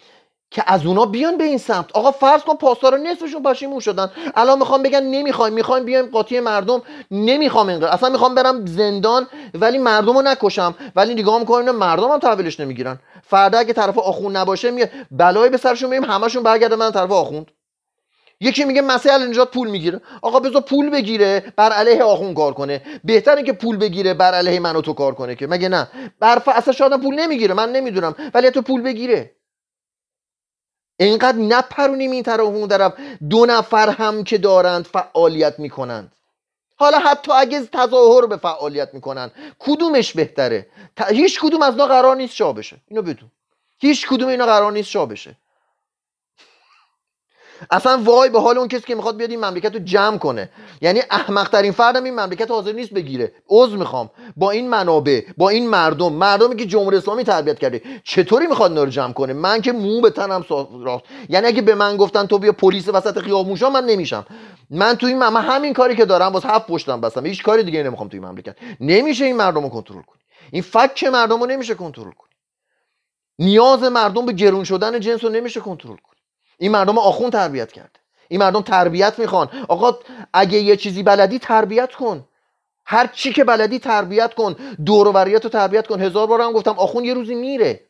که 0.50 0.64
از 0.66 0.86
اونا 0.86 1.06
بیان 1.06 1.38
به 1.38 1.44
این 1.44 1.58
سمت 1.58 1.92
آقا 1.92 2.10
فرض 2.10 2.42
کن 2.42 2.54
پاسدارا 2.54 2.96
نصفشون 2.96 3.42
پشیمون 3.42 3.80
شدن 3.80 4.10
الان 4.34 4.58
می‌خوام 4.58 4.82
بگن 4.82 5.02
نمی‌خوایم 5.02 5.54
می‌خوایم 5.54 5.84
بیایم 5.84 6.06
قاطی 6.06 6.40
مردم 6.40 6.82
نمی‌خوام 7.10 7.68
اینقدر 7.68 7.88
اصلا 7.88 8.08
می‌خوام 8.08 8.34
برم 8.34 8.66
زندان 8.66 9.26
ولی 9.54 9.78
مردم 9.78 10.16
رو 10.16 10.22
نکشم 10.22 10.74
ولی 10.96 11.14
نگاه 11.14 11.38
می‌کنم 11.38 11.76
مردم 11.76 12.08
هم 12.08 12.18
تحویلش 12.18 12.60
نمی‌گیرن 12.60 12.98
فردا 13.32 13.58
اگه 13.58 13.72
طرف 13.72 13.98
آخوند 13.98 14.36
نباشه 14.36 14.70
میاد 14.70 14.90
بلایی 15.10 15.50
به 15.50 15.56
سرشون 15.56 15.90
میگیم 15.90 16.10
همشون 16.10 16.42
برگرده 16.42 16.76
من 16.76 16.90
طرف 16.92 17.10
آخوند. 17.10 17.50
یکی 18.40 18.64
میگه 18.64 18.82
مسئله 18.82 19.26
نجات 19.26 19.50
پول 19.50 19.70
می‌گیره. 19.70 20.00
آقا 20.22 20.40
بذار 20.40 20.62
پول 20.62 20.90
بگیره 20.90 21.52
بر 21.56 21.72
علیه 21.72 22.02
آخون 22.02 22.34
کار 22.34 22.54
کنه. 22.54 22.82
بهتره 23.04 23.42
که 23.42 23.52
پول 23.52 23.76
بگیره 23.76 24.14
بر 24.14 24.34
علیه 24.34 24.60
من 24.60 24.76
و 24.76 24.80
تو 24.80 24.92
کار 24.92 25.14
کنه 25.14 25.34
که. 25.34 25.46
مگه 25.46 25.68
نه؟ 25.68 25.88
برف 26.20 26.48
اصلا 26.48 26.72
شاید 26.72 27.00
پول 27.00 27.14
نمی‌گیره 27.14 27.54
من 27.54 27.72
نمی‌دونم. 27.72 28.14
ولی 28.34 28.50
تو 28.50 28.62
پول 28.62 28.82
بگیره. 28.82 29.30
اینقدر 31.00 31.38
نپرونیم 31.38 32.10
این 32.10 32.22
طرف 32.22 32.40
اون 32.40 32.68
طرف. 32.68 32.92
دو 33.30 33.46
نفر 33.46 33.88
هم 33.88 34.24
که 34.24 34.38
دارند 34.38 34.84
فعالیت 34.84 35.58
می‌کنند. 35.58 36.12
حالا 36.76 36.98
حتی 36.98 37.32
اگه 37.32 37.68
تظاهر 37.72 38.26
به 38.26 38.36
فعالیت 38.36 38.94
می‌کنن 38.94 39.30
کدومش 39.58 40.12
بهتره؟ 40.12 40.66
هیچ 41.10 41.40
کدوم 41.40 41.62
از 41.62 41.72
اینا 41.72 41.86
قرار 41.86 42.16
نیست 42.16 42.34
شاه 42.34 42.54
بشه. 42.54 42.76
اینو 42.88 43.02
بدون. 43.02 43.30
هیچ 43.78 44.08
کدوم 44.08 44.28
اینا 44.28 44.46
قرار 44.46 44.72
نیست 44.72 44.88
شاه 44.88 45.08
بشه. 45.08 45.36
اصلا 47.70 48.02
وای 48.04 48.30
به 48.30 48.40
حال 48.40 48.58
اون 48.58 48.68
کسی 48.68 48.82
که 48.82 48.94
می‌خواد 48.94 49.16
بیاد 49.16 49.30
این 49.30 49.44
مملکت 49.44 49.74
رو 49.74 49.80
جمع 49.80 50.18
کنه. 50.18 50.48
یعنی 50.80 51.00
احمق 51.10 51.48
ترین 51.48 51.72
فردم 51.72 52.04
این 52.04 52.14
مملکت 52.14 52.50
حاضر 52.50 52.72
نیست 52.72 52.90
بگیره. 52.90 53.32
عذر 53.48 53.76
می‌خوام. 53.76 54.10
با 54.36 54.50
این 54.50 54.68
منابع 54.68 55.20
با 55.36 55.48
این 55.48 55.68
مردم 55.68 56.12
مردمی 56.12 56.56
که 56.56 56.66
جمهوری 56.66 56.96
اسلامی 56.96 57.24
تربیت 57.24 57.58
کرده 57.58 57.82
چطوری 58.04 58.46
می‌خواد 58.46 58.70
اینا 58.70 58.84
رو 58.84 58.90
جمع 58.90 59.12
کنه؟ 59.12 59.32
من 59.32 59.62
که 59.62 59.72
مو 59.72 60.00
به 60.00 60.10
تنم 60.10 60.44
راست. 60.84 61.04
یعنی 61.28 61.46
اگه 61.46 61.62
به 61.62 61.74
من 61.74 61.96
گفتن 61.96 62.26
تو 62.26 62.38
بیا 62.38 62.52
پلیس 62.52 62.88
وسط 62.88 63.18
خیابون 63.18 63.58
من 63.72 63.84
نمیشم. 63.84 64.26
من 64.70 64.94
تو 64.94 65.06
این 65.06 65.18
من 65.18 65.42
همین 65.42 65.72
کاری 65.72 65.96
که 65.96 66.04
دارم 66.04 66.32
باز 66.32 66.44
هفت 66.44 66.66
پشتم 66.66 67.00
بستم. 67.00 67.26
هیچ 67.26 67.42
کاری 67.42 67.62
دیگه 67.62 67.82
نمی‌خوام 67.82 68.08
تو 68.08 68.16
این 68.16 68.26
مملکت. 68.26 68.56
نمیشه 68.80 69.24
این 69.24 69.36
مردم 69.36 69.62
رو 69.62 69.68
کنترل 69.68 70.02
این 70.52 70.62
فک 70.62 71.04
مردم 71.04 71.40
رو 71.40 71.46
نمیشه 71.46 71.74
کنترل 71.74 72.10
کنی. 72.10 72.32
نیاز 73.38 73.82
مردم 73.82 74.26
به 74.26 74.32
گرون 74.32 74.64
شدن 74.64 75.00
جنس 75.00 75.24
رو 75.24 75.30
نمیشه 75.30 75.60
کنترل 75.60 75.96
کنی. 75.96 76.20
این 76.58 76.70
مردم 76.70 76.98
آخون 76.98 77.30
تربیت 77.30 77.72
کرده. 77.72 78.00
این 78.28 78.40
مردم 78.40 78.62
تربیت 78.62 79.18
می‌خوان. 79.18 79.48
آقا 79.68 79.98
اگه 80.32 80.58
یه 80.58 80.76
چیزی 80.76 81.02
بلدی 81.02 81.38
تربیت 81.38 81.94
کن. 81.94 82.28
هر 82.86 83.06
چی 83.06 83.32
که 83.32 83.44
بلدی 83.44 83.78
تربیت 83.78 84.34
کن. 84.34 84.56
دور 84.86 85.08
و 85.08 85.16
رو 85.18 85.38
تربیت 85.38 85.86
کن. 85.86 86.00
هزار 86.00 86.26
بار 86.26 86.40
هم 86.40 86.52
گفتم 86.52 86.78
آخون 86.78 87.04
یه 87.04 87.14
روزی 87.14 87.34
میره. 87.34 87.80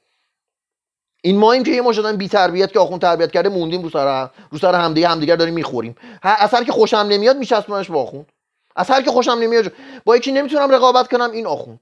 این 1.22 1.38
ما 1.38 1.52
این 1.52 1.62
که 1.62 1.70
یه 1.70 1.82
ما 1.82 1.92
شدن 1.92 2.16
بی 2.16 2.28
تربیت 2.28 2.72
که 2.72 2.78
آخون 2.78 2.98
تربیت 2.98 3.32
کرده 3.32 3.48
موندیم 3.48 3.82
رو 3.82 3.90
سر 3.90 4.28
رو 4.50 4.58
سر 4.58 4.74
همدیگه. 4.74 5.08
همدیگر 5.08 5.36
داریم 5.36 5.54
می‌خوریم. 5.54 5.96
اثر 6.22 6.64
که 6.64 6.72
خوشم 6.72 6.96
نمیاد 6.96 7.36
میچسبونش 7.36 7.90
با 7.90 8.02
آخوند. 8.02 8.32
اثر 8.76 9.02
که 9.02 9.10
خوشم 9.10 9.38
نمیاد 9.40 9.72
با 10.04 10.16
یکی 10.16 10.32
نمی‌تونم 10.32 10.70
رقابت 10.70 11.08
کنم 11.08 11.30
این 11.30 11.46
آخوند. 11.46 11.80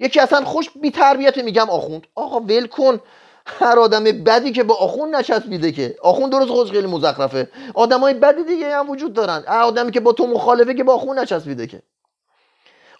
یکی 0.00 0.20
اصلا 0.20 0.44
خوش 0.44 0.70
بی 0.70 0.90
تربیت 0.90 1.38
میگم 1.38 1.70
آخوند. 1.70 2.06
آقا 2.14 2.40
ول 2.40 2.66
کن. 2.66 3.00
هر 3.46 3.78
آدم 3.78 4.04
بدی 4.04 4.52
که 4.52 4.62
با 4.62 4.74
آخون 4.74 5.14
نچسبیده 5.14 5.72
که. 5.72 5.96
آخون 6.02 6.30
درست 6.30 6.50
خودش 6.50 6.70
خیلی 6.70 6.86
مزخرفه. 6.86 7.50
آدمای 7.74 8.14
بدی 8.14 8.44
دیگه 8.44 8.76
هم 8.76 8.90
وجود 8.90 9.12
دارن. 9.12 9.44
آدمی 9.48 9.92
که 9.92 10.00
با 10.00 10.12
تو 10.12 10.26
مخالفه 10.26 10.74
که 10.74 10.84
با 10.84 10.94
آخون 10.94 11.18
نچسبیده 11.18 11.66
که. 11.66 11.82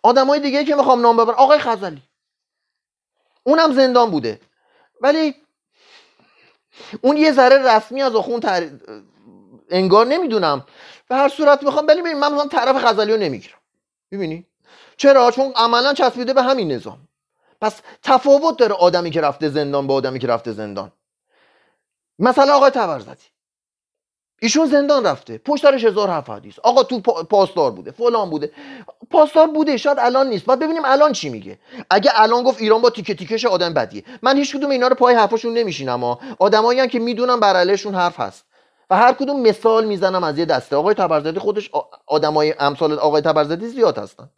آدمای 0.02 0.40
دیگه 0.40 0.64
که 0.64 0.74
می‌خوام 0.74 1.00
نام 1.00 1.16
ببرم. 1.16 1.34
آقای 1.34 1.58
خزلی. 1.58 2.02
اونم 3.44 3.72
زندان 3.72 4.10
بوده. 4.10 4.40
ولی 5.00 5.34
اون 7.00 7.16
یه 7.16 7.32
ذره 7.32 7.76
رسمی 7.76 8.02
از 8.02 8.14
آخون 8.14 8.40
تر... 8.40 8.70
انگار 9.70 10.06
نمی‌دونم. 10.06 10.66
به 11.08 11.16
هر 11.16 11.28
صورت 11.28 11.62
می‌خوام. 11.62 11.86
ولی 11.86 12.02
من 12.02 12.32
مثلا 12.32 12.46
طرف 12.46 12.84
خزلی 12.84 13.12
رو 13.12 13.18
نمی‌گیرم. 13.18 13.58
ببینی 14.12 14.46
چرا؟ 15.00 15.30
چون 15.30 15.52
عملا 15.56 15.94
چسبیده 15.94 16.32
به 16.32 16.42
همین 16.42 16.72
نظام. 16.72 16.98
پس 17.60 17.80
تفاوت 18.02 18.56
داره 18.58 18.74
آدمی 18.74 19.10
که 19.10 19.20
رفته 19.20 19.48
زندان 19.48 19.86
با 19.86 19.94
آدمی 19.94 20.18
که 20.18 20.26
رفته 20.26 20.52
زندان. 20.52 20.92
مثلا 22.18 22.56
آقای 22.56 22.70
تبرزدی 22.70 23.24
ایشون 24.40 24.66
زندان 24.66 25.06
رفته. 25.06 25.38
پشترش 25.38 25.84
هزار 25.84 26.10
حرف 26.10 26.30
حدیث. 26.30 26.58
آقا 26.58 26.82
تو 26.82 27.00
پاسدار 27.00 27.70
بوده. 27.70 27.90
فلان 27.90 28.30
بوده. 28.30 28.52
پاسدار 29.10 29.46
بوده. 29.46 29.76
شاید 29.76 29.98
الان 30.00 30.28
نیست. 30.28 30.46
بعد 30.46 30.58
ببینیم 30.58 30.82
الان 30.84 31.12
چی 31.12 31.28
میگه. 31.28 31.58
اگه 31.90 32.10
الان 32.14 32.42
گفت 32.42 32.60
ایران 32.60 32.80
با 32.80 32.90
تیکه 32.90 33.14
تیکش 33.14 33.46
آدم 33.46 33.74
بدیه. 33.74 34.04
من 34.22 34.36
هیچ 34.36 34.56
کدوم 34.56 34.70
اینا 34.70 34.88
رو 34.88 34.94
پای 34.94 35.14
حرفاشون 35.14 35.52
نمیشینم 35.52 36.04
ها 36.04 36.20
آدمایی 36.38 36.88
که 36.88 36.98
می‌دونم 36.98 37.40
بر 37.40 37.56
علیهشون 37.56 37.94
حرف 37.94 38.20
هست. 38.20 38.44
و 38.90 38.96
هر 38.96 39.12
کدوم 39.12 39.40
مثال 39.40 39.84
می‌زنم 39.84 40.24
از 40.24 40.38
یه 40.38 40.44
دسته. 40.44 40.76
آقای 40.76 40.94
تبرزدی 40.94 41.38
خودش 41.38 41.70
آدمای 42.06 42.54
امثال 42.58 42.92
آقای 42.98 43.22
تبرزدی 43.22 43.68
زیاد 43.68 43.98
هستن. 43.98 44.30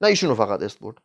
نه 0.00 0.08
ایشونو 0.08 0.34
فقط 0.34 0.62
است 0.62 0.78
برد. 0.80 0.96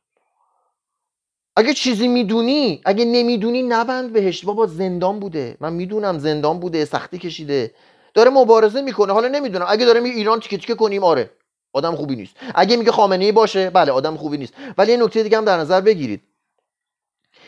اگه 1.56 1.73
چیزی 1.73 2.08
می‌دونی 2.08 2.82
اگه 2.86 3.06
نمی‌دونی 3.06 3.63
نبند 3.63 4.13
بهش. 4.13 4.45
بابا 4.45 4.67
زندان 4.67 5.19
بوده. 5.19 5.58
من 5.60 5.73
می‌دونم 5.73 6.19
زندان 6.19 6.60
بوده 6.60 6.86
سختی 6.86 7.17
کشیده. 7.17 7.73
داره 8.13 8.30
مبارزه 8.30 8.82
می‌کنه. 8.82 9.13
حالا 9.13 9.27
نمی‌دونم. 9.27 9.65
اگه 9.69 9.86
داره 9.86 9.99
میگه 9.99 10.15
ایران 10.15 10.39
تیکه 10.39 10.58
تیکه 10.58 10.75
کنیم 10.75 11.04
آره. 11.04 11.32
آدم 11.73 11.95
خوبی 11.95 12.15
نیست. 12.15 12.36
اگه 12.56 12.75
میگه 12.75 12.91
خامنه 12.91 13.25
ای 13.25 13.32
باشه 13.32 13.69
بله 13.69 13.91
آدم 13.91 14.17
خوبی 14.17 14.38
نیست. 14.38 14.54
ولی 14.77 14.91
یه 14.91 14.97
نکته 14.97 15.23
دیگه 15.23 15.38
هم 15.38 15.45
در 15.45 15.58
نظر 15.58 15.82
بگیرید. 15.82 16.21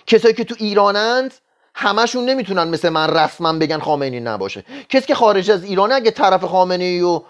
کسایی 0.07 0.33
که 0.33 0.43
تو 0.43 0.55
ایرانند 0.57 1.33
همشون 1.75 2.25
نمی‌تونن 2.25 2.63
مثل 2.63 2.89
من 2.89 3.09
رسما 3.09 3.53
بگن 3.53 3.79
خامنه 3.79 4.15
ای 4.15 4.19
نباشه. 4.19 4.65
کسی 4.89 5.05
که 5.05 5.15
خارج 5.15 5.51
از 5.51 5.63
ایرانه 5.63 5.95
اگه 5.95 6.11
طرف 6.11 6.43
خامنه 6.43 6.83
ای 6.83 7.01
و 7.01 7.21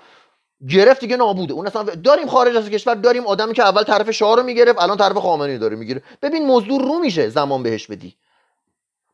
گرفت 0.69 0.99
دیگه 0.99 1.17
نابوده. 1.17 1.53
اون 1.53 1.67
اصلا 1.67 1.83
داریم 1.83 2.27
خارج 2.27 2.55
از 2.55 2.69
کشور 2.69 2.95
داریم 2.95 3.27
آدمی 3.27 3.53
که 3.53 3.63
اول 3.63 3.83
طرف 3.83 4.11
شاه 4.11 4.35
رو 4.35 4.43
می‌گرفت 4.43 4.81
الان 4.81 4.97
طرف 4.97 5.17
خامنه‌ای 5.17 5.57
داره 5.57 5.75
می‌گیره. 5.75 6.03
ببین 6.21 6.45
موضوع 6.45 6.81
رو 6.81 6.99
میشه 6.99 7.29
زمان 7.29 7.63
بهش 7.63 7.87
بدی. 7.87 8.15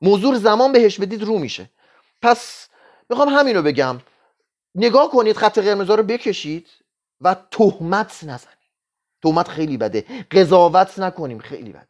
موضوع 0.01 0.35
زمان 0.35 0.71
بهش 0.71 0.99
بدید 0.99 1.23
رو 1.23 1.39
میشه. 1.39 1.69
پس 2.21 2.69
می‌خوام 3.09 3.29
همین 3.29 3.55
رو 3.55 3.61
بگم. 3.61 3.99
نگاه 4.75 5.11
کنید 5.11 5.37
خط 5.37 5.59
قرمز 5.59 5.89
رو 5.89 6.03
بکشید 6.03 6.67
و 7.21 7.35
تهمت 7.51 8.23
نزنید. 8.23 8.57
تهمت 9.23 9.47
خیلی 9.47 9.77
بده. 9.77 10.05
قضاوت 10.31 10.99
نکنیم 10.99 11.39
خیلی 11.39 11.71
بده. 11.71 11.87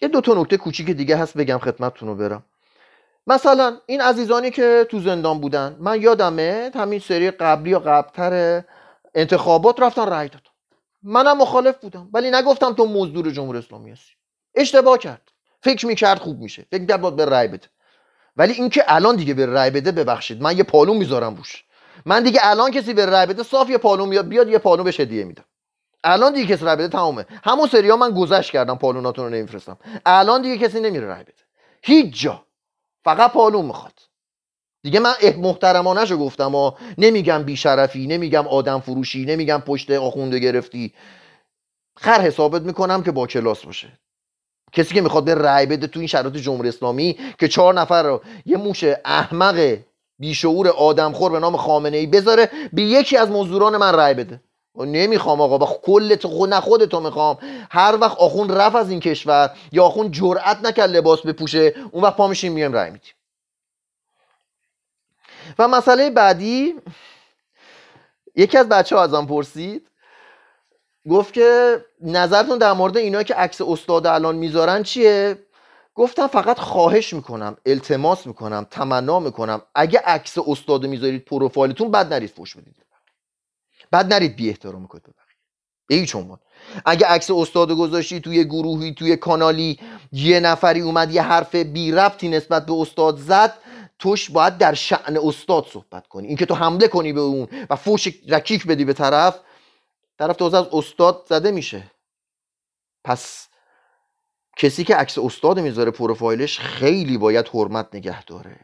یه 0.00 0.08
دو 0.08 0.20
تا 0.20 0.34
نکته 0.34 0.56
کوچیک 0.56 0.90
دیگه 0.90 1.16
هست 1.16 1.36
بگم 1.36 1.58
خدمتتون 1.58 2.08
رو 2.08 2.14
برم. 2.14 2.44
مثلا 3.26 3.76
این 3.86 4.00
عزیزانی 4.00 4.50
که 4.50 4.86
تو 4.90 5.00
زندان 5.00 5.40
بودن 5.40 5.76
من 5.80 6.02
یادمه 6.02 6.70
همین 6.74 6.98
سری 6.98 7.30
قبلی 7.30 7.70
یا 7.70 7.78
قبلتر 7.78 8.62
انتخابات 9.14 9.80
رفتن 9.80 10.06
رأی 10.06 10.28
دادن. 10.28 10.44
منم 11.02 11.38
مخالف 11.38 11.76
بودم 11.76 12.08
ولی 12.12 12.30
نگفتم 12.30 12.72
تو 12.72 12.86
مزدور 12.86 13.30
جمهوری 13.30 13.58
اسلامی 13.58 13.90
هستی. 13.90 14.12
اشتباه 14.54 14.98
کرد. 14.98 15.22
فکر 15.62 15.86
می‌کرد 15.86 16.18
خوب 16.18 16.40
میشه. 16.40 16.66
فکر 16.70 16.80
می‌کرد 16.80 17.00
باید 17.00 17.16
به 17.16 17.24
رأی 17.24 17.48
بده. 17.48 17.66
ولی 18.36 18.52
اینکه 18.52 18.84
الان 18.88 19.16
دیگه 19.16 19.34
به 19.34 19.46
رای 19.46 19.70
بده 19.70 19.92
ببخشید 19.92 20.42
من 20.42 20.56
یه 20.56 20.62
پالون 20.62 20.96
می‌ذارم 20.96 21.34
روش. 21.34 21.64
من 22.06 22.22
دیگه 22.22 22.40
الان 22.42 22.70
کسی 22.70 22.94
به 22.94 23.06
رای 23.06 23.26
بده 23.26 23.42
صاف 23.42 23.70
یه 23.70 23.78
پالون 23.78 24.10
بیاد 24.10 24.28
بیاد 24.28 24.48
یه 24.48 24.58
پالون 24.58 24.84
بهش 24.84 25.00
هدیه 25.00 25.24
میدم. 25.24 25.44
الان 26.04 26.32
دیگه 26.32 26.56
کسی 26.56 26.64
رای 26.64 26.76
بده 26.76 26.88
تمومه. 26.88 27.26
همون 27.44 27.68
سریا 27.68 27.96
من 27.96 28.10
گذشت 28.10 28.50
کردم 28.50 28.78
پالوناتون 28.78 29.24
رو 29.24 29.30
نمیفرستم. 29.30 29.78
الان 30.06 30.42
دیگه 30.42 30.68
کسی 30.68 30.80
نمیره 30.80 31.06
رای 31.06 31.22
بده. 31.22 31.42
هیچ 31.82 32.22
جا. 32.22 32.44
فقط 33.04 33.32
پالون 33.32 33.64
می‌خواد. 33.64 34.00
دیگه 34.82 35.00
من 35.00 35.14
محترمانه 35.38 36.04
رو 36.04 36.16
گفتم 36.18 36.54
و 36.54 36.72
نمیگم 36.98 37.42
بیشرفی 37.42 38.06
نمیگم 38.06 38.48
آدم 38.48 38.80
فروشی 38.80 39.24
نمیگم 39.24 39.62
پشت 39.66 39.90
آخونده 39.90 40.38
گرفتی. 40.38 40.94
خر 41.96 42.20
حسابت 42.20 42.62
می‌کنم 42.62 43.02
که 43.02 43.10
با 43.12 43.26
کلاس 43.26 43.64
باشه. 43.66 43.98
کسی 44.72 44.94
که 44.94 45.00
می‌خواد 45.00 45.24
به 45.24 45.34
رأی 45.34 45.66
بده 45.66 45.86
تو 45.86 46.00
این 46.00 46.06
شرایط 46.06 46.36
جمهوری 46.36 46.68
اسلامی 46.68 47.18
که 47.38 47.48
چهار 47.48 47.74
نفر 47.74 48.02
رو 48.02 48.22
یه 48.46 48.56
موش 48.56 48.84
احمق 49.04 49.78
بیشعور 50.18 50.68
آدمخور 50.68 51.32
به 51.32 51.38
نام 51.38 51.56
خامنه 51.56 51.96
ای 51.96 52.06
بذاره 52.06 52.50
به 52.72 52.82
یکی 52.82 53.16
از 53.16 53.30
مزدوران 53.30 53.76
من 53.76 53.94
رأی 53.94 54.14
بده. 54.14 54.40
نمی‌خوام 54.76 55.40
آقا 55.40 55.58
و 55.58 55.66
کل 55.66 56.16
خود 56.16 56.54
نه 56.54 56.60
خودتو 56.60 57.00
می‌خوام. 57.00 57.38
هر 57.70 57.98
وقت 58.00 58.18
آخون 58.18 58.50
رفت 58.50 58.76
از 58.76 58.90
این 58.90 59.00
کشور 59.00 59.50
یا 59.72 59.84
آخون 59.84 60.10
جرأت 60.10 60.58
نکرد 60.62 60.90
لباس 60.90 61.20
بپوشه 61.20 61.74
اون 61.92 62.02
وقت 62.02 62.16
پا 62.16 62.28
میشیم 62.28 62.52
میایم 62.52 62.72
رأی 62.72 62.90
میدیم. 62.90 63.12
و 65.58 65.68
مسئله 65.68 66.10
بعدی 66.10 66.74
یکی 68.36 68.58
از 68.58 68.68
بچه 68.68 68.96
ها 68.96 69.02
ازم 69.02 69.26
پرسید 69.26 69.88
گفت 71.10 71.34
که 71.34 71.80
نظرتون 72.00 72.58
در 72.58 72.72
مورد 72.72 72.96
اینا 72.96 73.22
که 73.22 73.34
عکس 73.34 73.60
استاد 73.60 74.06
الان 74.06 74.36
می‌ذارن 74.36 74.82
چیه؟ 74.82 75.38
گفتم 75.94 76.26
فقط 76.26 76.58
خواهش 76.58 77.12
می‌کنم 77.12 77.56
التماس 77.66 78.26
می‌کنم 78.26 78.66
تمنا 78.70 79.20
می‌کنم. 79.20 79.62
اگه 79.74 80.02
عکس 80.04 80.38
استاد 80.46 80.86
می‌ذارید 80.86 81.24
پروفایلتون 81.24 81.90
بد 81.90 82.12
نرید 82.12 82.30
فوش 82.30 82.56
بدید. 82.56 82.76
بد 83.94 84.12
نرید 84.12 84.36
بی 84.36 84.48
احترام 84.48 84.86
کنید 84.86 85.04
به 85.86 85.94
ای 85.94 86.06
چون 86.06 86.38
اگه 86.86 87.06
عکس 87.06 87.30
استاد 87.30 87.72
گذاشتی 87.72 88.20
توی 88.20 88.44
گروهی 88.44 88.94
توی 88.94 89.16
کانالی 89.16 89.80
یه 90.12 90.40
نفری 90.40 90.80
اومد 90.80 91.10
یه 91.14 91.22
حرف 91.22 91.54
بی 91.54 91.92
ربطی 91.92 92.28
نسبت 92.28 92.66
به 92.66 92.72
استاد 92.72 93.18
زد 93.18 93.54
توش 93.98 94.30
باید 94.30 94.58
در 94.58 94.74
شعن 94.74 95.18
استاد 95.22 95.66
صحبت 95.66 96.06
کنی. 96.06 96.26
اینکه 96.28 96.46
تو 96.46 96.54
حمله 96.54 96.88
کنی 96.88 97.12
به 97.12 97.20
اون 97.20 97.48
و 97.70 97.76
فوش 97.76 98.08
رکیک 98.28 98.66
بدی 98.66 98.84
به 98.84 98.92
طرف 98.92 99.40
طرف 100.18 100.36
تازه 100.36 100.58
از 100.58 100.66
استاد 100.72 101.26
زده 101.28 101.50
میشه. 101.50 101.90
پس 103.04 103.48
کسی 104.56 104.84
که 104.84 104.96
عکس 104.96 105.18
استاد 105.18 105.58
می‌ذاره 105.58 105.90
پروفایلش 105.90 106.58
خیلی 106.58 107.18
باید 107.18 107.48
حرمت 107.48 107.94
نگه 107.94 108.24
داره. 108.24 108.60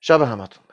شب 0.00 0.22
همتون. 0.22 0.63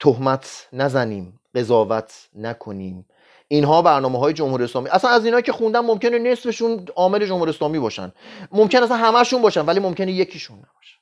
تهمت 0.00 0.68
نزنیم 0.72 1.40
قضاوت 1.54 2.28
نکنیم. 2.34 3.06
اینها 3.48 3.82
برنامه 3.82 4.18
های 4.18 4.32
جمهوری 4.32 4.64
اسلامی. 4.64 4.88
اصلا 4.88 5.10
از 5.10 5.24
اینا 5.24 5.40
که 5.40 5.52
خوندم 5.52 5.84
ممکنه 5.84 6.18
نصفشون 6.18 6.86
عامل 6.96 7.26
جمهوری 7.26 7.50
اسلامی 7.50 7.78
باشن. 7.78 8.12
ممکن 8.52 8.82
اصلا 8.82 8.96
همشون 8.96 9.42
باشن 9.42 9.60
ولی 9.60 9.80
ممکنه 9.80 10.12
یکیشون 10.12 10.56
نباشه. 10.56 10.98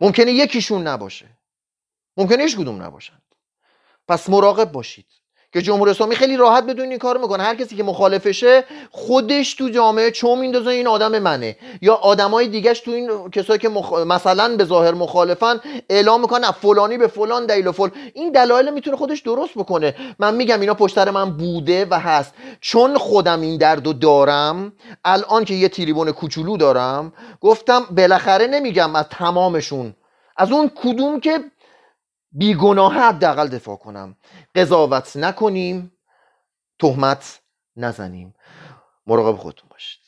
ممکنه 0.00 0.32
یکیشون 0.32 0.86
نباشه. 0.86 1.38
ممکنه 2.16 2.42
هیچ 2.42 2.56
کدوم 2.56 2.82
نباشن. 2.82 3.22
پس 4.08 4.28
مراقب 4.28 4.72
باشید. 4.72 5.06
که 5.54 5.62
جمهوری 5.62 5.90
اسلامی 5.90 6.16
خیلی 6.16 6.36
راحت 6.36 6.64
بدون 6.64 6.88
این 6.88 6.98
کار 6.98 7.18
می‌کنه. 7.18 7.42
هر 7.42 7.54
کسی 7.54 7.76
که 7.76 7.82
مخالفشه 7.82 8.64
خودش 8.90 9.54
تو 9.54 9.68
جامعه 9.68 10.10
چون 10.10 10.38
میندازه 10.38 10.70
این 10.70 10.86
آدم 10.86 11.18
منه. 11.18 11.56
یا 11.82 11.94
آدمای 11.94 12.48
دیگهش 12.48 12.80
تو 12.80 12.90
این 12.90 13.30
کسایی 13.30 13.58
که 13.58 13.68
مخ... 13.68 13.92
مثلا 13.92 14.56
به 14.56 14.64
ظاهر 14.64 14.94
مخالفن 14.94 15.60
اعلام 15.90 16.20
می‌کنن 16.20 16.50
فلانی 16.50 16.98
به 16.98 17.06
فلان 17.06 17.46
دلیل 17.46 17.66
و 17.66 17.72
فل. 17.72 17.88
این 18.14 18.32
دلایل 18.32 18.74
می‌تونه 18.74 18.96
خودش 18.96 19.20
درست 19.20 19.54
بکنه. 19.54 19.94
من 20.18 20.34
میگم 20.34 20.60
اینا 20.60 20.74
پشتر 20.74 21.10
من 21.10 21.30
بوده 21.30 21.86
و 21.90 21.98
هست. 22.00 22.34
چون 22.60 22.98
خودم 22.98 23.40
این 23.40 23.58
دردو 23.58 23.92
دارم 23.92 24.72
الان 25.04 25.44
که 25.44 25.54
یه 25.54 25.68
تریبون 25.68 26.12
کوچولو 26.12 26.56
دارم 26.56 27.12
گفتم 27.40 27.86
بالاخره 27.90 28.46
نمیگم 28.46 28.96
از 28.96 29.04
تمامشون. 29.10 29.94
از 30.36 30.52
اون 30.52 30.70
کدوم 30.74 31.20
که 31.20 31.40
بیگناه 32.34 32.94
حداقل 32.94 33.48
دفاع 33.48 33.76
کنم. 33.76 34.16
قضاوت 34.54 35.16
نکنیم 35.16 35.92
تهمت 36.80 37.42
نزنیم. 37.76 38.34
مراقب 39.06 39.36
خودتون 39.36 39.68
باشید. 39.70 40.03